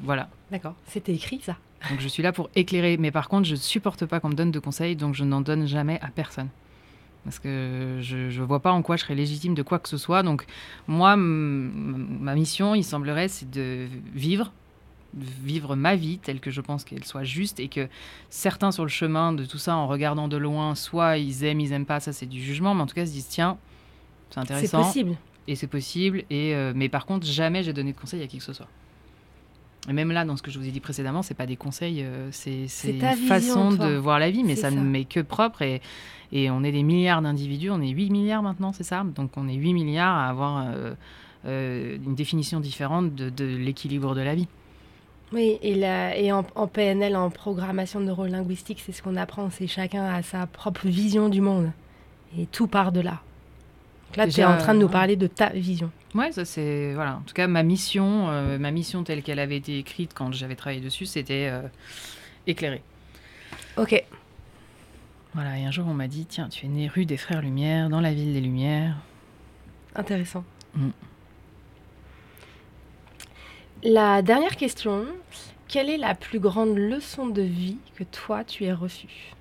Voilà. 0.00 0.28
D'accord. 0.50 0.74
C'était 0.86 1.14
écrit 1.14 1.40
ça. 1.40 1.56
Donc 1.90 2.00
je 2.00 2.08
suis 2.08 2.22
là 2.22 2.32
pour 2.32 2.50
éclairer. 2.54 2.96
Mais 2.96 3.10
par 3.10 3.28
contre, 3.28 3.46
je 3.46 3.56
supporte 3.56 4.06
pas 4.06 4.20
qu'on 4.20 4.28
me 4.28 4.34
donne 4.34 4.50
de 4.50 4.58
conseils, 4.58 4.96
donc 4.96 5.14
je 5.14 5.24
n'en 5.24 5.40
donne 5.40 5.66
jamais 5.66 5.98
à 6.00 6.08
personne. 6.08 6.48
Parce 7.24 7.38
que 7.38 7.98
je 8.00 8.16
ne 8.16 8.44
vois 8.44 8.60
pas 8.60 8.72
en 8.72 8.82
quoi 8.82 8.96
je 8.96 9.02
serais 9.02 9.14
légitime 9.14 9.54
de 9.54 9.62
quoi 9.62 9.78
que 9.78 9.88
ce 9.88 9.96
soit. 9.96 10.22
Donc 10.22 10.44
moi, 10.88 11.16
ma 11.16 12.34
mission, 12.34 12.74
il 12.74 12.82
semblerait, 12.82 13.28
c'est 13.28 13.50
de 13.50 13.86
vivre 14.14 14.52
vivre 15.14 15.76
ma 15.76 15.96
vie 15.96 16.18
telle 16.18 16.40
que 16.40 16.50
je 16.50 16.60
pense 16.60 16.84
qu'elle 16.84 17.04
soit 17.04 17.24
juste 17.24 17.60
et 17.60 17.68
que 17.68 17.88
certains 18.30 18.72
sur 18.72 18.84
le 18.84 18.88
chemin 18.88 19.32
de 19.32 19.44
tout 19.44 19.58
ça, 19.58 19.76
en 19.76 19.86
regardant 19.86 20.28
de 20.28 20.36
loin, 20.36 20.74
soit 20.74 21.18
ils 21.18 21.44
aiment, 21.44 21.60
ils 21.60 21.72
aiment 21.72 21.86
pas, 21.86 22.00
ça 22.00 22.12
c'est 22.12 22.26
du 22.26 22.40
jugement, 22.40 22.74
mais 22.74 22.82
en 22.82 22.86
tout 22.86 22.94
cas 22.94 23.02
ils 23.02 23.08
se 23.08 23.12
disent 23.12 23.28
tiens, 23.28 23.58
c'est 24.30 24.40
intéressant. 24.40 24.82
C'est 24.82 24.86
possible. 24.86 25.16
Et 25.48 25.56
c'est 25.56 25.66
possible. 25.66 26.24
Et 26.30 26.54
euh, 26.54 26.72
mais 26.74 26.88
par 26.88 27.04
contre, 27.04 27.26
jamais 27.26 27.62
j'ai 27.62 27.72
donné 27.72 27.92
de 27.92 27.98
conseils 27.98 28.22
à 28.22 28.26
qui 28.26 28.38
que 28.38 28.44
ce 28.44 28.52
soit. 28.52 28.68
Et 29.88 29.92
même 29.92 30.12
là, 30.12 30.24
dans 30.24 30.36
ce 30.36 30.42
que 30.42 30.50
je 30.52 30.60
vous 30.60 30.68
ai 30.68 30.70
dit 30.70 30.80
précédemment, 30.80 31.22
c'est 31.22 31.34
pas 31.34 31.46
des 31.46 31.56
conseils, 31.56 32.04
euh, 32.04 32.28
c'est 32.30 32.68
une 32.84 33.00
façon 33.26 33.72
de 33.72 33.96
voir 33.96 34.20
la 34.20 34.30
vie, 34.30 34.44
mais 34.44 34.54
ça, 34.54 34.70
ne 34.70 34.80
m'est 34.80 35.04
que 35.04 35.18
propre. 35.20 35.62
Et, 35.62 35.82
et 36.30 36.50
on 36.50 36.62
est 36.62 36.70
des 36.70 36.84
milliards 36.84 37.20
d'individus, 37.20 37.70
on 37.70 37.82
est 37.82 37.88
8 37.88 38.10
milliards 38.10 38.42
maintenant, 38.44 38.72
c'est 38.72 38.84
ça? 38.84 39.04
Donc 39.04 39.32
on 39.36 39.48
est 39.48 39.54
8 39.54 39.74
milliards 39.74 40.16
à 40.16 40.28
avoir 40.28 40.72
euh, 41.46 41.98
une 42.06 42.14
définition 42.14 42.60
différente 42.60 43.14
de, 43.16 43.28
de 43.28 43.44
l'équilibre 43.44 44.14
de 44.14 44.20
la 44.20 44.36
vie. 44.36 44.46
Oui, 45.32 45.58
et, 45.62 45.78
et 45.80 46.32
en, 46.32 46.42
PNL, 46.42 47.16
en 47.16 47.30
programmation 47.30 48.00
neurolinguistique, 48.00 48.82
c'est 48.84 48.92
ce 48.92 49.02
qu'on 49.02 49.16
apprend, 49.16 49.48
c'est 49.50 49.66
chacun 49.66 50.04
a 50.04 50.22
sa 50.22 50.46
propre 50.46 50.86
vision 50.86 51.28
du 51.28 51.40
monde. 51.40 51.70
Et 52.38 52.46
tout 52.46 52.66
part 52.66 52.92
de 52.92 53.00
là. 53.00 53.20
là, 54.16 54.26
tu 54.26 54.40
es 54.40 54.44
en 54.44 54.58
train 54.58 54.74
de 54.74 54.80
nous 54.80 54.88
parler 54.88 55.16
de 55.16 55.26
ta 55.26 55.50
vision. 55.50 55.90
Oui, 56.14 56.32
ça 56.32 56.44
c'est... 56.44 56.92
Voilà. 56.94 57.16
En 57.16 57.20
tout 57.22 57.34
cas, 57.34 57.46
ma 57.46 57.62
mission, 57.62 58.28
euh, 58.30 58.58
ma 58.58 58.70
mission 58.70 59.02
telle 59.04 59.22
qu'elle 59.22 59.38
avait 59.38 59.56
été 59.56 59.78
écrite 59.78 60.12
quand 60.14 60.32
j'avais 60.32 60.56
travaillé 60.56 60.80
dessus, 60.80 61.06
c'était 61.06 61.48
euh, 61.50 61.62
éclairer. 62.46 62.82
Ok. 63.78 64.04
Voilà, 65.34 65.58
et 65.58 65.64
un 65.64 65.70
jour 65.70 65.86
on 65.88 65.94
m'a 65.94 66.08
dit, 66.08 66.26
tiens, 66.26 66.50
tu 66.50 66.66
es 66.66 66.68
né 66.68 66.88
rue 66.88 67.06
des 67.06 67.16
Frères 67.16 67.40
Lumière, 67.40 67.88
dans 67.88 68.00
la 68.00 68.12
ville 68.12 68.34
des 68.34 68.40
Lumières. 68.42 68.96
Intéressant. 69.94 70.44
Mm. 70.74 70.90
La 73.84 74.22
dernière 74.22 74.54
question, 74.54 75.06
quelle 75.66 75.90
est 75.90 75.96
la 75.96 76.14
plus 76.14 76.38
grande 76.38 76.78
leçon 76.78 77.26
de 77.26 77.42
vie 77.42 77.78
que 77.96 78.04
toi 78.04 78.44
tu 78.44 78.64
aies 78.64 78.72
reçue? 78.72 79.34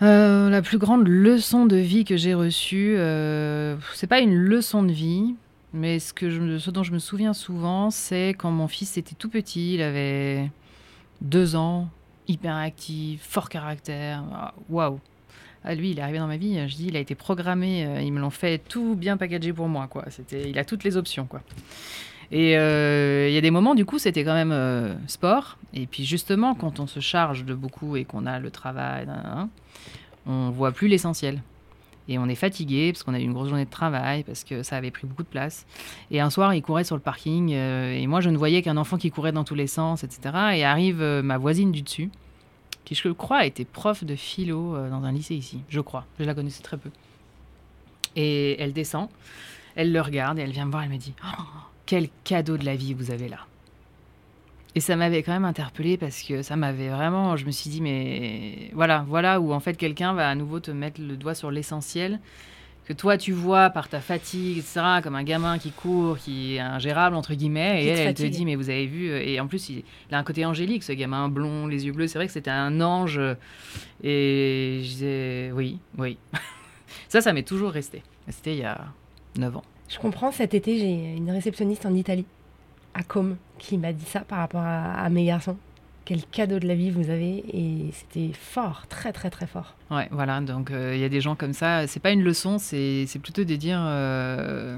Euh, 0.00 0.48
la 0.48 0.62
plus 0.62 0.78
grande 0.78 1.08
leçon 1.08 1.66
de 1.66 1.74
vie 1.74 2.04
que 2.04 2.16
j'ai 2.16 2.34
reçue, 2.34 2.94
euh, 2.96 3.76
c'est 3.94 4.06
pas 4.06 4.20
une 4.20 4.36
leçon 4.36 4.84
de 4.84 4.92
vie, 4.92 5.34
mais 5.72 5.98
ce, 5.98 6.70
dont 6.70 6.84
je 6.84 6.92
me 6.92 7.00
souviens 7.00 7.32
souvent, 7.32 7.90
c'est 7.90 8.28
quand 8.28 8.52
mon 8.52 8.68
fils 8.68 8.96
était 8.96 9.16
tout 9.16 9.28
petit, 9.28 9.74
il 9.74 9.82
avait 9.82 10.48
deux 11.20 11.56
ans, 11.56 11.88
hyper 12.28 12.54
actif, 12.54 13.22
fort 13.28 13.48
caractère, 13.48 14.52
waouh. 14.68 15.00
Ah, 15.64 15.74
lui, 15.74 15.90
il 15.90 15.98
est 15.98 16.02
arrivé 16.02 16.18
dans 16.18 16.28
ma 16.28 16.36
vie, 16.36 16.60
je 16.68 16.76
dis, 16.76 16.86
il 16.86 16.96
a 16.96 17.00
été 17.00 17.16
programmé, 17.16 17.86
euh, 17.86 18.00
ils 18.00 18.12
me 18.12 18.20
l'ont 18.20 18.30
fait 18.30 18.58
tout 18.58 18.94
bien 18.94 19.16
packagé 19.16 19.52
pour 19.52 19.66
moi, 19.66 19.88
il 20.30 20.58
a 20.60 20.64
toutes 20.64 20.84
les 20.84 20.96
options, 20.96 21.26
quoi. 21.26 21.42
Et 22.32 22.56
euh, 22.56 23.28
il 23.28 23.34
y 23.34 23.36
a 23.36 23.42
des 23.42 23.50
moments, 23.50 23.74
du 23.74 23.84
coup, 23.84 23.98
c'était 23.98 24.24
quand 24.24 24.32
même 24.32 24.52
euh, 24.52 24.94
sport. 25.06 25.58
Et 25.74 25.86
puis 25.86 26.06
justement, 26.06 26.54
quand 26.54 26.80
on 26.80 26.86
se 26.86 26.98
charge 26.98 27.44
de 27.44 27.54
beaucoup 27.54 27.94
et 27.96 28.06
qu'on 28.06 28.24
a 28.24 28.40
le 28.40 28.50
travail, 28.50 29.06
on 30.26 30.48
voit 30.50 30.72
plus 30.72 30.88
l'essentiel. 30.88 31.42
Et 32.08 32.18
on 32.18 32.26
est 32.26 32.34
fatigué 32.34 32.90
parce 32.92 33.04
qu'on 33.04 33.12
a 33.12 33.20
eu 33.20 33.22
une 33.22 33.34
grosse 33.34 33.48
journée 33.48 33.66
de 33.66 33.70
travail, 33.70 34.24
parce 34.24 34.44
que 34.44 34.62
ça 34.62 34.76
avait 34.76 34.90
pris 34.90 35.06
beaucoup 35.06 35.22
de 35.22 35.28
place. 35.28 35.66
Et 36.10 36.20
un 36.20 36.30
soir, 36.30 36.54
il 36.54 36.62
courait 36.62 36.84
sur 36.84 36.96
le 36.96 37.02
parking. 37.02 37.52
Euh, 37.52 37.92
et 37.92 38.06
moi, 38.06 38.22
je 38.22 38.30
ne 38.30 38.38
voyais 38.38 38.62
qu'un 38.62 38.78
enfant 38.78 38.96
qui 38.96 39.10
courait 39.10 39.32
dans 39.32 39.44
tous 39.44 39.54
les 39.54 39.66
sens, 39.66 40.02
etc. 40.02 40.34
Et 40.54 40.64
arrive 40.64 41.02
ma 41.02 41.36
voisine 41.36 41.70
du 41.70 41.82
dessus, 41.82 42.10
qui, 42.86 42.94
je 42.94 43.10
crois, 43.10 43.44
était 43.44 43.66
prof 43.66 44.04
de 44.04 44.16
philo 44.16 44.74
dans 44.88 45.04
un 45.04 45.12
lycée 45.12 45.34
ici. 45.34 45.60
Je 45.68 45.80
crois. 45.80 46.06
Je 46.18 46.24
la 46.24 46.34
connaissais 46.34 46.62
très 46.62 46.78
peu. 46.78 46.90
Et 48.16 48.60
elle 48.60 48.72
descend, 48.72 49.08
elle 49.76 49.92
le 49.92 50.00
regarde 50.00 50.38
et 50.38 50.42
elle 50.42 50.52
vient 50.52 50.64
me 50.64 50.70
voir. 50.70 50.82
Elle 50.82 50.90
me 50.90 50.96
dit 50.96 51.14
oh, 51.24 51.42
quel 51.86 52.08
cadeau 52.24 52.56
de 52.56 52.64
la 52.64 52.76
vie 52.76 52.94
vous 52.94 53.10
avez 53.10 53.28
là. 53.28 53.46
Et 54.74 54.80
ça 54.80 54.96
m'avait 54.96 55.22
quand 55.22 55.32
même 55.32 55.44
interpellée 55.44 55.98
parce 55.98 56.22
que 56.22 56.40
ça 56.42 56.56
m'avait 56.56 56.88
vraiment. 56.88 57.36
Je 57.36 57.44
me 57.44 57.50
suis 57.50 57.68
dit, 57.68 57.82
mais 57.82 58.70
voilà, 58.72 59.04
voilà 59.06 59.40
où 59.40 59.52
en 59.52 59.60
fait 59.60 59.74
quelqu'un 59.74 60.14
va 60.14 60.28
à 60.28 60.34
nouveau 60.34 60.60
te 60.60 60.70
mettre 60.70 61.00
le 61.00 61.16
doigt 61.16 61.34
sur 61.34 61.50
l'essentiel 61.50 62.20
que 62.86 62.92
toi 62.92 63.16
tu 63.16 63.32
vois 63.32 63.70
par 63.70 63.88
ta 63.88 64.00
fatigue, 64.00 64.58
etc., 64.58 64.80
comme 65.02 65.14
un 65.14 65.22
gamin 65.22 65.58
qui 65.58 65.70
court, 65.70 66.18
qui 66.18 66.56
est 66.56 66.60
ingérable, 66.60 67.14
entre 67.14 67.34
guillemets, 67.34 67.84
et 67.84 67.86
elle, 67.88 68.08
elle, 68.08 68.14
te 68.14 68.24
dit, 68.24 68.44
mais 68.44 68.56
vous 68.56 68.70
avez 68.70 68.86
vu, 68.86 69.08
et 69.08 69.38
en 69.40 69.46
plus 69.46 69.68
il, 69.68 69.84
a 70.10 70.18
un 70.18 70.24
côté 70.24 70.44
angélique, 70.44 70.82
ce 70.82 70.92
gamin 70.92 71.28
blond, 71.28 71.66
les 71.66 71.86
yeux 71.86 71.92
bleus, 71.92 72.08
c'est 72.08 72.18
vrai 72.18 72.26
que 72.26 72.32
c'était 72.32 72.50
un 72.50 72.80
ange, 72.80 73.20
et 74.02 74.80
je 74.82 74.88
disais, 74.88 75.52
oui, 75.54 75.78
oui. 75.96 76.18
ça, 77.08 77.20
ça 77.20 77.32
m'est 77.32 77.46
toujours 77.46 77.70
resté. 77.70 78.02
C'était 78.28 78.54
il 78.54 78.60
y 78.60 78.64
a 78.64 78.84
9 79.38 79.56
ans. 79.56 79.64
Je 79.88 79.98
comprends, 79.98 80.32
cet 80.32 80.54
été, 80.54 80.78
j'ai 80.78 81.16
une 81.16 81.30
réceptionniste 81.30 81.86
en 81.86 81.94
Italie, 81.94 82.24
à 82.94 83.02
Com, 83.02 83.36
qui 83.58 83.78
m'a 83.78 83.92
dit 83.92 84.04
ça 84.04 84.20
par 84.20 84.38
rapport 84.38 84.62
à, 84.64 85.08
mes 85.10 85.26
garçons. 85.26 85.56
Quel 86.04 86.24
cadeau 86.24 86.58
de 86.58 86.66
la 86.66 86.74
vie 86.74 86.90
vous 86.90 87.10
avez 87.10 87.44
et 87.52 87.92
c'était 87.92 88.32
fort, 88.32 88.86
très 88.88 89.12
très 89.12 89.30
très 89.30 89.46
fort. 89.46 89.76
Ouais, 89.90 90.08
voilà, 90.10 90.40
donc 90.40 90.72
euh, 90.72 90.96
il 90.96 91.00
y 91.00 91.04
a 91.04 91.08
des 91.08 91.20
gens 91.20 91.36
comme 91.36 91.52
ça. 91.52 91.86
C'est 91.86 92.00
pas 92.00 92.10
une 92.10 92.24
leçon, 92.24 92.58
c'est 92.58 93.06
plutôt 93.22 93.44
de 93.44 93.54
dire 93.54 93.78
euh, 93.80 94.76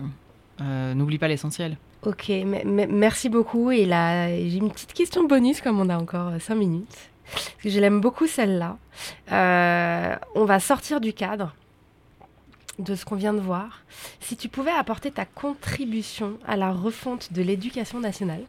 euh, 0.61 0.95
n'oublie 0.95 1.19
pas 1.19 1.29
l'essentiel. 1.29 1.79
Ok, 2.03 2.31
merci 2.67 3.31
beaucoup. 3.31 3.71
Et 3.71 3.87
là, 3.87 4.29
j'ai 4.29 4.59
une 4.59 4.71
petite 4.71 4.93
question 4.93 5.27
bonus 5.27 5.63
comme 5.63 5.81
on 5.81 5.89
a 5.89 5.97
encore 5.97 6.33
5 6.39 6.55
minutes. 6.55 7.11
Parce 7.33 7.55
que 7.63 7.71
je 7.71 7.81
l'aime 7.81 8.03
beaucoup 8.03 8.27
celle-là. 8.27 8.77
on 10.35 10.45
va 10.45 10.61
sortir 10.61 11.01
du 11.01 11.15
cadre 11.15 11.55
de 12.79 12.95
ce 12.95 13.05
qu'on 13.05 13.17
vient 13.17 13.35
de 13.35 13.41
voir, 13.41 13.83
si 14.21 14.37
tu 14.37 14.49
pouvais 14.49 14.71
apporter 14.71 15.11
ta 15.11 15.25
contribution 15.25 16.39
à 16.47 16.57
la 16.57 16.73
refonte 16.73 17.33
de 17.33 17.43
l'éducation 17.43 18.01
nationale, 18.01 18.43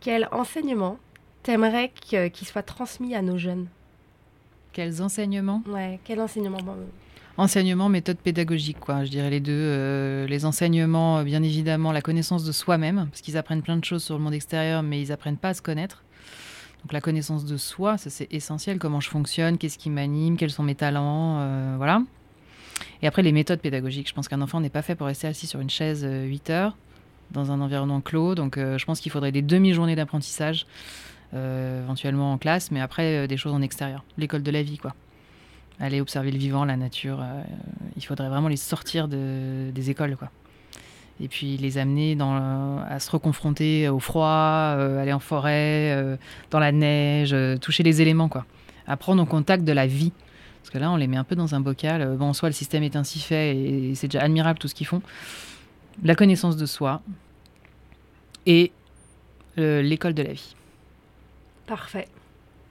quel 0.00 0.28
enseignement 0.32 0.98
t'aimerais 1.42 1.90
qu'il 2.00 2.46
soit 2.46 2.62
transmis 2.62 3.14
à 3.14 3.22
nos 3.22 3.38
jeunes? 3.38 3.66
Quels 4.72 5.00
enseignements? 5.02 5.62
Ouais, 5.66 5.98
quel 6.04 6.20
enseignement 6.20 6.58
Enseignement, 7.38 7.88
méthode 7.88 8.16
pédagogique, 8.16 8.80
quoi. 8.80 9.04
Je 9.04 9.10
dirais 9.10 9.28
les 9.28 9.40
deux. 9.40 9.52
Euh, 9.52 10.26
les 10.26 10.46
enseignements, 10.46 11.22
bien 11.22 11.42
évidemment, 11.42 11.92
la 11.92 12.00
connaissance 12.00 12.44
de 12.44 12.52
soi-même, 12.52 13.08
parce 13.10 13.20
qu'ils 13.20 13.36
apprennent 13.36 13.62
plein 13.62 13.76
de 13.76 13.84
choses 13.84 14.02
sur 14.02 14.16
le 14.16 14.24
monde 14.24 14.32
extérieur, 14.32 14.82
mais 14.82 15.00
ils 15.00 15.12
apprennent 15.12 15.36
pas 15.36 15.50
à 15.50 15.54
se 15.54 15.60
connaître. 15.60 16.02
Donc 16.82 16.92
la 16.92 17.00
connaissance 17.00 17.44
de 17.44 17.56
soi, 17.56 17.98
ça 17.98 18.10
c'est 18.10 18.32
essentiel. 18.32 18.78
Comment 18.78 19.00
je 19.00 19.10
fonctionne, 19.10 19.58
qu'est-ce 19.58 19.76
qui 19.76 19.90
m'anime, 19.90 20.36
quels 20.36 20.50
sont 20.50 20.62
mes 20.62 20.74
talents, 20.74 21.38
euh, 21.40 21.74
voilà. 21.76 22.02
Et 23.02 23.06
après, 23.06 23.22
les 23.22 23.32
méthodes 23.32 23.60
pédagogiques. 23.60 24.08
Je 24.08 24.14
pense 24.14 24.28
qu'un 24.28 24.40
enfant 24.40 24.60
n'est 24.60 24.70
pas 24.70 24.82
fait 24.82 24.94
pour 24.94 25.06
rester 25.06 25.26
assis 25.26 25.46
sur 25.46 25.60
une 25.60 25.70
chaise 25.70 26.04
8 26.04 26.50
euh, 26.50 26.52
heures 26.52 26.76
dans 27.30 27.50
un 27.50 27.60
environnement 27.60 28.00
clos. 28.00 28.34
Donc, 28.34 28.56
euh, 28.56 28.78
je 28.78 28.84
pense 28.86 29.00
qu'il 29.00 29.12
faudrait 29.12 29.32
des 29.32 29.42
demi-journées 29.42 29.96
d'apprentissage, 29.96 30.66
euh, 31.34 31.82
éventuellement 31.82 32.32
en 32.32 32.38
classe, 32.38 32.70
mais 32.70 32.80
après, 32.80 33.28
des 33.28 33.36
choses 33.36 33.52
en 33.52 33.62
extérieur. 33.62 34.04
L'école 34.16 34.42
de 34.42 34.50
la 34.50 34.62
vie, 34.62 34.78
quoi. 34.78 34.94
Aller 35.78 36.00
observer 36.00 36.30
le 36.30 36.38
vivant, 36.38 36.64
la 36.64 36.76
nature. 36.76 37.22
il 37.96 38.04
faudrait 38.04 38.30
vraiment 38.30 38.48
les 38.48 38.56
sortir 38.56 39.08
de, 39.08 39.70
des 39.74 39.90
écoles, 39.90 40.16
quoi. 40.16 40.30
et 41.20 41.28
puis 41.28 41.58
les 41.58 41.76
amener 41.76 42.16
à 42.18 42.98
se 42.98 43.10
reconfronter 43.10 43.86
au 43.90 43.98
froid, 43.98 44.28
aller 44.28 45.12
en 45.12 45.18
forêt, 45.18 46.16
dans 46.50 46.60
la 46.60 46.72
neige, 46.72 47.36
toucher 47.60 47.82
les 47.82 48.00
éléments, 48.00 48.30
quoi. 48.30 48.46
À 48.86 48.96
prendre 48.96 49.22
en 49.22 49.26
contact 49.26 49.64
de 49.64 49.72
la 49.72 49.86
vie. 49.86 50.12
Parce 50.66 50.72
que 50.72 50.78
là, 50.78 50.90
on 50.90 50.96
les 50.96 51.06
met 51.06 51.16
un 51.16 51.22
peu 51.22 51.36
dans 51.36 51.54
un 51.54 51.60
bocal. 51.60 52.16
Bon, 52.16 52.26
en 52.26 52.32
soi, 52.32 52.48
le 52.48 52.52
système 52.52 52.82
est 52.82 52.96
ainsi 52.96 53.20
fait 53.20 53.56
et 53.56 53.94
c'est 53.94 54.08
déjà 54.08 54.20
admirable 54.20 54.58
tout 54.58 54.66
ce 54.66 54.74
qu'ils 54.74 54.88
font. 54.88 55.00
La 56.02 56.16
connaissance 56.16 56.56
de 56.56 56.66
soi 56.66 57.02
et 58.46 58.72
l'école 59.56 60.14
de 60.14 60.24
la 60.24 60.32
vie. 60.32 60.56
Parfait. 61.68 62.08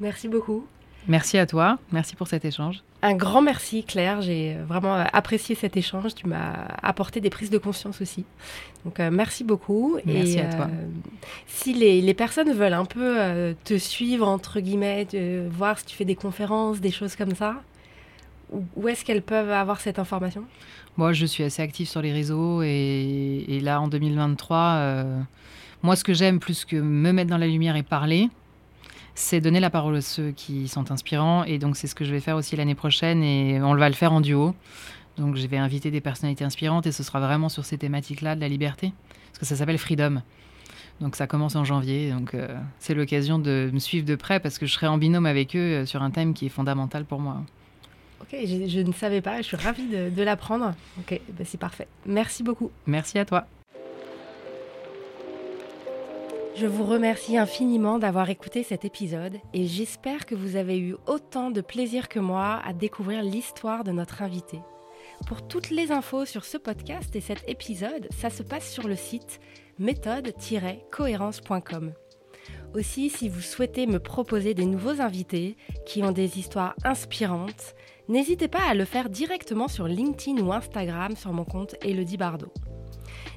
Merci 0.01 0.27
beaucoup. 0.27 0.67
Merci 1.07 1.37
à 1.37 1.45
toi. 1.45 1.77
Merci 1.93 2.17
pour 2.17 2.27
cet 2.27 2.43
échange. 2.43 2.83
Un 3.01 3.13
grand 3.13 3.41
merci 3.41 3.83
Claire, 3.83 4.21
j'ai 4.21 4.55
vraiment 4.67 4.95
apprécié 4.95 5.53
cet 5.53 5.77
échange, 5.77 6.15
tu 6.15 6.27
m'as 6.27 6.65
apporté 6.81 7.21
des 7.21 7.29
prises 7.29 7.51
de 7.51 7.59
conscience 7.59 8.01
aussi. 8.01 8.25
Donc 8.83 8.99
euh, 8.99 9.11
merci 9.11 9.43
beaucoup. 9.43 9.97
Merci 10.05 10.39
à 10.39 10.45
toi. 10.45 10.65
Euh, 10.65 10.87
si 11.45 11.73
les, 11.73 12.13
personnes 12.15 12.51
veulent 12.51 12.73
un 12.73 12.85
peu 12.85 13.19
euh, 13.19 13.53
te 13.63 13.77
suivre, 13.77 14.27
entre 14.27 14.59
guillemets, 14.59 15.07
voir 15.51 15.77
si 15.77 15.85
tu 15.85 15.95
fais 15.95 16.05
des 16.05 16.15
conférences, 16.15 16.79
des 16.79 16.89
choses 16.89 17.15
comme 17.15 17.35
ça, 17.35 17.61
où, 18.51 18.87
est-ce 18.87 19.03
qu'elles 19.05 19.21
peuvent 19.21 19.51
avoir 19.51 19.79
cette 19.79 19.99
information? 19.99 20.43
Moi 20.97 21.13
je 21.13 21.25
suis 21.25 21.43
assez 21.43 21.61
active 21.61 21.87
sur 21.87 22.01
les 22.01 22.13
réseaux 22.13 22.61
et, 22.61 23.59
là 23.61 23.81
en 23.81 23.87
2023, 23.87 25.05
moi 25.83 25.95
ce 25.95 26.03
que 26.03 26.13
j'aime 26.13 26.39
plus 26.39 26.65
que 26.65 26.77
me 26.77 27.11
mettre 27.11 27.29
dans 27.29 27.37
la 27.37 27.47
lumière 27.47 27.75
et 27.75 27.83
parler, 27.83 28.29
c'est 29.15 29.39
donner 29.39 29.61
la 29.61 29.69
parole 29.69 29.95
à 29.95 30.01
ceux 30.01 30.31
qui 30.31 30.67
sont 30.67 30.91
inspirants. 30.91 31.45
Et 31.45 31.57
donc, 31.57 31.77
c'est 31.77 31.87
ce 31.87 31.95
que 31.95 32.03
je 32.03 32.11
vais 32.11 32.19
faire 32.19 32.35
aussi 32.35 32.55
l'année 32.57 32.75
prochaine. 32.75 33.23
Et 33.23 33.61
on 33.61 33.73
va 33.73 33.89
le 33.89 33.95
faire 33.95 34.11
en 34.13 34.21
duo. 34.21 34.53
Donc, 35.17 35.37
je 35.37 35.47
vais 35.47 35.57
inviter 35.57 35.89
des 35.89 36.01
personnalités 36.01 36.43
inspirantes 36.43 36.85
et 36.85 36.91
ce 36.91 37.01
sera 37.01 37.21
vraiment 37.21 37.47
sur 37.47 37.63
ces 37.63 37.77
thématiques-là 37.77 38.35
de 38.35 38.41
la 38.41 38.49
liberté. 38.49 38.93
Parce 39.27 39.39
que 39.39 39.45
ça 39.45 39.55
s'appelle 39.55 39.77
Freedom. 39.77 40.21
Donc, 40.99 41.15
ça 41.15 41.27
commence 41.27 41.55
en 41.55 41.63
janvier. 41.63 42.11
Donc, 42.11 42.33
euh, 42.33 42.47
c'est 42.77 42.93
l'occasion 42.93 43.39
de 43.39 43.69
me 43.73 43.79
suivre 43.79 44.05
de 44.05 44.15
près 44.15 44.41
parce 44.41 44.59
que 44.59 44.65
je 44.65 44.73
serai 44.73 44.87
en 44.87 44.97
binôme 44.97 45.25
avec 45.25 45.55
eux 45.55 45.59
euh, 45.59 45.85
sur 45.85 46.03
un 46.03 46.11
thème 46.11 46.33
qui 46.33 46.47
est 46.47 46.49
fondamental 46.49 47.05
pour 47.05 47.21
moi. 47.21 47.41
Ok, 48.22 48.36
je, 48.43 48.80
ne 48.80 48.93
savais 48.93 49.22
pas. 49.22 49.38
Je 49.38 49.47
suis 49.47 49.57
ravie 49.57 49.88
de, 49.88 50.24
l'apprendre. 50.24 50.74
Ok, 50.99 51.20
ben, 51.30 51.45
c'est 51.45 51.59
parfait. 51.59 51.88
Merci 52.05 52.43
beaucoup. 52.43 52.72
Merci 52.86 53.18
à 53.20 53.26
toi. 53.26 53.45
Je 56.55 56.68
vous 56.68 56.86
remercie 56.86 57.38
infiniment 57.38 57.99
d'avoir 57.99 58.30
écouté 58.30 58.63
cet 58.63 58.86
épisode 58.86 59.39
et 59.53 59.68
j'espère 59.68 60.26
que 60.26 60.36
vous 60.36 60.55
avez 60.55 60.80
eu 60.80 60.95
autant 61.05 61.51
de 61.51 61.59
plaisir 61.59 62.07
que 62.07 62.20
moi 62.20 62.61
à 62.63 62.72
découvrir 62.72 63.24
l'histoire 63.24 63.84
de 63.84 63.91
notre 63.91 64.22
invité. 64.22 64.61
Pour 65.28 65.45
toutes 65.45 65.70
les 65.70 65.91
infos 65.91 66.24
sur 66.26 66.45
ce 66.45 66.57
podcast 66.57 67.13
et 67.16 67.22
cet 67.22 67.43
épisode, 67.49 68.07
ça 68.11 68.30
se 68.30 68.41
passe 68.41 68.72
sur 68.72 68.88
le 68.88 68.95
site 68.95 69.41
méthode-cohérence.com. 69.80 71.91
Aussi, 72.73 73.09
si 73.09 73.29
vous 73.29 73.41
souhaitez 73.41 73.87
me 73.87 73.99
proposer 73.99 74.53
des 74.53 74.65
nouveaux 74.65 75.01
invités 75.01 75.55
qui 75.85 76.03
ont 76.03 76.11
des 76.11 76.39
histoires 76.39 76.75
inspirantes, 76.83 77.75
n'hésitez 78.09 78.47
pas 78.47 78.67
à 78.69 78.73
le 78.73 78.85
faire 78.85 79.09
directement 79.09 79.67
sur 79.67 79.87
LinkedIn 79.87 80.41
ou 80.41 80.51
Instagram 80.51 81.15
sur 81.15 81.31
mon 81.31 81.45
compte 81.45 81.75
Elodie 81.81 82.17
Bardot. 82.17 82.51